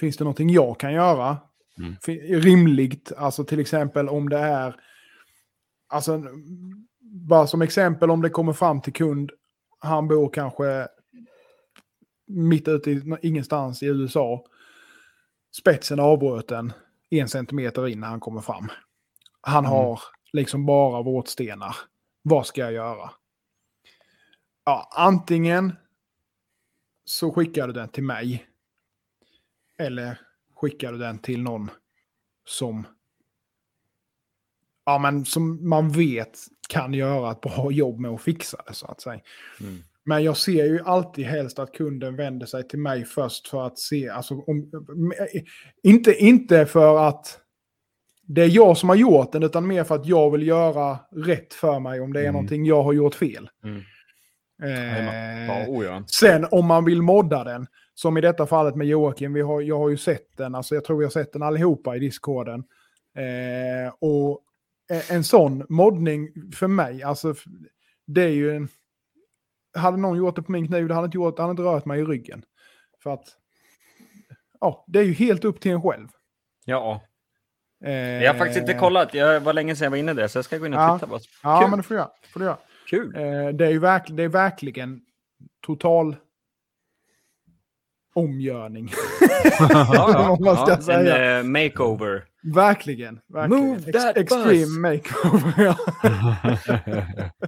[0.00, 1.38] Finns det någonting jag kan göra?
[1.78, 1.96] Mm.
[2.42, 4.76] Rimligt, alltså till exempel om det är
[5.92, 6.22] Alltså,
[7.00, 9.30] bara som exempel om det kommer fram till kund,
[9.78, 10.88] han bor kanske
[12.26, 14.44] mitt ute i ingenstans i USA.
[15.56, 16.72] Spetsen avbruten
[17.10, 18.68] en centimeter in när han kommer fram.
[19.40, 19.70] Han Mm.
[19.76, 20.00] har
[20.32, 21.76] liksom bara våtstenar.
[22.22, 23.10] Vad ska jag göra?
[24.64, 25.72] Ja, antingen
[27.04, 28.46] så skickar du den till mig.
[29.80, 30.20] Eller
[30.56, 31.70] skickar du den till någon
[32.44, 32.86] som
[34.84, 36.38] ja, men som man vet
[36.68, 39.20] kan göra ett bra jobb med att fixa det så att säga.
[39.60, 39.78] Mm.
[40.04, 43.78] Men jag ser ju alltid helst att kunden vänder sig till mig först för att
[43.78, 44.70] se, alltså om,
[45.82, 47.40] inte, inte för att
[48.22, 51.54] det är jag som har gjort den, utan mer för att jag vill göra rätt
[51.54, 52.32] för mig om det är Mm.
[52.32, 53.50] någonting jag har gjort fel.
[53.64, 53.82] Mm.
[54.62, 56.02] Eh, Ja, oh ja.
[56.06, 59.78] Sen om man vill modda den, som i detta fallet med Joakim, vi har, jag
[59.78, 62.64] har ju sett den, alltså jag tror vi har sett den allihopa i discorden.
[63.16, 64.40] Eh, och
[64.92, 67.34] eh, en sån moddning för mig, alltså
[68.06, 68.68] det är ju en...
[69.74, 72.00] Hade någon gjort det på min kniv, det hade inte, gjort, hade inte rört mig
[72.00, 72.42] i ryggen.
[73.02, 73.24] För att...
[74.60, 76.08] Ja, det är ju helt upp till en själv.
[76.64, 77.00] ja.
[77.84, 79.14] Eh, Jag har faktiskt inte kollat.
[79.14, 80.98] Jag var länge sedan jag var inne där, så jag ska gå in och Ja.
[80.98, 81.18] titta på.
[81.42, 81.70] Ja, Kul.
[81.70, 82.10] men det får du göra.
[82.32, 82.56] Får du göra.
[82.90, 83.16] Kul.
[83.16, 85.00] Eh, det, är ju verk, det är verkligen
[85.66, 86.16] total
[88.14, 88.90] omgörning.
[89.92, 91.16] Ja, man ska ja, säga.
[91.16, 92.24] En eh, makeover.
[92.42, 93.20] Verkligen.
[93.28, 93.66] verkligen.
[93.66, 94.78] Move that extreme bus.
[94.78, 95.76] makeover.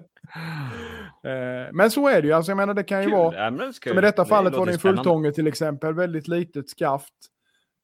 [1.24, 2.34] Eh, Men så är det ju.
[2.34, 3.14] Alltså, jag menar, det kan ju Kul.
[3.14, 3.36] vara...
[3.36, 5.94] Ja, det Som i detta fallet var låter det en fulltånge till exempel.
[5.94, 7.12] Väldigt litet skaft.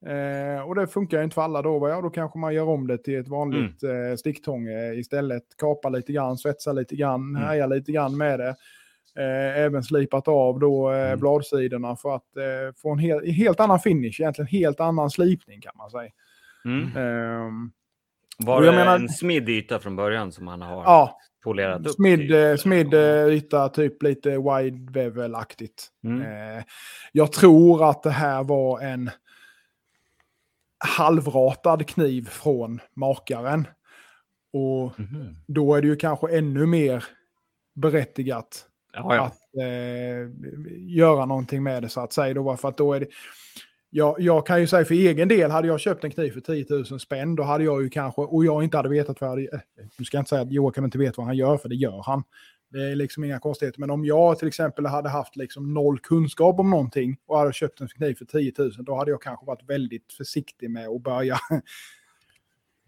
[0.05, 1.89] Eh, och det funkar inte för alla då.
[1.89, 4.11] Ja, då kanske man gör om det till ett vanligt Mm.
[4.11, 5.43] eh, sticktånge istället.
[5.57, 7.41] Kapar lite grann, svetsar lite grann, Mm.
[7.41, 8.55] härjar lite grann med det.
[9.17, 11.19] Eh, även slipat av då eh, Mm.
[11.19, 14.21] bladsidorna för att eh, få en hel, helt annan finish.
[14.21, 16.11] Egentligen helt annan slipning kan man säga.
[16.65, 16.83] Mm.
[16.97, 17.71] Ehm,
[18.45, 21.91] Var det menar- en smidd yta från början som han har ja, polerat upp?
[21.93, 22.31] Smid, typ?
[22.31, 25.87] eh, smid eh, yta, typ lite wide bevel-aktigt.
[26.03, 26.21] Mm.
[26.57, 26.63] Eh,
[27.11, 29.09] jag tror att det här var en
[30.79, 33.67] halvratad kniv från makaren.
[34.53, 35.35] Och Mhm.
[35.47, 37.03] då är det ju kanske ännu mer
[37.75, 39.21] berättigat Ja, ja.
[39.25, 40.29] att eh,
[40.77, 42.33] göra någonting med det så att säga.
[42.33, 43.07] Då, för att då är det,
[43.89, 46.65] jag, jag kan ju säga för egen del, hade jag köpt en kniv för 10
[46.69, 49.55] 000 spänn, då hade jag ju kanske, och jag inte hade vetat vad jag hade,
[49.55, 49.59] eh,
[49.97, 52.03] nu ska jag inte säga att Joakim inte vet vad han gör, för det gör
[52.05, 52.23] han.
[52.71, 56.59] Det är liksom inga konstigheter, men om jag till exempel hade haft liksom noll kunskap
[56.59, 59.69] om någonting och hade köpt en kniv för 10 000, då hade jag kanske varit
[59.69, 61.37] väldigt försiktig med att börja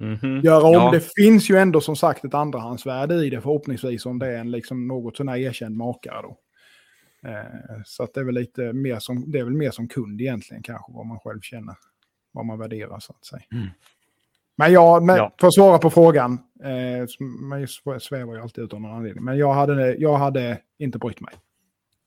[0.01, 0.41] Mhm.
[0.43, 0.73] göra om.
[0.73, 0.91] Ja.
[0.91, 4.51] Det finns ju ändå som sagt ett andrahandsvärde i det förhoppningsvis om det är en
[4.51, 6.37] liksom något sånär erkänd makare då.
[7.29, 10.21] Eh, så att det är väl lite mer som, det är väl mer som kund
[10.21, 11.75] egentligen kanske vad man själv känner,
[12.31, 13.43] vad man värderar så att säga.
[13.51, 13.67] Mm.
[14.57, 15.35] Men jag, men Ja.
[15.39, 16.33] för att svara på frågan,
[16.63, 17.07] eh,
[17.41, 20.97] man sv- svävar ju alltid ut av någon anledning, men jag hade, jag hade inte
[20.97, 21.33] brytt mig.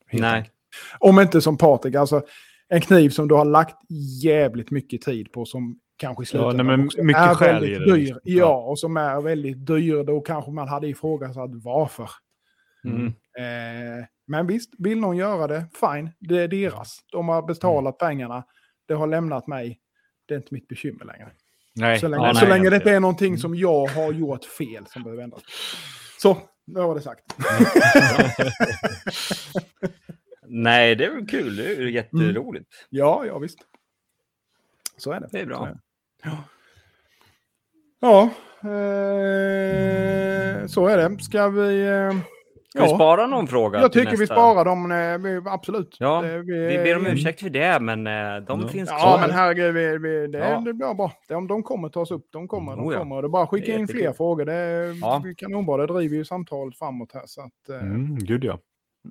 [0.06, 0.34] Helt Nej.
[0.34, 0.54] enkelt.
[0.98, 2.22] Om inte som Patrik, alltså
[2.68, 3.76] en kniv som du har lagt
[4.22, 7.84] jävligt mycket tid på som kanske i Ja, slutändan nej, men mycket är väldigt det,
[7.84, 7.96] dyr.
[7.96, 8.20] liksom.
[8.24, 8.38] Ja.
[8.38, 8.56] Ja.
[8.70, 10.04] och som är väldigt dyr.
[10.04, 12.08] Då kanske man hade ifrågasatt varför.
[12.84, 13.06] Mm.
[13.06, 16.10] Eh, men visst, vill någon göra det, fine.
[16.20, 16.98] Det är deras.
[17.12, 18.08] De har betalat Mm.
[18.10, 18.44] pengarna.
[18.88, 19.80] Det har lämnat mig.
[20.28, 21.30] Det är inte mitt bekymmer längre.
[21.74, 22.00] Nej.
[22.00, 24.86] Så länge, Ja, så nej, länge det inte är någonting som jag har gjort fel
[24.86, 25.42] som behöver ändras.
[26.18, 27.24] Så, nu var det sagt.
[30.46, 31.56] Nej, det är väl kul.
[31.56, 32.70] Det är ju jätteroligt.
[32.90, 33.58] Ja, ja visst.
[34.96, 35.28] Så är det.
[35.32, 35.58] Det är bra.
[35.58, 35.78] Så det.
[38.00, 38.22] Ja,
[38.60, 41.22] eh, så är det.
[41.22, 41.86] Ska vi...
[41.86, 42.12] Eh,
[42.74, 43.80] Ska vi spara någon fråga?
[43.80, 44.34] Jag tycker vi nästa?
[44.34, 45.96] sparar dem, eh, vi- absolut.
[45.98, 48.68] Ja, Eh, Vi ber om ursäkt för det, men eh, de Ja.
[48.68, 49.18] finns Ja, kvar.
[49.20, 50.60] men herregud, vi, vi, det, Ja.
[50.60, 51.12] det blir bra.
[51.28, 52.98] De, de kommer tas upp, de kommer, de Oh ja.
[52.98, 53.22] kommer.
[53.22, 54.44] Det är bara att skicka in fler frågor.
[54.44, 55.22] Det är Ja.
[55.24, 55.32] ja.
[55.36, 57.22] kanonbra, det driver ju samtalet framåt här.
[57.26, 58.58] Så att, eh, Mm, gud ja.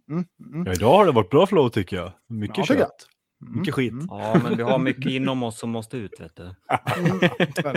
[0.10, 0.66] mm, mm.
[0.66, 0.74] ja.
[0.74, 2.12] Idag har det varit bra flow tycker jag.
[2.30, 3.08] Mycket Ja, kött.
[3.50, 3.92] Mycket skit.
[3.92, 4.06] Mm.
[4.10, 6.44] Ja, men vi har mycket inom oss som måste ut, vet du.
[6.44, 6.56] Mm,
[7.20, 7.54] så är det.
[7.56, 7.74] Så är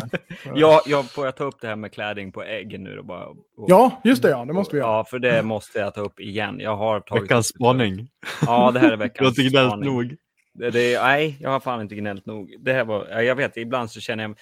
[0.54, 0.60] det.
[0.60, 3.26] Ja, jag, får jag ta upp det här med klädning på äggen nu då bara?
[3.26, 4.90] Och- ja, just det ja, det måste vi göra.
[4.90, 6.60] Ja, för det måste jag ta upp igen.
[6.60, 8.08] Jag har tagit Veckans spaning.
[8.46, 9.94] Ja, det här är Du har veckans inte gnällt spaning.
[9.94, 10.16] nog.
[10.54, 12.54] Det, det, nej, jag har fan inte gnällt nog.
[12.60, 14.38] Det här var, ja, jag vet, ibland så känner jag...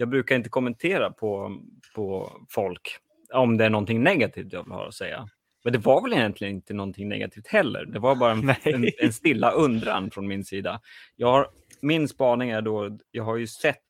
[0.00, 1.56] Jag brukar inte kommentera på,
[1.94, 2.96] på folk
[3.32, 5.28] om det är någonting negativt jag har att säga.
[5.68, 7.84] Men det var väl egentligen inte någonting negativt heller.
[7.84, 10.80] Det var bara en, en, en stilla undran från min sida.
[11.16, 11.48] Jag har,
[11.80, 13.84] min spaning är då, jag har ju sett,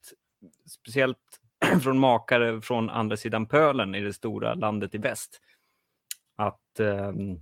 [0.66, 1.18] speciellt
[1.82, 5.40] från makare från andra sidan pölen i det stora landet i väst,
[6.36, 7.40] att ehm,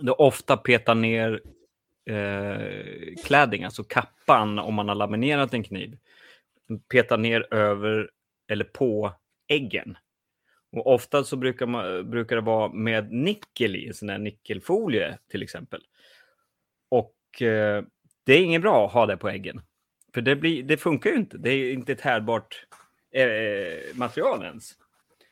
[0.00, 1.40] det ofta petar ner
[2.10, 5.98] eh, kläding, alltså kappan om man har laminerat en kniv,
[6.92, 8.10] petar ner över
[8.48, 9.12] eller på
[9.48, 9.96] äggen.
[10.72, 15.18] Och ofta så brukar, man, brukar det vara med nickel i, en sån här nickelfolie
[15.30, 15.80] till exempel.
[16.88, 17.84] Och eh,
[18.24, 19.60] det är inget bra att ha det på äggen.
[20.14, 21.38] För det, blir, det funkar ju inte.
[21.38, 22.66] Det är inte ett härdbart
[23.14, 24.72] eh, material ens.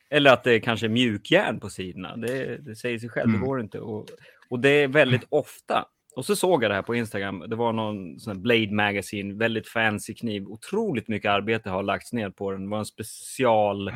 [0.09, 2.17] Eller att det är kanske mjukjärn på sidorna.
[2.17, 3.41] Det, det säger sig själv, Mm.
[3.41, 3.79] det går inte.
[3.79, 4.07] Och,
[4.49, 5.85] och det är väldigt ofta.
[6.15, 7.43] Och så såg jag det här på Instagram.
[7.47, 10.47] Det var någon sån här Blade Magazine, väldigt fancy kniv.
[10.47, 12.63] Otroligt mycket arbete har lagts ner på den.
[12.63, 13.91] Det var en special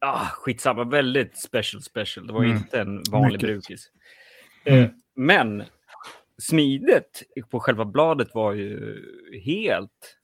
[0.00, 2.26] ah, skitsamma, väldigt special special.
[2.26, 2.56] Det var Mm.
[2.56, 3.48] inte en vanlig Mycket.
[3.48, 3.90] brukis.
[4.64, 4.82] Mm.
[4.84, 5.64] Eh, men
[6.42, 8.96] smidet på själva bladet var ju
[9.44, 10.16] helt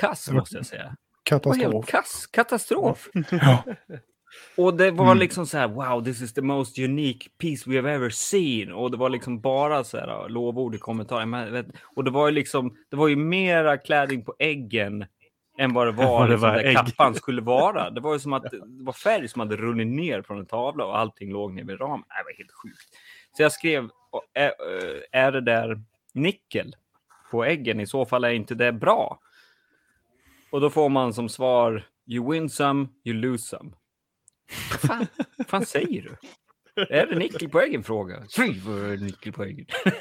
[0.00, 0.38] kass, Mm.
[0.38, 0.96] måste jag säga.
[1.22, 1.86] Katastrof.
[1.86, 3.08] kass, katastrof.
[3.30, 3.64] Ja.
[4.56, 5.18] Och det var Mm.
[5.18, 8.72] liksom så här, wow, this is the most unique piece we have ever seen.
[8.72, 11.64] Och det var liksom bara så här uh, lovord i kommentarer.
[11.96, 15.06] Och det var ju liksom, det var ju mera klädning på äggen
[15.58, 16.76] än vad det var, Vad det liksom, var där ägg.
[16.76, 17.90] kappan skulle vara.
[17.90, 20.84] Det var ju som att det var färg som hade runnit ner från en tavla
[20.84, 22.04] och allting låg ner vid ramen.
[22.08, 22.96] Det var helt sjukt.
[23.36, 23.88] Så jag skrev,
[24.34, 24.52] är,
[25.12, 26.76] är det där nickel
[27.30, 27.80] på äggen?
[27.80, 29.20] I så fall är inte det bra.
[30.50, 33.70] Och då får man som svar, you win some, you lose some.
[34.70, 35.06] Vad fan,
[35.48, 36.16] fan säger du?
[36.90, 37.82] Är det nickel på äggen?
[37.84, 38.14] Fråga.
[38.36, 39.66] Fy, vad är det nickel på äggen?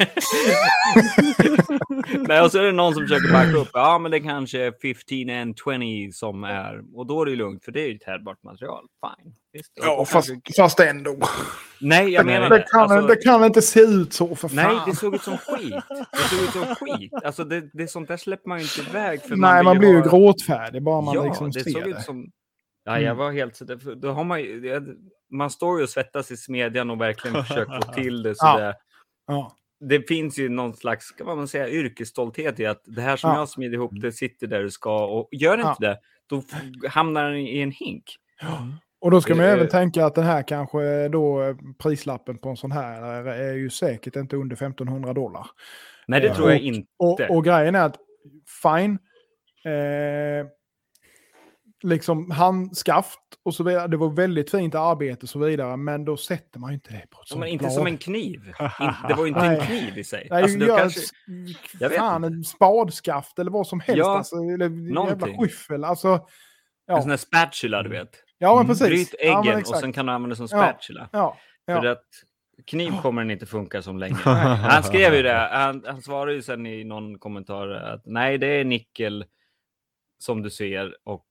[2.27, 3.69] Nej, och så är det någon som försöker backa upp.
[3.73, 5.57] Ja, men det kanske är 15 and
[6.05, 6.81] 20 som är...
[6.97, 8.83] Och då är det ju lugnt, för det är ju ett härdbart material.
[9.01, 9.33] Fine.
[9.53, 9.71] Visst.
[9.75, 11.17] Ja, Och fast, kanske- fast ändå.
[11.81, 14.55] Nej, jag menar det, kan, Alltså, det kan inte se ut så för fan.
[14.55, 15.73] Nej, det såg ut som skit.
[16.11, 17.13] Det såg ut som skit.
[17.23, 19.21] Alltså, det, det sånt där släpper man ju inte iväg.
[19.21, 21.89] För Nej, man blir ju ha- gråtfärdig bara man ja, liksom det ser såg det.
[21.89, 22.31] ut som...
[22.87, 23.17] Ja, jag Mm.
[23.17, 23.61] var helt...
[24.01, 24.83] Då har man, ju- det-
[25.31, 28.35] man står ju och svettas i smedjan och verkligen försöker få till det.
[28.35, 28.73] Så Ja.
[29.27, 29.51] Ja.
[29.79, 33.37] Det finns ju någon slags, ska man säga, yrkesstolthet i att det här som Ja.
[33.37, 35.05] jag smider ihop, det sitter där du ska.
[35.05, 35.99] Och gör inte det,
[36.29, 36.43] då
[36.89, 38.03] hamnar den i en hink.
[39.01, 42.37] Och då ska man ju Eh, även tänka att den här kanske då eh, prislappen
[42.37, 45.47] på en sån här är, ju säkert inte under 1500 dollar.
[46.07, 46.35] Nej, det Ja.
[46.35, 46.87] tror jag Och- inte.
[46.97, 47.97] Och, och grejen är att
[48.63, 48.97] fine,
[49.65, 50.47] eh,
[51.85, 56.17] liksom handskaft och så vidare, det var väldigt fint arbete och så vidare, men då
[56.17, 57.73] sätter man ju inte det på ett Ja, men inte blad.
[57.73, 58.41] som en kniv.
[58.79, 60.27] In, det var ju inte en kniv i sig.
[60.31, 60.99] Nej, Alltså, det gör kanske,
[61.79, 63.97] jag vet fan, en spadskaft eller vad som helst.
[63.99, 65.37] Ja, alltså, eller jävla någonting.
[65.37, 65.83] skyffel.
[65.83, 66.19] Alltså, En
[66.95, 67.01] ja.
[67.01, 68.09] sån här spatula, du vet.
[68.37, 68.67] ja, men Mm.
[68.67, 68.87] precis.
[68.87, 69.79] Bryt ja, äggen och exakt.
[69.79, 70.57] sen kan du använda som Ja.
[70.57, 71.09] spatula.
[71.11, 71.81] Ja, ja.
[71.81, 72.05] För att
[72.67, 74.15] kniv kommer den inte funka som länge.
[74.25, 75.49] Han skrev ju det.
[75.51, 79.25] Han, han svarade ju sen i någon kommentar att nej, det är nickel
[80.19, 80.95] som du ser.
[81.03, 81.25] Och,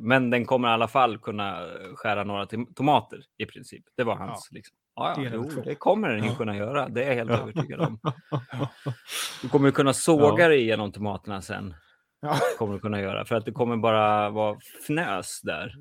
[0.00, 2.46] men den kommer i alla fall kunna skära några
[2.76, 3.84] tomater i princip.
[3.96, 4.48] Det var hans.
[4.52, 4.76] Liksom.
[4.94, 6.88] Ja, ja, Det jo, det kommer den ju kunna göra.
[6.88, 8.00] Det är jag helt övertygad om.
[9.42, 11.74] Du kommer ju kunna såga dig igenom tomaterna sen.
[12.22, 12.36] Ja.
[12.58, 13.24] Kommer du kunna göra.
[13.24, 14.56] För att det kommer bara vara
[14.86, 15.74] fnös där.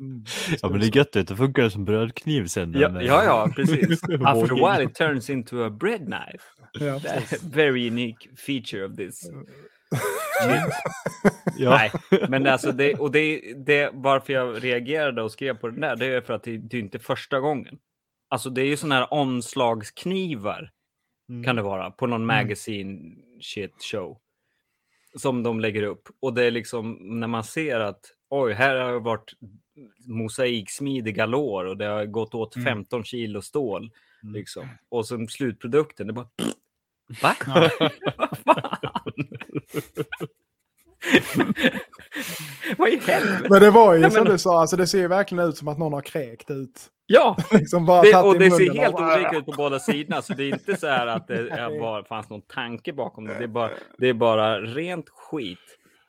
[0.00, 0.24] Mm.
[0.62, 2.72] ja men det är gött, det funkar som brödkniv sen.
[2.78, 4.02] Ja, men- ja, ja precis.
[4.24, 6.44] After a while it turns into a bread knife.
[6.72, 9.30] Ja, That's a very unique feature of this.
[11.58, 11.70] Ja.
[11.70, 11.92] Nej,
[12.28, 16.06] men alltså det, och det, det, varför jag reagerade och skrev på den där, det
[16.06, 17.78] är för att det, det är inte första gången.
[18.28, 20.70] Alltså det är ju sådana här omslagsknivar,
[21.28, 21.44] Mm.
[21.44, 24.18] kan det vara, på någon magazine shit show.
[25.16, 26.08] Som de lägger upp.
[26.20, 29.32] Och det är liksom när man ser att oj, här har det varit
[30.06, 32.64] mosaiksmide galore och det har gått åt Mm.
[32.64, 33.90] 15 kilo stål.
[34.22, 34.34] Mm.
[34.34, 34.68] Liksom.
[34.88, 36.28] Och sen slutprodukten, det är bara...
[37.22, 37.34] Va?
[37.46, 37.90] Ja.
[42.78, 43.46] Vad i helvete?
[43.50, 45.56] Men det var ju Ja, som men- du sa, alltså det ser ju verkligen ut
[45.56, 46.80] som att någon har kräkt ut.
[47.06, 50.22] Ja, Liksom bara det, och det ser helt och olika ut på båda sidorna.
[50.22, 53.34] Så det är inte så här att det är bara, fanns någon tanke bakom det.
[53.38, 55.58] Det är bara, det är bara rent skit.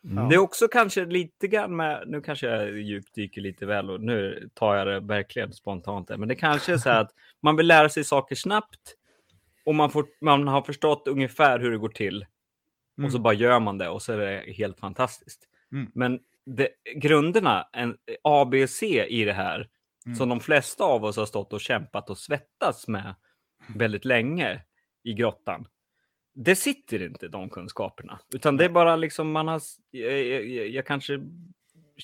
[0.05, 0.30] Mm.
[0.30, 4.49] Det är också kanske lite grann med, nu kanske jag djupdyker lite väl och nu
[4.53, 7.11] tar jag det verkligen spontant men det kanske är så här att
[7.41, 8.95] man vill lära sig saker snabbt
[9.65, 12.26] och man, får, man har förstått ungefär hur det går till
[13.06, 15.48] och så bara gör man det och så är det helt fantastiskt.
[15.72, 15.91] Mm.
[15.94, 19.69] Men det, grunderna, en ABC i det här,
[20.06, 20.15] Mm.
[20.15, 23.15] som de flesta av oss har stått och kämpat och svettats med
[23.76, 24.61] väldigt länge
[25.03, 25.68] i grottan.
[26.34, 29.61] Det sitter inte de kunskaperna, utan det är bara liksom man har,
[29.91, 31.19] jag, jag, jag kanske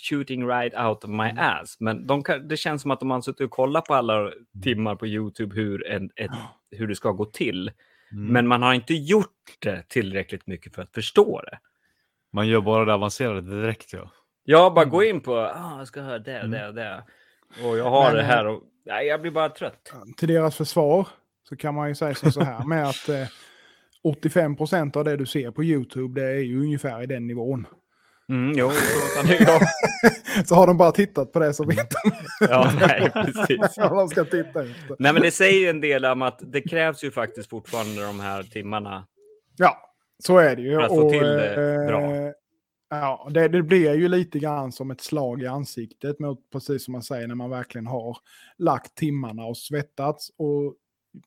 [0.10, 3.22] shooting right out of my ass, men de kan, det känns som att de har
[3.22, 4.32] suttit och kollat på alla
[4.64, 6.32] timmar på YouTube hur, en, ett,
[6.72, 7.72] hur det ska gå till,
[8.12, 8.34] Mm.
[8.34, 11.60] men man har inte gjort det tillräckligt mycket för att förstå det.
[12.34, 14.12] Man gör bara det avancerade direkt ja.
[14.44, 17.04] Jag bara går in på, ah, jag ska ha det och det och det.
[17.64, 19.94] Och jag har Men, det här och nej, jag blir bara trött.
[20.18, 21.08] Till deras försvar
[21.50, 23.28] så kan man ju säga så här med att eh,
[24.04, 27.68] 85% av det du ser på YouTube det är ju ungefär i den nivån.
[28.30, 28.72] Mm, jo,
[30.46, 33.76] så har de bara tittat på det vet de Ja, nej, precis.
[33.76, 34.96] de ska titta efter.
[35.00, 38.20] Nej, men det säger ju en del om att det krävs ju faktiskt fortfarande de
[38.20, 39.08] här timmarna.
[39.58, 39.94] Ja,
[40.24, 40.76] så är det ju.
[40.76, 42.34] För att få till det eh, bra.
[42.90, 46.92] Ja, det, det blir ju lite grann som ett slag i ansiktet, mot, precis som
[46.92, 48.18] man säger, när man verkligen har
[48.58, 50.76] lagt timmarna och svettats och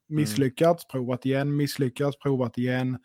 [0.08, 2.98] misslyckats, provat igen, misslyckats, provat igen.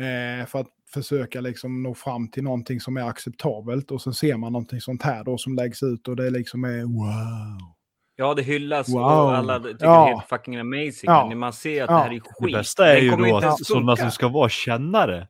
[0.00, 4.36] Eh, för att försöka liksom nå fram till någonting som är acceptabelt och sen ser
[4.36, 7.58] man någonting sånt här då som läggs ut och det liksom är wow.
[8.16, 9.02] Ja, det hyllas Wow.
[9.02, 10.04] och alla tycker Ja.
[10.04, 10.92] det är helt fucking amazing.
[11.02, 11.28] Ja.
[11.28, 11.96] Men man ser att Ja.
[11.96, 12.52] det här är skit.
[12.52, 15.28] Det bästa är ju då att sådana som ska vara kännare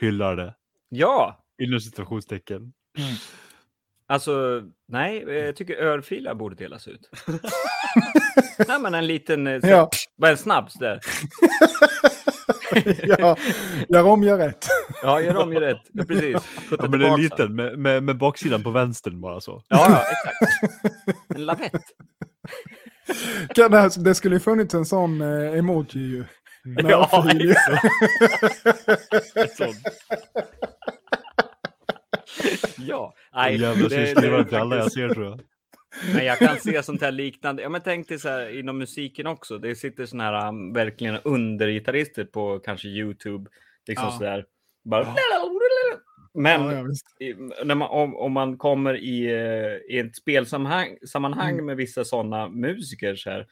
[0.00, 0.54] hyllar det.
[0.88, 2.72] Ja, Inom situationstecken.
[4.08, 7.10] alltså nej, jag tycker örfilar borde delas ut.
[8.68, 9.90] nej, men en liten, eh, så, Ja.
[10.16, 11.00] bara en snabb sådär.
[13.18, 13.36] ja,
[13.88, 14.66] gör om, gör rätt.
[15.02, 15.82] Ja, gör om, gör rätt.
[15.92, 16.32] Ja, precis.
[16.70, 17.16] Ja, men det är tillbaka.
[17.22, 19.62] liten med, med, med baksidan på vänstern bara så.
[19.68, 20.36] Ja, ja, exakt.
[21.34, 21.72] En lavett.
[23.54, 26.24] Kan det, skulle ju funnits en sån eh, emoji ju.
[26.78, 27.08] En Ja.
[29.56, 29.74] Sån.
[32.78, 33.60] Ja, Nej.
[33.60, 35.40] Jävlar, det- det- till alla jag ser tror jag.
[36.14, 37.62] Men jag kan se sånt här liknande.
[37.62, 39.58] Ja, men tänk dig så här inom musiken också.
[39.58, 43.50] Det sitter såna här um, verkligen undergitarrister på kanske YouTube.
[43.86, 44.12] Liksom Ja.
[44.18, 44.44] så där.
[44.84, 45.14] Bara...
[46.34, 47.06] Men Ja, ja, visst.
[47.20, 47.34] i,
[47.64, 51.66] när man, om, om man kommer i, eh, i ett spelsammanhang sammanhang Mm.
[51.66, 53.46] med vissa sådana musiker så, här,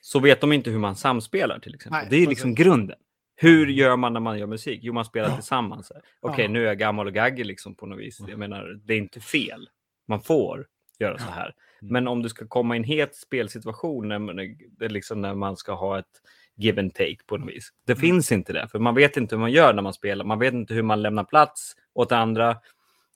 [0.00, 2.00] så vet de inte hur man samspelar till exempel.
[2.00, 2.64] Nej, det är liksom precis.
[2.66, 2.96] grunden.
[3.36, 4.80] Hur gör man när man gör musik?
[4.82, 5.34] Jo, man spelar Ja.
[5.34, 5.92] tillsammans.
[6.20, 6.50] Okej, Ja.
[6.50, 8.20] nu är jag gammal och gaggig liksom på något vis.
[8.28, 9.68] Jag menar, det är inte fel.
[10.08, 10.66] Man får
[11.00, 11.54] göra så här.
[11.82, 11.92] Mm.
[11.92, 14.36] Men om du ska komma i en het spelsituation när man,
[14.80, 16.22] liksom när man ska ha ett
[16.56, 17.68] give and take på något vis.
[17.86, 18.00] Det Mm.
[18.00, 20.24] finns inte det, för man vet inte hur man gör när man spelar.
[20.24, 22.50] Man vet inte hur man lämnar plats åt andra.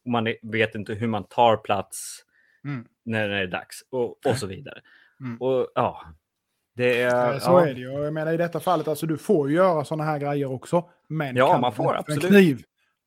[0.05, 2.25] Och man vet inte hur man tar plats
[2.65, 2.85] Mm.
[3.05, 4.81] när det är dags och, och så vidare.
[5.21, 5.37] Mm.
[5.43, 6.03] Och ja,
[6.77, 7.39] det är...
[7.39, 7.67] Så ja.
[7.67, 7.93] är det ju.
[7.93, 10.89] Jag menar i detta fallet, alltså du får ju göra sådana här grejer också.
[11.09, 12.25] Men Ja, man får, absolut.
[12.25, 12.63] En kniv,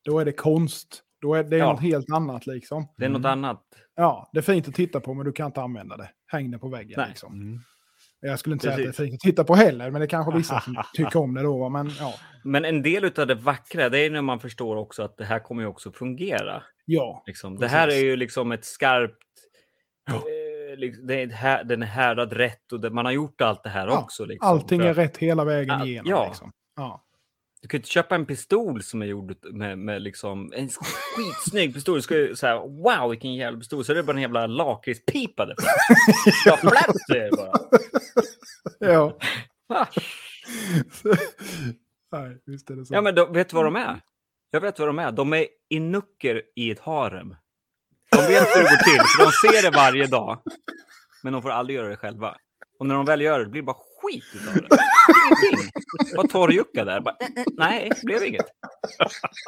[0.05, 1.03] då är det konst.
[1.21, 1.71] Då är det Ja.
[1.71, 2.87] något helt annat liksom.
[2.97, 3.63] Det är något annat.
[3.97, 6.09] Ja, det är fint att titta på men du kan inte använda det.
[6.27, 7.07] Häng det på väggen Nej.
[7.09, 7.33] liksom.
[7.33, 7.59] Mm.
[8.19, 8.97] Jag skulle inte säga att Precis.
[8.97, 11.33] det är fint att titta på heller, men det är kanske vissa som tycker om
[11.33, 11.69] det då.
[11.69, 12.13] Men ja,
[12.43, 15.39] Men en del av det vackra, det är när man förstår också att det här
[15.39, 16.63] kommer ju också fungera.
[16.85, 17.23] ja.
[17.27, 17.57] Liksom.
[17.59, 18.03] Det här är Precis.
[18.03, 19.13] ju liksom ett skarpt...
[20.09, 20.15] Ja.
[20.15, 23.41] Eh, liksom, det är ett här, den är härdad rätt och det, man har gjort
[23.41, 24.25] allt det här Ja, också.
[24.25, 26.09] Liksom, Allting är rätt hela vägen igenom.
[26.11, 26.25] ja.
[26.27, 26.51] Liksom.
[26.75, 27.03] Ja.
[27.61, 31.95] Du kan inte köpa en pistol som är gjord med, med liksom en skitsnygg pistol.
[31.95, 33.85] Du ska ju säga wow vilken jävla pistol.
[33.85, 35.55] Så är det bara en jävla lakritspipa där.
[36.45, 36.57] Ja,
[37.07, 37.59] det är bara.
[38.79, 39.17] ja.
[42.11, 42.93] Nej, visst är det så.
[42.93, 44.01] Ja men då, vet du vad de är?
[44.51, 45.11] Jag vet vad de är.
[45.11, 47.35] De är inucker i ett harem.
[48.11, 50.41] De vet hur det går till, för de ser det varje dag.
[51.23, 52.37] Men de får aldrig göra det själva.
[52.79, 53.77] Och när de väl gör det, det blir bara
[54.11, 54.77] skit utav det.
[56.15, 56.99] Bara torrjucka där.
[57.01, 58.45] Bara, eh, eh, nej, det blev inget.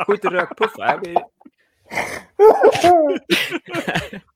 [0.07, 0.85] Skjuter rökpuffar.
[0.87, 1.17] Jag blir...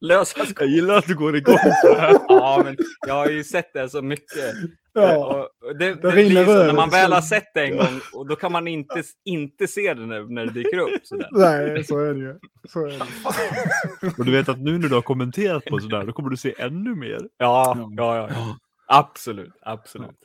[0.02, 0.56] Lösa skott.
[0.60, 2.20] Jag gillar att du går igång så här.
[2.28, 2.78] Ja, men
[3.08, 4.54] jag har ju sett det så mycket.
[4.94, 5.18] Ja.
[5.18, 8.28] Och- och det, det, blir så, när man väl har sett det en gång, och
[8.28, 10.90] då kan man inte, inte se det när, när det dyker upp.
[11.04, 11.28] Sådär.
[11.32, 12.36] Nej, så är det ju.
[12.70, 14.12] Så är det.
[14.18, 16.54] Och du vet att nu när du har kommenterat på sådär, då kommer du se
[16.58, 17.20] ännu mer.
[17.38, 18.58] Ja, ja, ja, ja.
[18.88, 20.20] Absolut, absolut.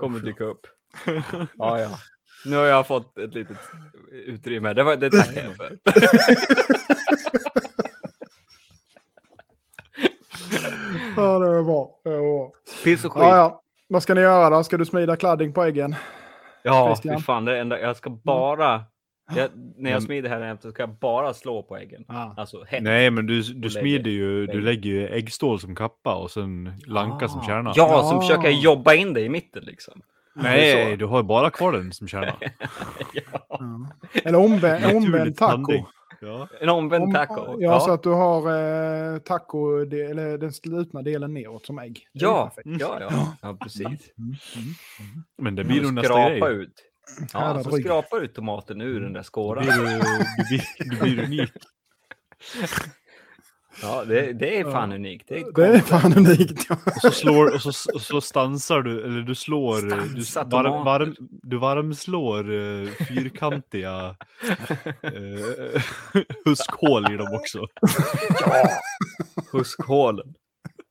[0.00, 0.66] Kommer dyka upp.
[1.58, 1.88] Ja, ja.
[2.44, 3.58] Nu har jag fått ett litet
[4.12, 4.72] utrymme.
[4.72, 5.78] Det, var, det tackar jag för.
[11.16, 12.00] Ja, det var bra.
[12.04, 12.52] Det var bra.
[12.84, 13.22] Piss och skit.
[13.22, 13.62] Ja, ja.
[13.88, 14.64] Vad ska ni göra då?
[14.64, 15.94] Ska du smida kladding på äggen?
[16.62, 17.44] Ja, fy fan.
[17.44, 18.84] Det enda, jag ska bara...
[19.36, 22.04] Jag, när jag smider här efter ska jag bara slå på äggen.
[22.08, 22.34] Ja.
[22.36, 22.64] Alltså.
[22.80, 24.90] Nej, men du, du lägger- smider ju, du lägger.
[24.90, 27.44] ju äggstål som kappa och sen lanka som Ah.
[27.46, 27.72] kärna.
[27.76, 28.20] Ja, som Ja.
[28.20, 30.02] försöker jobba in det i mitten liksom.
[30.34, 30.96] Nej, så.
[30.96, 32.34] du har ju bara kvar den som kärna.
[32.40, 32.48] Ja.
[33.48, 33.86] Ja.
[34.24, 35.50] Eller omvänd, omvänd taco.
[35.50, 35.86] handling.
[36.20, 36.48] Ja.
[36.60, 37.56] En omvänd Om, taco.
[37.58, 38.38] ja, så att du har
[39.14, 42.06] eh, taco, eller den slutna delen neråt som ägg.
[42.12, 43.86] Ja, ja, ja, ja, precis.
[43.86, 44.34] Mm, mm.
[45.38, 46.40] Men det blir nog nästa grej.
[46.54, 46.74] ut.
[47.32, 47.84] Ja, Härad så rygg.
[47.84, 49.64] skrapa ut tomaten ur den där skåran.
[49.64, 51.52] blir du, du, blir, du blir unik.
[53.82, 54.96] Ja, det, det är fan Ja.
[54.96, 55.28] unikt.
[55.28, 56.66] Det är, Det är fan unikt.
[56.68, 56.76] Ja.
[56.86, 59.82] Och så slår, och så, och så stansar du, eller du slår,
[60.14, 60.84] du, Stansa varm, tomater.
[60.84, 64.16] varm, du varmslår uh, fyrkantiga
[65.04, 65.82] uh,
[66.44, 67.66] huskhål i dem också.
[68.40, 68.68] ja,
[69.52, 70.34] huskhålen.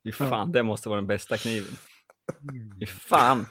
[0.04, 1.78] Fy fan, det måste vara den bästa kniven.
[2.88, 3.46] Fan.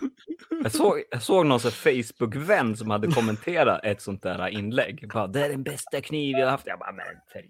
[0.62, 5.09] Jag såg, jag såg någon sån Facebook-vän som hade kommenterat ett sånt där inlägg.
[5.12, 6.66] Bara, det är den bästa kniv jag har haft.
[6.66, 7.44] Jag bara, men för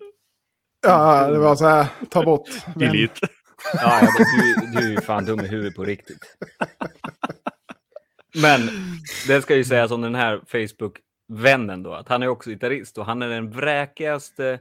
[0.83, 2.49] ja, det var så här, ta bort.
[2.77, 3.29] Delete.
[3.75, 6.37] Ja, jag bara, du, du är ju fan dum i huvudet på riktigt.
[8.35, 8.61] Men
[9.27, 13.07] det ska ju sägas om den här Facebook-vännen då, att han är också gitarrist och
[13.07, 14.61] han är den vräkigaste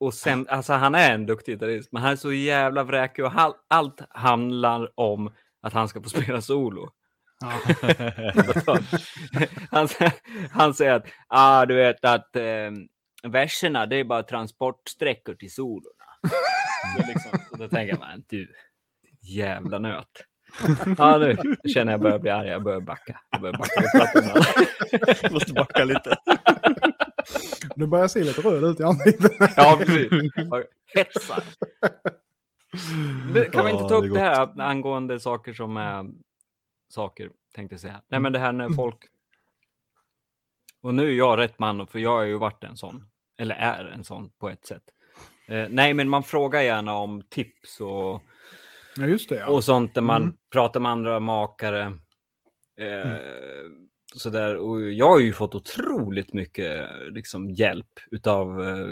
[0.00, 3.32] och sen, alltså han är en duktig gitarrist, men han är så jävla vräkig och
[3.34, 6.90] all, allt handlar om att han ska få spela solo.
[9.70, 9.88] han,
[10.50, 12.70] han säger att ah, du vet att eh,
[13.22, 16.04] verserna det är bara transportsträckor till solorna.
[16.96, 18.54] Så liksom, då tänker man, du
[19.22, 20.24] jävla nöt.
[20.98, 21.36] Ja, nu
[21.74, 22.48] känner jag börjar bli arg.
[22.48, 23.20] Jag börjar backa.
[23.30, 23.82] Jag börjar backa.
[25.22, 25.32] Jag.
[25.32, 26.16] Måste backa lite.
[27.76, 29.32] Du börjar se lite röd ut i ansiktet.
[29.56, 30.12] Ja, precis.
[30.94, 31.42] Hetsar.
[33.52, 36.06] Kan vi inte ta upp det här angående saker som är
[36.88, 38.02] saker, tänkte jag säga.
[38.08, 38.96] Nej, men det här när folk...
[40.82, 43.04] Och nu är jag rätt man, för jag har ju varit en sån.
[43.38, 44.82] Eller är en sån på ett sätt.
[45.48, 48.22] Eh, nej, men man frågar gärna om tips och,
[48.96, 49.36] Ja, just det.
[49.36, 49.46] Ja.
[49.46, 50.34] och sånt där man Mm.
[50.52, 51.82] pratar med andra makare.
[52.80, 53.16] Eh,
[54.14, 54.56] Sådär.
[54.56, 58.86] Och jag har ju fått otroligt mycket liksom, hjälp utav, eh,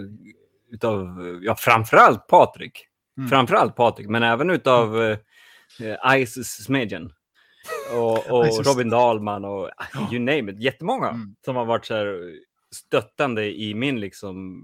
[0.70, 1.06] utav
[1.42, 2.86] ja, framförallt Patrik.
[3.18, 3.28] Mm.
[3.28, 5.18] Framförallt Patrik, men även utav eh,
[5.80, 7.12] eh, Isis Smedjen.
[7.94, 8.66] Och, och.
[8.66, 10.60] Robin Dahlman och ah, you name it.
[10.60, 11.36] Jättemånga Mm.
[11.44, 12.34] som har varit så här
[12.74, 14.60] stöttande i min liksom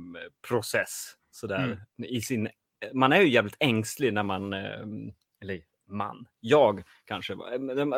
[0.49, 1.13] process.
[1.31, 1.65] Sådär.
[1.65, 1.79] Mm.
[1.99, 2.49] I sin,
[2.95, 4.81] man är ju jävligt ängslig när man, eh,
[5.43, 5.61] eller
[5.93, 7.35] man, jag kanske,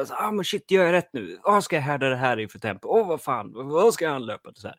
[0.06, 1.38] så, ah, men shit, gör jag rätt nu?
[1.42, 2.88] Vad ska jag härda det här i för tempo?
[2.88, 4.50] Åh, vad fan, vad ska jag anlöpa?
[4.54, 4.76] Så här.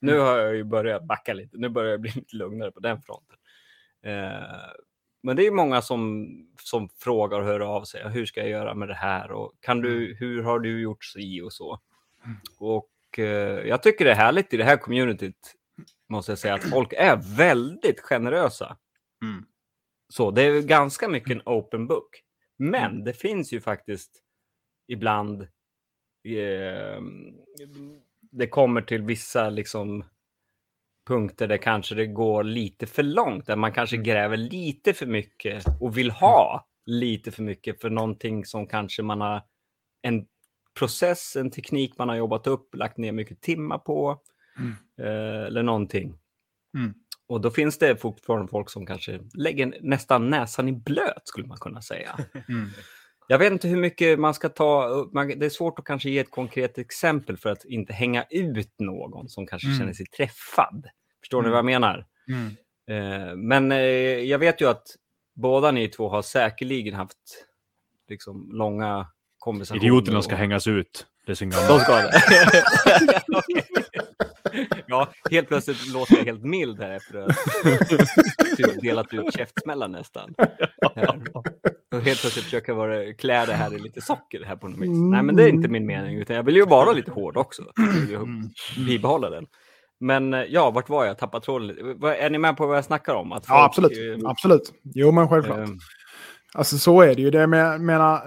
[0.00, 3.02] Nu har jag ju börjat backa lite, nu börjar jag bli lite lugnare på den
[3.02, 3.36] fronten.
[4.02, 4.72] Eh,
[5.22, 6.28] men det är många som,
[6.60, 8.10] som frågar och hör av sig.
[8.10, 9.30] Hur ska jag göra med det här?
[9.30, 11.80] Och kan du, hur har du gjort si och så?
[12.58, 15.54] Och eh, jag tycker det är härligt i det här communityt,
[16.08, 18.76] måste jag säga, att folk är väldigt generösa.
[19.22, 19.44] Mm.
[20.08, 22.22] Så det är ganska mycket en open book.
[22.62, 24.22] Men det finns ju faktiskt
[24.88, 25.42] ibland
[26.24, 27.02] eh,
[28.20, 30.04] det kommer till vissa liksom
[31.06, 35.64] punkter där kanske det går lite för långt, där man kanske gräver lite för mycket
[35.80, 39.42] och vill ha lite för mycket för någonting som kanske man har
[40.02, 40.26] en
[40.78, 44.20] process, en teknik man har jobbat upp, lagt ner mycket timmar på
[44.98, 46.18] eh, eller någonting.
[46.78, 46.94] Mm.
[47.32, 51.58] Och då finns det fortfarande folk som kanske lägger nästan näsan i blöt skulle man
[51.58, 52.18] kunna säga.
[52.48, 52.68] Mm.
[53.28, 54.88] Jag vet inte hur mycket man ska ta
[55.36, 59.28] Det är svårt att kanske ge ett konkret exempel för att inte hänga ut någon
[59.28, 59.78] som kanske Mm.
[59.78, 60.86] känner sig träffad.
[61.20, 61.50] Förstår ni Mm.
[61.52, 62.06] vad jag menar?
[62.28, 62.48] Mm.
[63.30, 63.78] Eh, men eh,
[64.30, 64.86] jag vet ju att
[65.34, 67.18] båda ni två har säkerligen haft
[68.08, 69.06] liksom, långa
[69.38, 69.84] konversationer.
[69.84, 71.06] Idioterna ska och- hängas ut.
[71.26, 71.78] Det är sin De gamla.
[71.84, 73.22] ska det.
[74.86, 77.36] Ja, helt plötsligt låter jag helt mild här efter att
[78.56, 80.34] typ delat ut käftsmällan nästan.
[81.94, 84.88] Och helt plötsligt försöka vara, klä det här i lite socker här på något vis.
[84.90, 87.62] Nej, men det är inte min mening, utan jag vill ju vara lite hård också.
[87.76, 89.46] Jag vill ju bibehålla den.
[90.00, 91.18] Men eh, ja, vart var jag?
[91.18, 91.80] Tappat tråden lite.
[92.08, 93.32] Är ni med på vad jag snackar om?
[93.32, 94.22] Att Ja, folk, absolut.
[94.24, 94.72] eh, absolut.
[94.94, 95.58] Jo, men självklart.
[95.58, 95.66] eh,
[96.54, 97.30] Alltså så är det ju.
[97.30, 98.22] Det med, menar,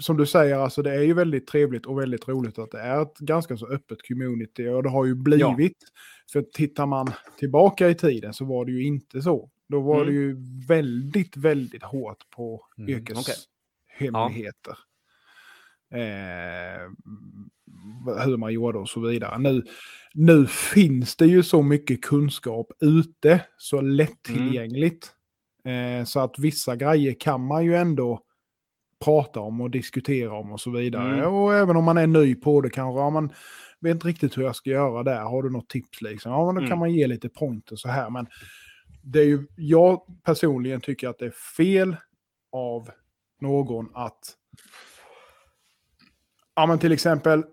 [0.00, 3.02] som du säger, alltså, det är ju väldigt trevligt och väldigt roligt att det är
[3.02, 4.68] ett ganska så öppet community.
[4.68, 5.78] Och det har ju blivit.
[6.32, 7.06] För tittar man
[7.38, 9.50] tillbaka i tiden så var det ju inte så.
[9.68, 10.06] Då var Mm.
[10.06, 10.36] det ju
[10.68, 14.74] väldigt, väldigt hårt på Mm, yrkeshemligheter.
[15.94, 16.90] Eh,
[18.24, 19.38] hur man gjorde och så vidare.
[19.38, 19.62] Nu,
[20.14, 25.10] nu finns det ju så mycket kunskap ute, så lättillgängligt.
[25.64, 28.20] Eh, så att vissa grejer kan man ju ändå
[29.04, 31.14] prata om och diskutera om och så vidare.
[31.14, 31.34] Mm.
[31.34, 33.32] Och även om man är ny på det kanske, ja, man
[33.80, 36.32] vet inte riktigt hur jag ska göra där, har du något tips liksom?
[36.32, 36.78] Ja, men då kan Mm.
[36.78, 38.10] man ge lite pointer så här.
[38.10, 38.26] Men
[39.02, 41.96] det är ju, jag personligen tycker att det är fel
[42.52, 42.90] av
[43.40, 44.34] någon att,
[46.56, 47.44] ja men till exempel,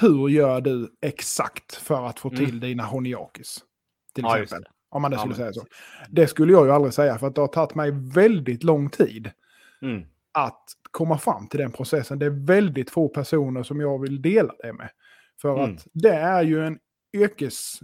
[0.00, 3.58] hur gör du exakt för att få till dina honiakis?
[4.14, 4.72] Till Ja, exempel.
[4.90, 5.66] Om man det Ja, skulle men säga så.
[6.10, 9.30] Det skulle jag ju aldrig säga, för att det har tagit mig väldigt lång tid
[9.82, 10.02] Mm.
[10.32, 12.18] Att komma fram till den processen.
[12.18, 14.90] Det är väldigt få personer som jag vill dela det med.
[15.40, 15.74] För Mm.
[15.76, 16.78] att det är ju en
[17.16, 17.80] yrkes...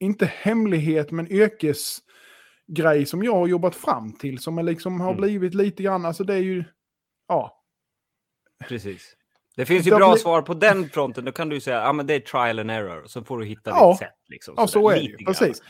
[0.00, 4.38] Inte hemlighet, men yrkesgrej som jag har jobbat fram till.
[4.38, 5.20] Som liksom har Mm.
[5.20, 6.64] blivit lite grann, alltså det är ju...
[7.28, 7.62] Ja,
[8.68, 9.16] Precis.
[9.56, 11.24] Det finns ju bra blir- svar på den fronten.
[11.24, 13.06] Då kan du säga att ah, men det är trial and error.
[13.06, 13.90] Så får du hitta Ja.
[13.90, 14.14] ditt sätt.
[14.28, 15.16] Liksom, ja så är det ju.
[15.16, 15.62] Precis.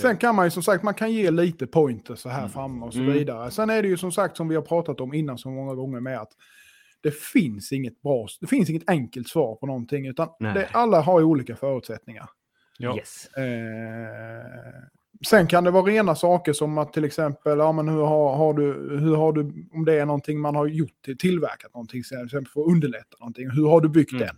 [0.00, 2.50] Sen kan man ju som sagt, man kan ge lite pointer så här Mm.
[2.50, 3.12] framme och så Mm.
[3.12, 3.50] vidare.
[3.50, 6.00] Sen är det ju som sagt som vi har pratat om innan så många gånger
[6.00, 6.32] med att
[7.00, 11.20] det finns inget bra, det finns inget enkelt svar på någonting utan det, alla har
[11.20, 12.28] ju olika förutsättningar.
[12.78, 12.96] Ja.
[12.96, 13.26] Yes.
[13.36, 14.82] Eh,
[15.28, 18.54] sen kan det vara rena saker som att till exempel, ja men hur har, har
[18.54, 18.64] du,
[19.00, 22.52] hur har du, om det är någonting man har gjort, till- tillverkat någonting, till exempel
[22.52, 24.26] för att underlätta någonting, hur har du byggt Mm.
[24.26, 24.36] den?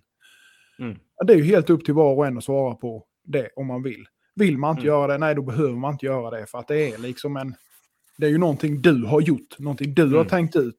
[0.87, 0.99] Mm.
[1.16, 3.66] Ja, det är ju helt upp till var och en att svara på det om
[3.66, 4.07] man vill.
[4.39, 4.86] Vill man inte Mm.
[4.94, 7.55] göra det, nej då behöver man inte göra det för att det är liksom en,
[8.19, 10.27] det är ju någonting du har gjort, någonting du har Mm.
[10.27, 10.78] tänkt ut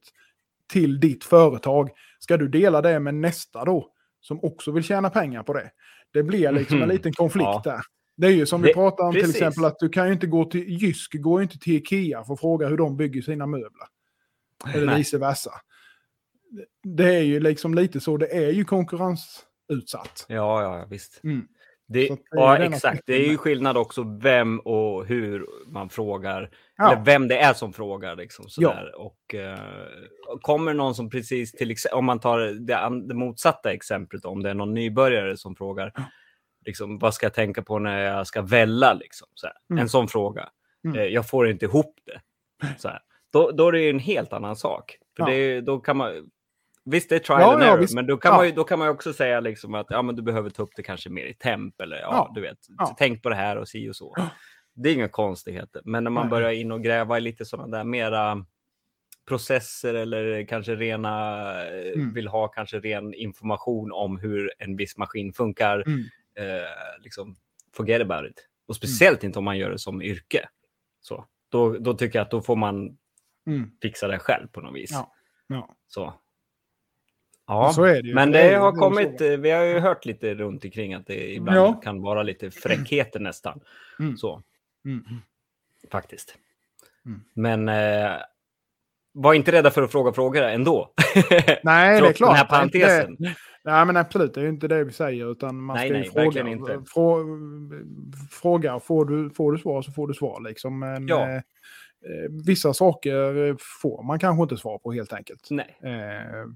[0.72, 1.90] till ditt företag.
[2.18, 3.88] Ska du dela det med nästa då,
[4.20, 5.70] som också vill tjäna pengar på det?
[6.12, 6.90] Det blir liksom en Mhm.
[6.90, 7.60] liten konflikt Ja.
[7.64, 7.80] där.
[8.16, 9.36] Det är ju som vi Det- pratade om till precis.
[9.36, 12.40] exempel att du kan ju inte gå till Jysk, går inte till Ikea för att
[12.40, 13.86] fråga hur de bygger sina möbler.
[14.74, 14.96] Eller Nej.
[14.96, 15.50] vice versa.
[16.82, 20.24] Det är ju liksom lite så, det är ju konkurrensutsatt.
[20.28, 21.20] Ja, ja, visst.
[21.24, 21.46] Mm.
[21.92, 23.02] Det, ja, exakt.
[23.06, 26.50] Det är ju skillnad också vem och hur man frågar.
[26.76, 26.92] Ja.
[26.92, 28.16] Eller vem det är som frågar.
[28.16, 28.92] Liksom, sådär.
[28.96, 29.58] Och, eh,
[30.40, 34.54] kommer någon som precis, till om man tar det, det motsatta exemplet, om det är
[34.54, 35.92] någon nybörjare som frågar,
[36.66, 38.92] liksom, vad ska jag tänka på när jag ska välla?
[38.92, 39.56] Liksom, såhär.
[39.70, 39.82] Mm.
[39.82, 40.48] En sån fråga.
[40.84, 40.98] Mm.
[40.98, 42.20] Eh, jag får inte ihop det.
[42.78, 43.00] Såhär.
[43.32, 44.98] Då, då är det ju en helt annan sak.
[45.16, 45.30] För Ja.
[45.30, 46.30] det, då kan man,
[46.90, 47.94] Visst, det är trial Ja, and ja, error, visst.
[47.94, 48.36] men då kan, Ja.
[48.36, 50.70] man ju, då kan man också säga liksom att ja, men du behöver ta upp
[50.76, 52.32] det kanske mer i temp eller ja, Ja.
[52.34, 52.94] du vet, Ja.
[52.98, 54.16] tänk på det här och si och så.
[54.74, 56.30] Det är inga konstigheter, men när man Nej.
[56.30, 58.46] börjar in och gräva i lite sådana där mera
[59.28, 62.12] processer eller kanske rena, Mm.
[62.14, 66.00] vill ha kanske ren information om hur en viss maskin funkar, Mm.
[66.34, 67.36] eh, liksom
[67.76, 68.46] forget about it.
[68.68, 70.48] Och speciellt inte om man gör det som yrke.
[71.00, 72.96] Så, då, då tycker jag att då får man
[73.46, 73.70] Mm.
[73.82, 74.90] fixa det själv på något vis.
[74.92, 75.12] Ja.
[75.46, 75.74] Ja.
[75.88, 76.14] Så.
[77.50, 77.72] Ja,
[78.02, 81.34] det men Det har kommit, eh, vi har ju hört lite runt omkring att det
[81.34, 81.72] ibland Ja.
[81.84, 83.60] kan vara lite fräckheter nästan.
[83.98, 84.16] Mm.
[84.16, 84.42] Så,
[84.84, 85.04] Mm.
[85.92, 86.34] faktiskt.
[87.06, 87.20] Mm.
[87.34, 88.16] Men eh,
[89.12, 90.92] var inte rädda för att fråga frågor ändå.
[91.62, 92.30] Nej, det är klart.
[92.30, 93.16] den här parentesen.
[93.64, 94.34] Nej, men absolut.
[94.34, 95.32] Det är ju inte det vi säger.
[95.32, 96.24] Utan man Nej, ska nej, fråga.
[96.24, 96.82] verkligen inte.
[96.86, 97.24] Frå,
[98.30, 100.40] fråga, får du, får du svar så får du svar.
[100.40, 100.78] Liksom.
[100.78, 101.28] Men Ja.
[101.28, 101.42] eh, eh,
[102.46, 105.48] vissa saker får man kanske inte svar på helt enkelt.
[105.50, 106.46] Nej, Eh,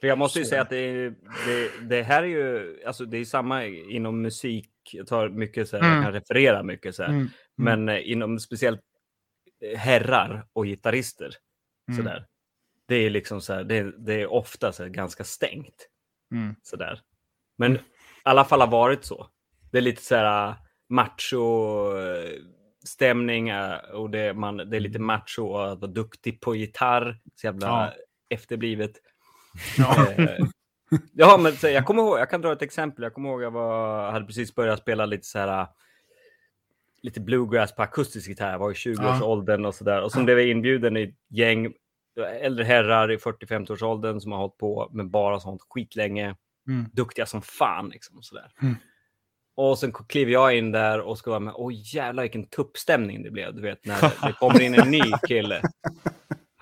[0.00, 1.08] för jag måste ju säga att det,
[1.46, 4.70] det, det här är ju, alltså det är samma inom musik.
[4.92, 5.94] Jag tar mycket så här, Mm.
[5.96, 7.10] jag kan referera mycket så här.
[7.10, 8.80] mm, Men eh, inom speciellt
[9.64, 11.34] eh, herrar och gitarrister,
[11.88, 11.96] Mm.
[12.04, 12.26] sådär.
[12.86, 15.88] Det är liksom så här, det, det är ofta så här, ganska stängt.
[16.32, 17.00] mm, Sådär.
[17.58, 17.78] Men i
[18.22, 19.26] alla fall har varit så.
[19.72, 20.54] Det är lite så här äh,
[20.88, 21.92] macho
[22.84, 23.52] stämning
[23.92, 27.20] och det, man, det är lite macho att vara duktig på gitarr.
[27.34, 27.92] Så jävla Ja.
[28.36, 28.90] efterblivet.
[29.78, 30.06] Ja.
[30.18, 30.46] Eh,
[31.12, 33.02] ja, men jag kommer ihåg, jag kan dra ett exempel.
[33.02, 35.68] Jag kommer ihåg jag var, hade precis börjat spela lite så här äh,
[37.02, 38.50] lite bluegrass på akustisk gitarr.
[38.52, 40.02] Jag var i 20-årsåldern och sådär.
[40.02, 41.72] Och så blev jag inbjuden i ett gäng
[42.40, 46.36] äldre herrar i 40-50-årsåldern som har hållit på med bara sånt skitlänge
[46.68, 46.86] Mm.
[46.92, 47.88] duktiga som fan.
[47.88, 48.52] Liksom, och, sådär.
[48.62, 48.74] Mm.
[49.56, 51.54] och sen kliver jag in där och ska vara med.
[51.56, 53.54] Åh jävlar vilken tuppstämning det blev.
[53.54, 55.62] Du vet när det kommer in en ny kille.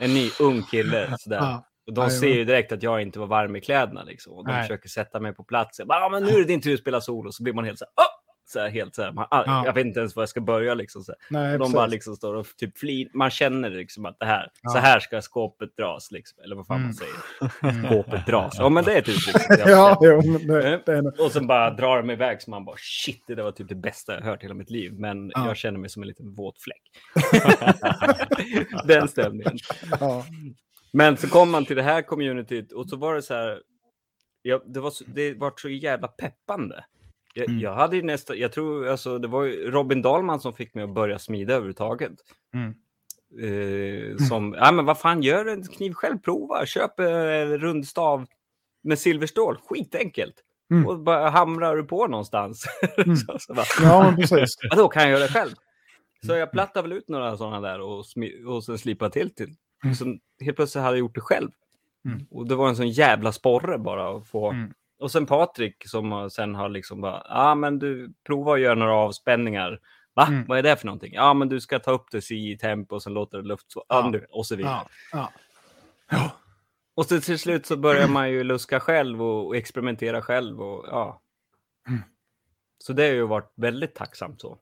[0.00, 1.16] En ny ung kille.
[1.18, 1.58] Sådär.
[1.88, 4.02] Och de ser ju direkt att jag inte var varm i kläderna.
[4.02, 4.32] Liksom.
[4.32, 4.62] Och de Nej.
[4.62, 5.78] försöker sätta mig på plats.
[5.78, 7.32] Jag bara, ah, men nu är det din tur att spela solo.
[7.32, 8.04] Så blir man helt så här, "Åh!"
[8.50, 9.62] så här, helt så här, man, ah, Ja.
[9.66, 10.74] Jag vet inte ens var jag ska börja.
[10.74, 11.14] Liksom, så.
[11.30, 11.74] Nej, Och de precis.
[11.74, 13.10] bara liksom står och typ flin.
[13.14, 14.70] Man känner liksom att det här, Ja.
[14.70, 16.10] så här ska skåpet dras.
[16.10, 16.38] Liksom.
[16.44, 16.86] Eller vad fan Mm.
[16.86, 17.86] man säger.
[17.88, 18.54] Skåpet dras.
[18.58, 19.42] Ja, men det är ett uttryck.
[19.42, 22.42] som jag har Ja, jo, men det, det är Och sen bara drar de iväg
[22.42, 24.92] så man bara shit, det var typ det bästa jag hört hela mitt liv.
[24.98, 25.46] Men Ja.
[25.46, 26.82] jag känner mig som en liten våt fläck.
[28.84, 29.58] Den stämningen.
[30.00, 30.24] ja.
[30.92, 33.62] Men så kom man till det här communityt och så var det så här.
[34.42, 36.84] Ja, det, var så, det var så jävla peppande.
[37.34, 37.60] Jag, Mm.
[37.60, 40.94] jag hade ju nästan, jag tror alltså det var Robin Dahlman som fick mig att
[40.94, 42.12] börja smida överhuvudtaget.
[42.54, 42.74] Mm.
[43.42, 48.26] Eh, som, ja men vad fan, gör en kniv själv, prova, köp en rund stav
[48.82, 50.34] med silverstål, skitenkelt.
[50.70, 50.86] Mm.
[50.86, 52.64] Och bara hamrar du på någonstans.
[53.26, 54.56] så, så bara, ja, men precis.
[54.76, 55.54] Då kan jag göra det själv.
[56.26, 58.04] Så jag plattade väl ut några sådana där och,
[58.46, 59.54] och sen slipade till till.
[59.84, 59.94] Mm.
[59.94, 61.50] Så helt plötsligt hade jag gjort det själv.
[62.04, 62.26] Mm.
[62.30, 64.50] Och det var en sån jävla sporre bara att få.
[64.50, 64.72] Mm.
[64.98, 68.74] Och sen Patrik som sen har liksom bara, ja ah, men du prova att göra
[68.74, 69.80] några avspänningar.
[70.14, 70.26] Va?
[70.26, 70.44] Mm.
[70.46, 71.14] Vad är det för någonting?
[71.14, 73.84] Ja men du ska ta upp det i tempo och sen låter det luft så,
[73.88, 74.12] Ja.
[74.30, 74.80] och så vidare.
[75.12, 75.32] Ja.
[76.10, 76.32] Ja.
[76.94, 81.22] Och så till slut så börjar man ju luska själv och, experimentera själv och ja.
[81.88, 82.00] Mm.
[82.78, 84.58] Så det har ju varit väldigt tacksamt så.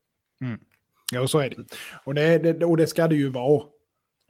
[1.13, 1.57] ja, så är det.
[2.05, 3.65] Och det, det, och det ska det ju vara.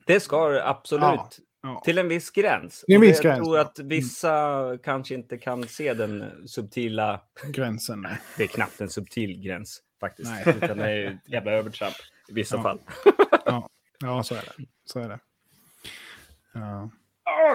[0.06, 1.02] Det ska det absolut.
[1.02, 1.30] Ja.
[1.62, 1.82] Ja.
[1.84, 2.84] Till en viss gräns.
[2.88, 3.62] En viss gräns, Jag tror ja.
[3.62, 7.20] att vissa kanske inte kan se den subtila...
[7.48, 8.00] Gränsen.
[8.00, 8.18] Nej.
[8.36, 10.30] Det är knappt en subtil gräns faktiskt.
[10.30, 10.54] Nej.
[10.62, 11.94] Utan det är ett jävla övertramp
[12.28, 12.62] i vissa Ja.
[12.62, 12.80] fall.
[13.44, 13.68] Ja.
[13.98, 14.64] ja, så är det.
[14.84, 15.18] Så är det.
[16.54, 16.90] Ja.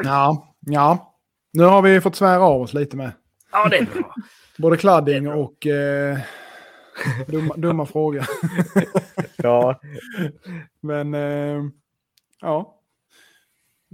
[0.03, 1.15] ja, ja.
[1.53, 3.11] Nu har vi fått svära av oss lite med.
[3.51, 4.15] Ja, det är bra.
[4.57, 6.17] Både kladding och eh,
[7.27, 8.25] dumma, dumma frågor.
[9.43, 9.79] Ja.
[10.81, 11.63] Men eh,
[12.41, 12.77] ja.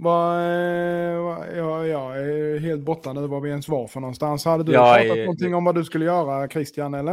[0.00, 4.44] Vad, eh, vad, ja, jag är helt borta nu var vi ens var för någonstans.
[4.44, 7.12] Hade du Jag pratat är- någonting om vad du skulle göra Christian eller?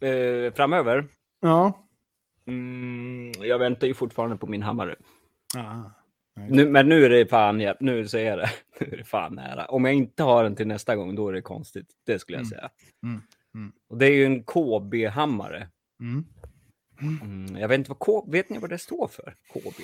[0.00, 1.06] Eh, framöver?
[1.40, 1.86] Ja.
[2.46, 4.96] Mm, jag väntar ju fortfarande på min hammare.
[5.56, 5.90] Ah.
[6.48, 8.50] Nu, men nu är det fan, ja, nu så är det,
[8.80, 9.64] nu är det fan nära.
[9.66, 11.86] Om jag inte har den till nästa gång, då är det konstigt.
[12.06, 12.50] Det skulle jag Mm.
[12.50, 12.70] säga.
[13.02, 13.22] Mm.
[13.54, 13.72] Mm.
[13.90, 15.68] Och det är ju en KB-hammare.
[16.00, 16.24] Mm.
[17.00, 19.34] Mm, jag vet inte vad K, vet ni vad det står för?
[19.52, 19.80] KB?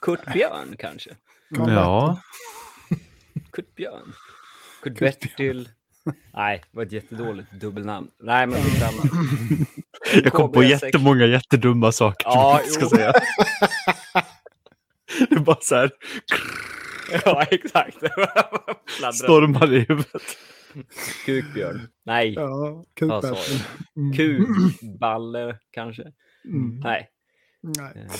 [0.00, 1.10] Kurt Björn kanske?
[1.48, 2.20] Ja,
[3.50, 4.12] Kurt Björn?
[4.82, 5.68] Kurt Bertil?
[6.34, 8.10] Nej, det var ett jättedåligt dubbelnamn.
[8.18, 9.02] Nej, men skitsamma.
[10.24, 10.66] jag kom på KB6.
[10.66, 12.26] jättemånga jättedumma saker.
[12.28, 12.88] Ja, jag ska jo.
[12.88, 13.12] säga.
[15.28, 15.90] Det är bara så här,
[17.24, 17.96] Ja, exakt.
[19.14, 20.22] Stormar i huvudet.
[21.26, 21.88] Kukbjörn.
[22.04, 23.24] Nej, Ja, jag?
[23.96, 24.12] Mm.
[24.12, 26.02] Kukballe kanske?
[26.44, 26.80] Mm.
[26.80, 27.08] Nej.
[27.62, 27.92] Nej.
[27.96, 28.10] Eh,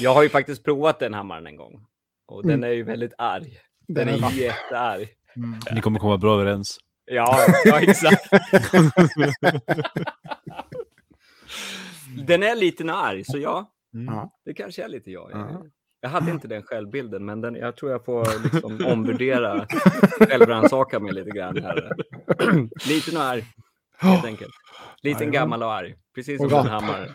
[0.00, 1.86] Jag har ju faktiskt provat den hammaren en gång.
[2.26, 2.70] Och den Mm.
[2.70, 3.58] är ju väldigt arg.
[3.88, 5.08] Den Den är är jättearg.
[5.36, 5.60] Mm.
[5.74, 6.78] Ni kommer komma bra överens.
[7.04, 8.28] Ja, ja exakt.
[12.26, 13.72] Den är lite arg, så ja,
[14.06, 14.32] Ja.
[14.44, 15.30] det kanske är lite jag.
[15.32, 15.64] Ja.
[16.00, 19.66] Jag hade inte den självbilden, men den, jag tror jag får liksom omvärdera,
[20.18, 21.92] självrannsaka mig lite grann här.
[22.88, 23.44] Liten och arg,
[23.98, 24.52] helt enkelt.
[25.02, 27.08] Liten, gammal och arg, precis som en hammare.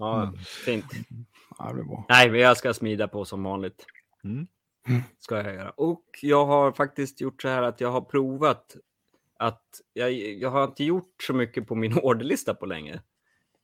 [0.00, 0.32] Ja,
[0.64, 0.84] fint.
[1.58, 2.04] Ja, det bra.
[2.08, 3.86] Nej, men jag ska smida på som vanligt.
[4.24, 4.46] Mm.
[5.18, 5.70] Ska jag göra.
[5.70, 8.76] Och jag har faktiskt gjort så här att jag har provat
[9.38, 13.00] att jag, jag har inte gjort så mycket på min orderlista på länge.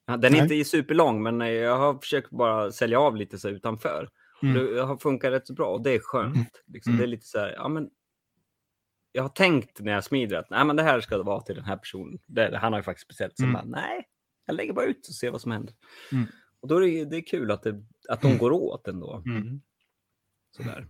[0.07, 0.41] Den är Nej.
[0.41, 4.09] inte superlång, men jag har försökt bara sälja av lite så utanför.
[4.43, 4.75] Mm.
[4.75, 6.63] Det har funkat rätt så bra och det är skönt.
[6.67, 6.91] Liksom.
[6.93, 6.99] Mm.
[6.99, 7.91] Det är lite så här, ja men
[9.13, 11.65] jag har tänkt när jag smider att nej, men det här ska vara till den
[11.65, 12.19] här personen.
[12.27, 13.37] Det, han har ju faktiskt beställt.
[13.37, 13.55] Så Mm.
[13.55, 14.09] bara, nej,
[14.47, 15.75] jag lägger bara ut och ser vad som händer.
[16.13, 16.27] Mm.
[16.61, 19.23] Och då är det, det är kul att, det, att de går åt ändå.
[19.27, 19.61] Mm.
[20.57, 20.89] Sådär.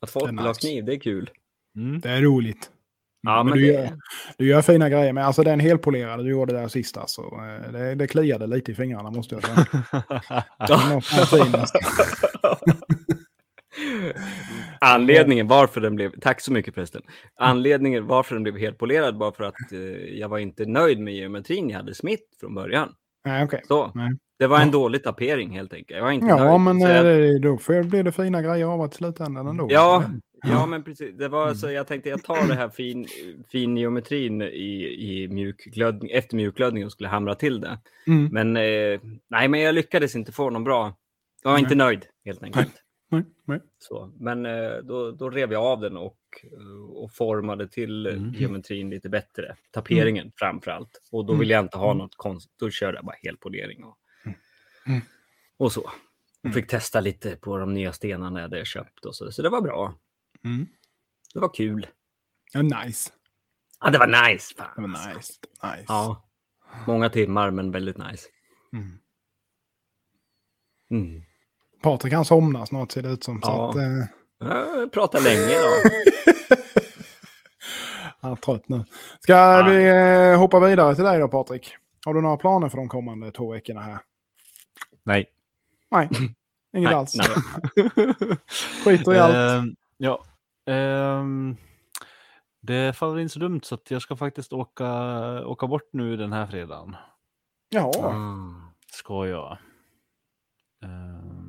[0.00, 1.30] Att folk vill ha kniv, det är kul.
[1.76, 2.00] Mm.
[2.00, 2.70] Det är roligt.
[3.22, 3.72] Ja, men du, det...
[3.72, 3.98] gör,
[4.38, 7.94] du gör fina grejer, men alltså den helpolerade du gjorde där sista, så eh, det,
[7.94, 9.56] det kliade lite i fingrarna måste jag säga.
[10.66, 11.78] Det är något av det finaste.
[14.84, 17.02] Anledningen varför den blev, tack så mycket förresten.
[17.36, 19.78] Anledningen varför den blev helt polerad var för att eh,
[20.18, 22.94] jag var inte nöjd med geometrin jag hade smitt från början.
[23.24, 23.60] Nej, okej.
[23.68, 24.10] Så, Nej.
[24.38, 24.72] det var en Ja.
[24.72, 25.96] dålig tapering helt enkelt.
[25.96, 26.60] Jag var inte Ja, nöjd.
[26.60, 29.66] men så eh, jag, det- då får- blir det fina grejer av att slutändan ändå.
[29.70, 30.04] ja,
[30.42, 31.16] ja, men precis.
[31.18, 31.54] Det var Mm.
[31.54, 33.06] så jag tänkte jag tar det här fin,
[33.52, 34.86] fin geometrin i,
[35.22, 37.78] i mjukglödning, efter mjukglödning och skulle hamra till det.
[38.06, 38.28] Mm.
[38.32, 39.00] Men eh,
[39.30, 40.96] nej, men jag lyckades inte få någon bra.
[41.42, 41.62] Jag var Nej.
[41.64, 42.72] inte nöjd helt enkelt.
[43.12, 43.60] Nej, nej.
[43.78, 46.18] Så, men eh, då, då rev jag av den och,
[46.52, 48.32] eh, och formade till eh, Mm.
[48.34, 49.56] geometrin lite bättre.
[49.70, 51.02] Taperingen framför allt.
[51.12, 51.40] Och då Mm.
[51.40, 51.98] vill jag inte ha Mm.
[51.98, 52.58] något konstigt.
[52.58, 53.98] Då körde jag bara helpolering och,
[54.86, 55.00] Mm.
[55.56, 55.80] och så.
[55.80, 56.54] Och Mm.
[56.54, 59.32] fick testa lite på de nya stenarna jag hade köpt och så.
[59.32, 59.94] Så det var bra.
[60.44, 60.66] Mm.
[61.34, 61.86] Det var kul.
[62.52, 63.12] Ja, nice.
[63.80, 64.54] Ja, det var nice.
[64.54, 64.68] Fan.
[64.76, 65.32] Det var nice.
[65.62, 65.84] nice.
[65.88, 66.28] Ja,
[66.86, 68.28] många timmar men väldigt nice.
[71.82, 71.90] Mm.
[71.92, 71.98] Mm.
[71.98, 73.42] Patrik han somnar snart ser det ut som.
[73.42, 73.70] Så Ja.
[73.70, 74.06] att, eh,
[74.72, 75.90] Jag pratar länge då.
[78.20, 78.84] han är trött nu.
[79.20, 79.62] Ska Ja.
[79.68, 81.76] vi eh, hoppa vidare till dig då Patrik?
[82.06, 83.98] Har du några planer för de kommande två veckorna här?
[85.04, 85.26] Nej.
[85.90, 86.08] Nej,
[86.76, 87.14] inget Nej, alls.
[87.16, 87.28] nej.
[88.84, 89.34] Skiter i allt.
[89.34, 90.24] Ehm, ja.
[90.66, 91.56] Ehm,
[92.62, 94.86] det faller in så dumt så att jag ska faktiskt åka,
[95.46, 96.96] åka bort nu den här fredagen.
[97.68, 97.90] Jaha.
[98.06, 98.72] Ah.
[98.92, 99.58] Ska jag.
[100.84, 101.39] Ehm,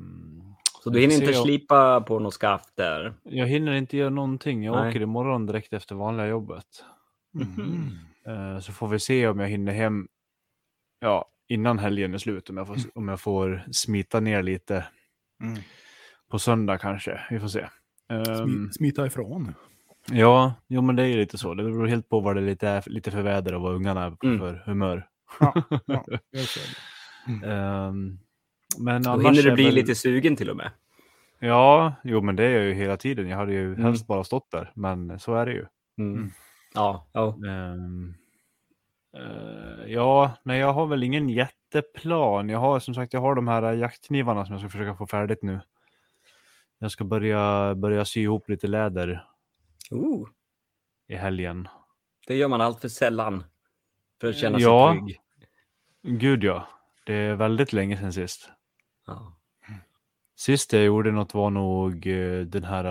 [0.82, 3.14] Så du hinner inte om- slipa på något skaft där?
[3.22, 4.64] Jag hinner inte göra någonting.
[4.64, 4.88] Jag Nej.
[4.90, 6.84] åker imorgon direkt efter vanliga jobbet.
[7.34, 7.90] Mhm.
[8.26, 10.08] Eh, så får vi se om jag hinner hem
[11.00, 12.50] ja, innan helgen är slut.
[12.50, 14.86] Om jag, får, om jag får smita ner lite
[15.42, 15.58] Mm.
[16.30, 17.20] på söndag kanske.
[17.30, 17.66] Vi får se.
[18.10, 19.54] Smi- Smita ifrån.
[20.10, 21.54] ja, jo, men det är ju lite så.
[21.54, 24.04] Det beror helt på vad det är lite, är, lite för väder och vad ungarna
[24.04, 24.38] är på Mm.
[24.38, 25.08] för humör.
[25.40, 25.54] Ja,
[25.86, 26.04] ja.
[27.46, 28.18] Ehm,
[28.78, 30.70] men Då hinner du bli väl- lite sugen till och med.
[31.38, 33.28] Ja, jo, men det är jag ju hela tiden.
[33.28, 33.82] Jag hade ju Mm.
[33.84, 35.66] helst bara stått där, men så är det ju.
[35.98, 36.14] Mm.
[36.18, 36.30] Mm.
[36.74, 37.36] Ja, ja.
[37.48, 38.14] Ehm,
[39.16, 42.48] eh, ja, nej, jag har väl ingen jätteplan.
[42.48, 45.42] Jag har som sagt, jag har de här jaktknivarna som jag ska försöka få färdigt
[45.42, 45.60] nu.
[46.78, 49.26] Jag ska börja, börja sy ihop lite läder
[49.90, 50.28] Ooh,
[51.08, 51.68] i helgen.
[52.26, 53.44] det gör man allt för sällan.
[54.20, 54.92] För att känna sig Ja.
[54.92, 55.18] trygg.
[56.20, 56.68] Gud ja,
[57.06, 58.50] det är väldigt länge sedan sist.
[59.06, 59.38] Ja.
[60.36, 62.84] Sist jag gjorde något var nog eh, den här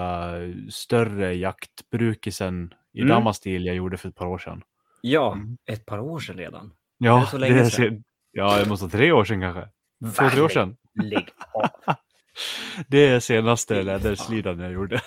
[0.44, 3.10] eh, större jaktbrukisen i Mm.
[3.10, 4.64] damastil jag gjorde för ett par år sedan.
[5.02, 5.58] ja, Mm.
[5.66, 6.74] ett par år sedan redan.
[6.98, 7.96] Ja, det så länge är sedan?
[7.96, 8.02] se-
[8.32, 9.70] Ja, det måste vara tre år sedan kanske.
[10.16, 10.78] Två, tre år sedan.
[11.04, 11.96] Lägg av.
[12.88, 15.02] Det är senaste läderslidan jag gjorde.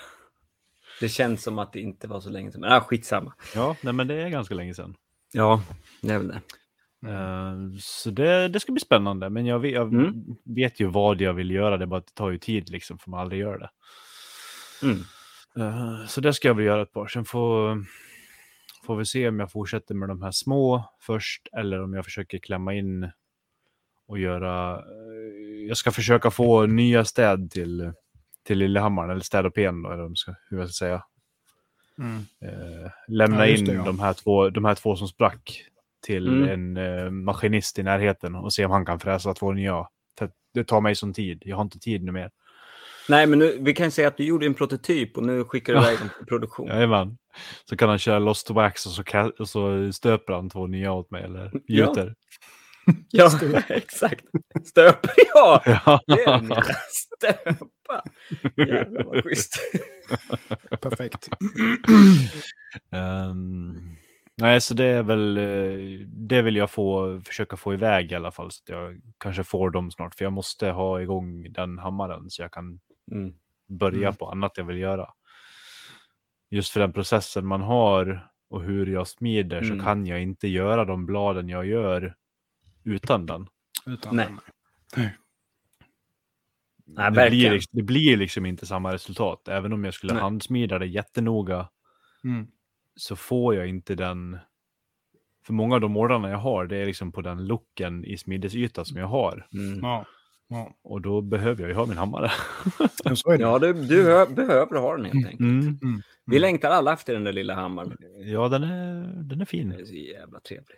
[0.99, 2.61] Det känns som att det inte var så länge sedan.
[2.61, 3.33] Men ah, skitsamma.
[3.55, 4.95] Ja, nej, men det är ganska länge sedan.
[5.33, 5.63] Ja,
[6.01, 6.41] det är väl det.
[7.07, 9.29] Eh, så det, det ska bli spännande.
[9.29, 10.23] Men jag vet, jag Mm.
[10.43, 11.77] vet ju vad jag vill göra.
[11.77, 13.69] Det bara att det tar ju tid liksom, för man aldrig gör det.
[14.83, 14.97] Mm.
[15.57, 17.07] Eh, Så det ska jag väl göra ett par.
[17.07, 17.85] Sen får,
[18.85, 22.37] får vi se om jag fortsätter med de här små först eller om jag försöker
[22.37, 23.11] klämma in
[24.07, 24.75] och göra...
[24.75, 27.91] eh, Jag ska försöka få nya städ till,
[28.43, 31.03] till Lillehammar, eller städopén då, eller vad man ska- hur jag ska säga.
[31.99, 32.23] Mm.
[33.07, 33.83] Lämna Ja, in det, ja.
[33.83, 35.65] de, här två, de här två som sprack
[36.05, 36.49] till Mm.
[36.49, 39.87] en eh, maskinist i närheten och se om han kan fräsa två nya.
[40.17, 41.41] För att det tar mig som tid.
[41.45, 42.31] Jag har inte tid nu mer.
[43.09, 45.79] Nej, men nu, vi kan säga att du gjorde en prototyp och nu skickar du
[45.83, 46.67] iväg den till produktion.
[46.67, 47.17] Jajamän.
[47.69, 49.03] Så kan han köra Lost Wax och så,
[49.39, 52.15] och så stöper han två nya åt mig eller gjuter.
[53.11, 53.31] Ja,
[53.69, 54.25] exakt.
[54.65, 55.61] Stöper, ja!
[55.65, 56.01] Ja.
[56.07, 56.75] Det.
[57.17, 58.03] Stöpa.
[58.57, 59.59] Jävlar vad schysst.
[60.81, 61.29] Perfekt.
[62.91, 63.95] Ehm,
[64.41, 68.31] nej, så det är väl, eh, det vill jag få, försöka få iväg i alla
[68.31, 68.51] fall.
[68.51, 70.15] Så att jag kanske får dem snart.
[70.15, 72.79] För jag måste ha igång den hammaren så jag kan
[73.11, 73.33] Mm.
[73.69, 74.15] börja Mm.
[74.15, 75.09] på annat jag vill göra.
[76.49, 79.79] Just för den processen man har och hur jag smider Mm.
[79.79, 82.15] så kan jag inte göra de bladen jag gör
[82.83, 83.47] utan den.
[83.85, 84.27] Utan Nej.
[84.95, 85.09] den.
[86.87, 89.47] Nej, det, blir, liksom- det blir liksom inte samma resultat.
[89.47, 90.21] Även om jag skulle Nej.
[90.21, 91.69] handsmida det jättenoga
[92.23, 92.47] Mm.
[92.95, 94.39] Så får jag inte den.
[95.45, 98.85] För många av de ordrarna jag har, det är liksom på den looken i smidesyta
[98.85, 99.47] som jag har.
[99.53, 99.79] Mm.
[99.83, 100.05] Ja.
[100.47, 100.73] Ja.
[100.83, 102.31] Och då behöver jag ju ha min hammare.
[103.03, 103.37] Det.
[103.39, 105.39] Ja, du, du hö- behöver ha den helt enkelt.
[105.39, 106.01] Mm.
[106.25, 107.97] Vi längtar alla efter den där lilla hammaren.
[108.17, 109.69] Ja, den är, den är fin.
[109.69, 110.77] Den är så jävla trevlig.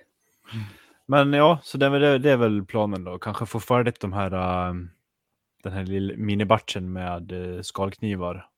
[1.05, 3.19] Men ja, så det, är väl- det är väl planen då.
[3.19, 4.31] Kanske få färdigt de här,
[4.69, 4.73] äh,
[5.63, 8.49] den här lilla minibatchen med äh, skalknivar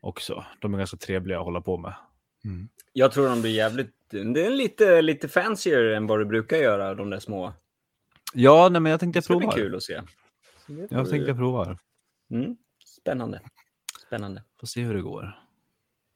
[0.00, 0.44] också.
[0.60, 1.94] De är ganska trevliga att hålla på med.
[2.46, 2.68] Mm.
[2.92, 3.92] Jag tror de blir jävligt...
[4.10, 7.52] Det är lite, lite fancier än vad du brukar göra, de där små.
[8.34, 9.56] Ja, nej, men jag tänkte Det ska bli prova.
[9.56, 10.02] kul att se.
[10.90, 11.78] Jag tänkte prova.
[12.30, 12.56] Mm.
[13.00, 13.40] Spännande.
[14.06, 14.42] Spännande.
[14.60, 15.38] Får se hur det går.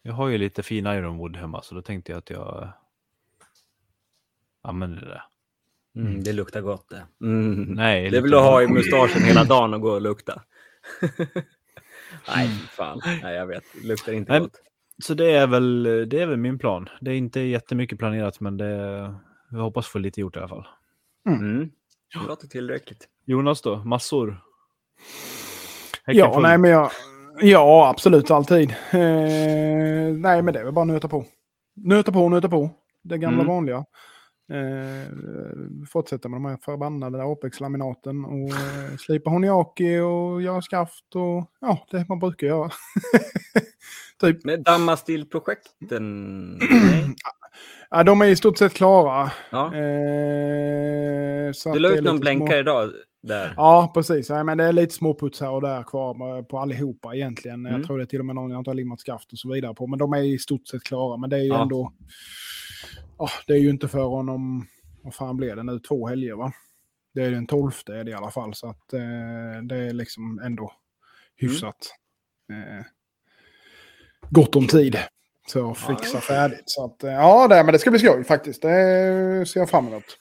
[0.02, 2.72] Jag har ju lite fin ironwood hemma, så då tänkte jag att jag
[4.62, 5.22] använder det.
[6.00, 7.06] Mm, det luktar gott det.
[7.26, 7.62] Mm.
[7.62, 10.42] Nej, Det vill du ha i mustaschen hela dagen och gå och lukta.
[12.28, 13.00] Nej, fan.
[13.22, 13.64] Nej, jag vet.
[13.82, 14.40] Det luktar inte Nej.
[14.40, 14.56] gott.
[15.02, 16.88] Så det är, väl, det är väl min plan.
[17.00, 18.66] Det är inte jättemycket planerat, men det,
[19.50, 20.66] jag hoppas få lite gjort i alla fall.
[21.28, 21.70] Mm.
[22.14, 23.08] Det låter tillräckligt.
[23.26, 23.76] Jonas då?
[23.76, 24.40] Massor?
[26.04, 26.42] Häcken Ja, full.
[26.42, 26.90] nej, men jag,
[27.40, 28.70] ja, absolut alltid.
[28.70, 28.98] Eh,
[30.18, 31.24] nej, men det är väl bara nöta på.
[31.76, 32.70] Nöta på, nöta på.
[33.02, 33.46] Det gamla Mm.
[33.54, 33.84] vanliga.
[34.50, 35.06] Eh,
[35.90, 41.86] fortsätta med de här förbannade Apex-laminaten och eh, slipa honiaki och göra skaft och ja,
[41.90, 42.70] det man brukar göra.
[44.20, 44.44] typ.
[44.44, 46.58] Men Damastil-projekten?
[46.60, 47.06] Nej.
[47.92, 49.30] Ja, de är i stort sett klara.
[49.50, 49.66] Ja.
[49.66, 52.90] Eh, Du la ut någon blänkare små- idag.
[53.22, 53.54] Där.
[53.56, 54.28] Ja, precis.
[54.28, 57.66] Ja, men det är lite småputs här och där kvar på allihopa egentligen.
[57.66, 57.72] Mm.
[57.78, 59.52] Jag tror det är till och med någon jag inte har limmat skaft och så
[59.52, 59.86] vidare på.
[59.86, 61.16] Men de är i stort sett klara.
[61.16, 61.62] Men det är ju Ja.
[61.62, 61.92] ändå...
[63.20, 64.66] Ja, det är ju inte förrän om...
[65.02, 65.78] Vad fan blir det nu?
[65.78, 66.52] Två helger va?
[67.14, 68.54] Det är den tolfte är det i alla fall.
[68.54, 70.72] Så att eh, det är liksom ändå
[71.36, 71.94] hyfsat.
[72.52, 72.84] Eh,
[74.30, 74.98] gott om tid.
[75.46, 76.62] Så att fixa färdigt.
[76.64, 78.62] Så att, eh, ja, det, men det ska bli skoj faktiskt.
[78.62, 80.18] Det ser jag fram emot.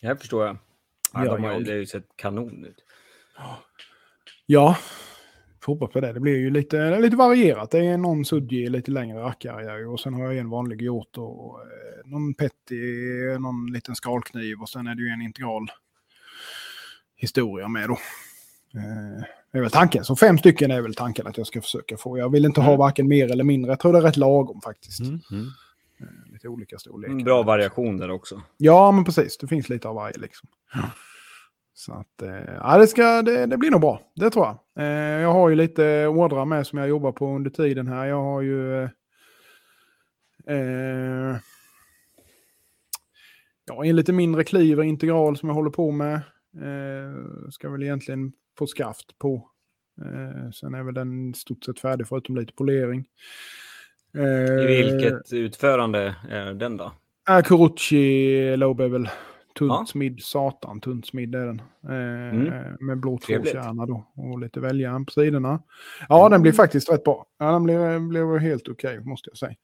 [0.00, 0.58] Det här förstår jag.
[1.12, 1.64] Ja, Ja, de har, jag.
[1.64, 2.84] det har ju sett kanon ut.
[4.46, 4.76] Ja,
[5.62, 6.12] får hoppas på det.
[6.12, 7.70] Det blir ju lite, lite varierat.
[7.70, 11.60] Det är någon suddig lite längre rackare och sen har jag en vanlig gjort och
[11.60, 12.82] eh, någon petty,
[13.40, 15.70] någon liten skalkniv och sen är det ju en integral
[17.16, 17.98] historia med då.
[18.74, 20.04] Eh, det är väl tanken.
[20.04, 22.18] Så fem stycken är väl tanken att jag ska försöka få.
[22.18, 23.70] Jag vill inte ha varken mer eller mindre.
[23.70, 25.00] Jag tror det är rätt lagom faktiskt.
[25.00, 25.46] Mm, mm.
[26.32, 27.12] Lite olika storlekar.
[27.12, 28.42] Mm, Bra variationer också.
[28.56, 29.38] Ja, men precis.
[29.38, 30.48] Det finns lite av varje liksom.
[31.80, 34.00] Så att, eh, ja, det, ska, det, det blir nog bra.
[34.14, 34.84] Det tror jag.
[34.84, 38.06] Eh, jag har ju lite ordrar med som jag jobbar på under tiden här.
[38.06, 38.82] Jag har ju...
[38.82, 38.90] Eh,
[40.46, 41.36] eh,
[43.66, 46.14] ja, en lite mindre kliver integral som jag håller på med.
[46.56, 49.48] Eh, ska väl egentligen få skaft på.
[50.00, 53.04] Eh, sen är väl den i stort sett färdig förutom lite polering.
[54.14, 56.92] I Eh, vilket utförande är den då?
[57.44, 59.08] Kuruchi low bevel.
[59.58, 59.84] Tunt Ja.
[59.88, 61.60] smid, satan tunt smid är den.
[61.88, 62.76] Eh, Mm.
[62.80, 63.52] Med blå Trevligt.
[63.52, 65.62] tvåkärna då och lite väljaren på sidorna.
[66.08, 67.26] Ja, den blir faktiskt rätt bra.
[67.38, 69.54] Ja, den blir, blir helt okej måste jag säga.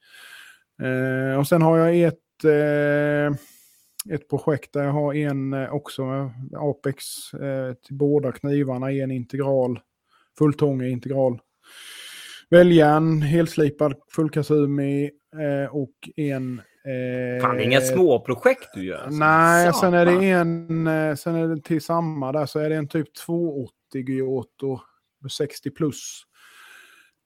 [1.31, 3.37] Eh, och sen har jag ett, eh,
[4.15, 9.11] ett projekt där jag har en eh, också med Apex eh, till båda knivarna, en
[9.11, 9.79] integral,
[10.37, 11.39] fulltångig integral.
[12.49, 16.61] Väljaren, helslipad fullkasumi eh, och en...
[16.87, 18.97] Eh, Fan, det är inga små projekt du gör.
[18.97, 19.19] alltså.
[19.19, 22.75] Nej, sen är det en, eh, sen är det till samma där så är det
[22.75, 24.79] en typ 280 Giotto
[25.21, 26.21] med 60 plus.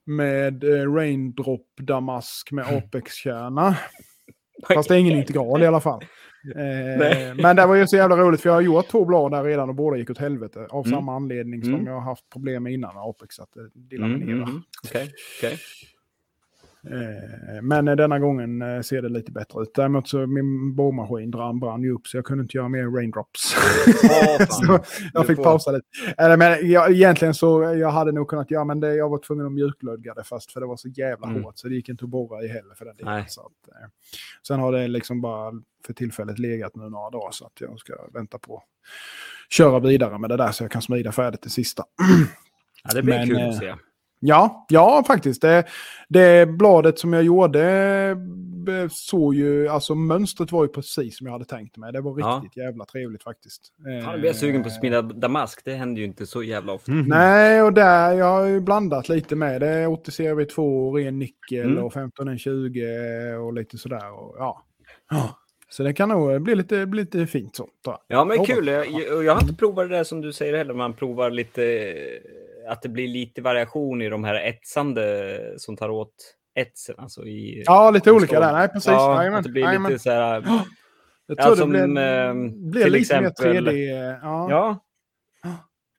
[0.06, 3.78] med eh, Raindrop Damask med Apex-kärna.
[4.74, 6.04] Fast det är ingen integral i alla fall.
[6.56, 9.44] Eh, men det var ju så jävla roligt för jag har gjort två blad där
[9.44, 10.68] redan och båda gick åt helvete.
[10.70, 10.98] Av Mm.
[11.00, 11.86] samma anledning som Mm.
[11.86, 13.40] jag har haft problem med innan med Apex.
[13.40, 14.38] Att det, det Mm, laminerar.
[14.38, 14.62] mm, mm.
[14.90, 15.54] Okej, okej.
[15.54, 15.58] Eh,
[17.62, 19.72] men eh, denna gången eh, ser det lite bättre ut.
[19.76, 23.56] Däremot så min borrmaskin brann, brann ju upp så jag kunde inte göra mer raindrops.
[24.49, 24.80] Så
[25.14, 25.88] jag fick får- pausa lite.
[26.18, 29.45] Eller, men jag, egentligen så jag hade nog kunnat göra men det, jag var tvungen
[29.45, 31.44] att mjuklödga det fast för det var så jävla Mm.
[31.44, 33.24] hårt så det gick inte att borra i heller för den delen.
[33.28, 33.88] Så att, eh,
[34.48, 35.52] sen har det liksom bara
[35.86, 38.64] för tillfället legat nu några dagar så att jag ska vänta på att
[39.53, 41.84] köra vidare med det där så jag kan smida färdigt det sista.
[42.84, 43.74] Ja, det blir Men, kul eh, att se.
[44.23, 45.41] Ja, ja faktiskt.
[45.41, 45.64] Det,
[46.10, 47.64] det bladet som jag gjorde
[48.68, 51.93] eh, såg ju, alltså mönstret var ju precis som jag hade tänkt mig.
[51.93, 52.41] Det var Ja.
[52.43, 53.61] riktigt jävla trevligt faktiskt.
[53.84, 55.61] Fan, jag blir sugen på att Eh, smida damask.
[55.65, 56.91] Det händer ju inte så jävla ofta.
[56.91, 57.06] Mm.
[57.06, 59.61] Nej, och där, jag har ju blandat lite med.
[59.61, 61.84] Det är 80 CRV2, ren nickel Mm.
[61.84, 62.81] och 1520
[63.45, 64.11] och lite sådär.
[64.14, 64.64] Och, ja.
[65.10, 65.38] ja.
[65.69, 67.68] Så det kan nog bli lite, bli lite fint så.
[68.07, 68.68] Ja, men kul.
[68.68, 70.73] Jag, jag, jag har inte provat det där som du säger heller.
[70.73, 71.61] Man provar lite,
[72.72, 76.14] att det blir lite variation i de här etsande som tar åt
[76.56, 76.95] etsen.
[76.98, 78.53] Alltså i, Ja, lite olika där.
[78.53, 78.88] Nej, precis.
[78.91, 80.41] Ja, Jajamän, att det blir lite så här...
[81.27, 84.19] Jag Ja, tror som, det blir, blir till lite mer exempel- 3D.
[84.22, 84.77] Ja, Ja.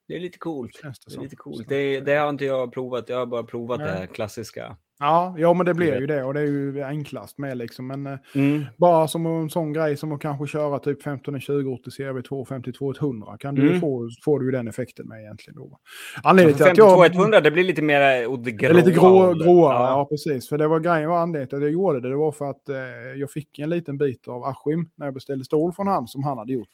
[0.09, 0.81] Det är lite coolt.
[0.83, 1.69] det Det är lite coolt.
[1.69, 3.09] Det, det har inte jag provat.
[3.09, 4.77] Jag har bara provat det här klassiska.
[5.03, 7.87] Ja, ja, men det blir ju det och det är ju enklast med liksom.
[7.87, 8.65] Men eh, Mm.
[8.77, 12.93] bara som en sån grej som att kanske köra typ 1520 80 CRV2 52
[13.39, 13.81] kan du Mm.
[13.81, 15.79] få, får du ju den effekten med egentligen då.
[16.23, 16.99] Anledningen till Alltså att jag...
[17.03, 19.89] 52 100, det blir lite mer åt det gråa är lite grå, gråare, ja.
[19.89, 20.07] Ja.
[20.11, 20.49] precis.
[20.49, 22.09] För det var grejen var anledningen till att jag gjorde det.
[22.09, 22.77] Det var för att eh,
[23.17, 26.39] jag fick en liten bit av Askim när jag beställde stål från han som han
[26.39, 26.69] hade gjort.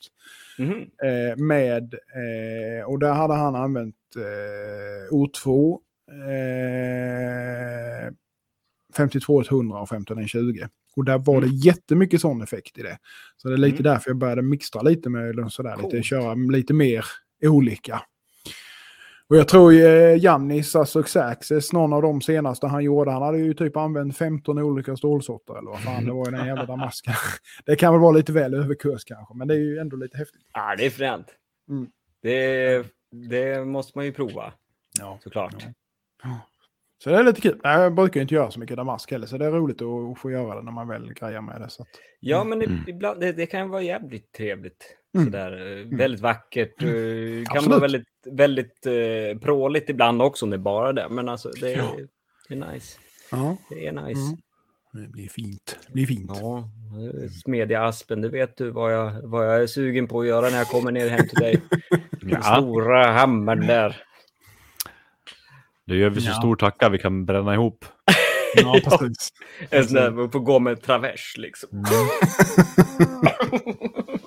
[0.59, 0.73] Mhm.
[1.03, 5.79] Eh, med, eh, och där hade han använt eh, O2,
[6.09, 8.13] eh,
[8.97, 10.67] 52-100 och 1520.
[10.97, 11.57] Och där var det Mm.
[11.59, 12.99] jättemycket sån effekt i det.
[13.37, 13.93] Så det är lite Mm.
[13.93, 17.05] därför jag började mixtra lite med eller sådär, lite, köra lite mer
[17.45, 18.03] olika.
[19.31, 23.39] Och jag tror eh, Jannis, alltså Xaxes, någon av de senaste han gjorde, han hade
[23.39, 27.15] ju typ använt 15 olika stålsorter eller vad fan det var i den jävla damasken.
[27.67, 30.41] det kan väl vara lite väl överkurs kanske, men det är ju ändå lite häftigt.
[30.53, 31.27] Ja, det är fränt.
[31.69, 31.87] Mm.
[32.23, 32.85] Det,
[33.29, 34.53] det måste man ju prova,
[34.99, 35.19] Ja.
[35.25, 35.65] såklart.
[37.05, 37.61] Så det är lite kul.
[37.65, 40.31] Nej, Jag brukar inte göra så mycket damask heller, så det är roligt att få
[40.31, 41.69] göra det när man väl grejar med det.
[41.71, 41.89] Så att,
[42.21, 42.85] Ja, men Mm.
[42.87, 44.97] ibland, det, det kan vara jävligt trevligt.
[45.15, 45.27] Mm.
[45.27, 45.53] Sådär,
[45.93, 46.83] eh, Väldigt vackert.
[46.83, 47.69] eh, Kan Absolut.
[47.69, 51.07] vara väldigt, väldigt eh, pråligt ibland också om det är bara det.
[51.11, 51.97] Men alltså, det är, Ja.
[52.49, 52.99] det är nice.
[53.31, 54.21] ja, Det är nice.
[54.21, 54.37] Mm.
[54.93, 55.79] det blir fint.
[55.87, 56.31] Det blir fint.
[56.41, 60.27] Ja, eh, smedja aspen, det vet du vad jag, vad jag är sugen på att
[60.27, 61.61] göra när jag kommer ner hem till dig.
[62.21, 63.97] Den Ja, stora hammaren där.
[65.89, 66.35] Det gör vi så Ja.
[66.35, 67.85] stor tacka vi kan bränna ihop.
[68.55, 69.29] Ja, precis.
[69.71, 71.69] En sån där, man får gå med travers liksom.
[71.73, 71.85] Mm.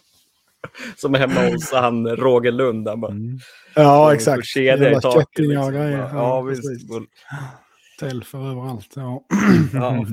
[0.98, 2.88] Som hemma hos han Roger Lund.
[2.88, 3.40] Han bara, Mm.
[3.76, 4.46] Ja, exakt.
[4.46, 5.28] Kedja i taket.
[5.36, 5.72] Liksom.
[5.74, 5.98] grejer.
[5.98, 6.64] Ja, Ja, visst.
[8.00, 8.94] Telfer överallt.
[8.96, 9.24] Ja.
[9.74, 10.06] Ja.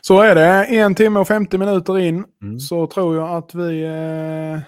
[0.00, 0.64] Så är det.
[0.64, 2.60] En timme och 50 minuter in Mm.
[2.60, 3.82] så tror jag att vi...
[3.84, 4.60] Eh,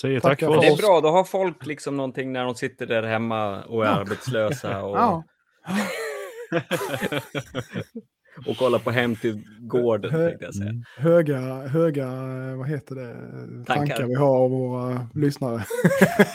[0.00, 0.80] Säger tack för för Det är oss.
[0.80, 4.96] bra, då har folk liksom någonting när de sitter där hemma och är arbetslösa och,
[4.96, 5.24] ja,
[8.46, 10.10] och kollar på Hem till gården.
[10.10, 10.70] Tänkte jag säga.
[10.70, 10.82] Mm.
[10.96, 11.38] höga,
[11.68, 13.14] höga, eh, vad heter det,
[13.64, 14.06] tankar, Tankar.
[14.06, 15.64] vi har av våra lyssnare.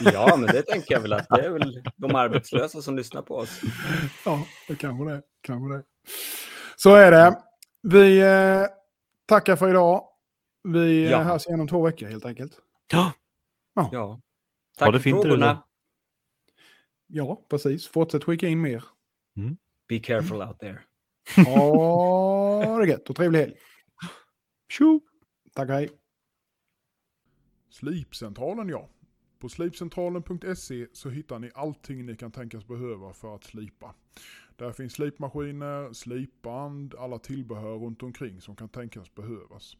[0.12, 3.34] Ja, men det tänker jag väl att det är väl de arbetslösa som lyssnar på
[3.36, 3.60] oss.
[4.24, 5.22] Ja, det kanske det.
[5.42, 5.82] Kanske det.
[6.76, 7.38] Så är det.
[7.82, 8.62] Vi eh,
[9.28, 10.02] tackar för idag.
[10.68, 11.10] Vi Ja.
[11.10, 11.18] ja.
[11.22, 12.52] hörs igen om två veckor helt enkelt.
[12.92, 13.12] Ja,
[13.92, 14.06] Ja.
[14.06, 14.20] Ha
[14.78, 15.52] Tack det för fint, frågorna.
[15.52, 15.62] Rune.
[17.06, 17.88] Ja, precis.
[17.88, 18.84] Fortsätt skicka in mer.
[19.88, 20.80] Be careful out there.
[21.46, 23.54] Ha det gött och trevlig helg.
[24.68, 25.00] tjo!
[25.54, 25.90] Tack, hej.
[27.70, 28.88] Slipcentralen ja.
[29.38, 33.94] På slipcentralen.se så hittar ni allting ni kan tänkas behöva för att slipa.
[34.56, 39.76] Där finns slipmaskiner, slipband, alla tillbehör runt omkring som kan tänkas behövas.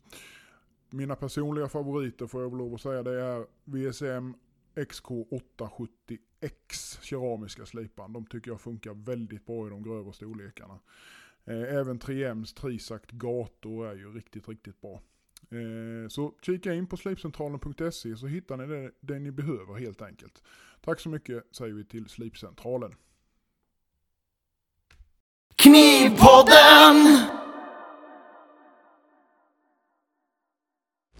[0.90, 4.34] Mina personliga favoriter får jag väl lov att säga det är VSM
[4.74, 8.12] XK870X keramiska slipan.
[8.12, 10.78] De tycker jag funkar väldigt bra i de grövre storlekarna.
[11.44, 15.02] Eh, även 3Ms Trisact gator är ju riktigt, riktigt bra.
[15.50, 20.42] Eh, så kika in på slipcentralen.se så hittar ni det, det ni behöver helt enkelt.
[20.80, 22.94] Tack så mycket säger vi till Slipcentralen.
[25.56, 27.19] Knivpodden!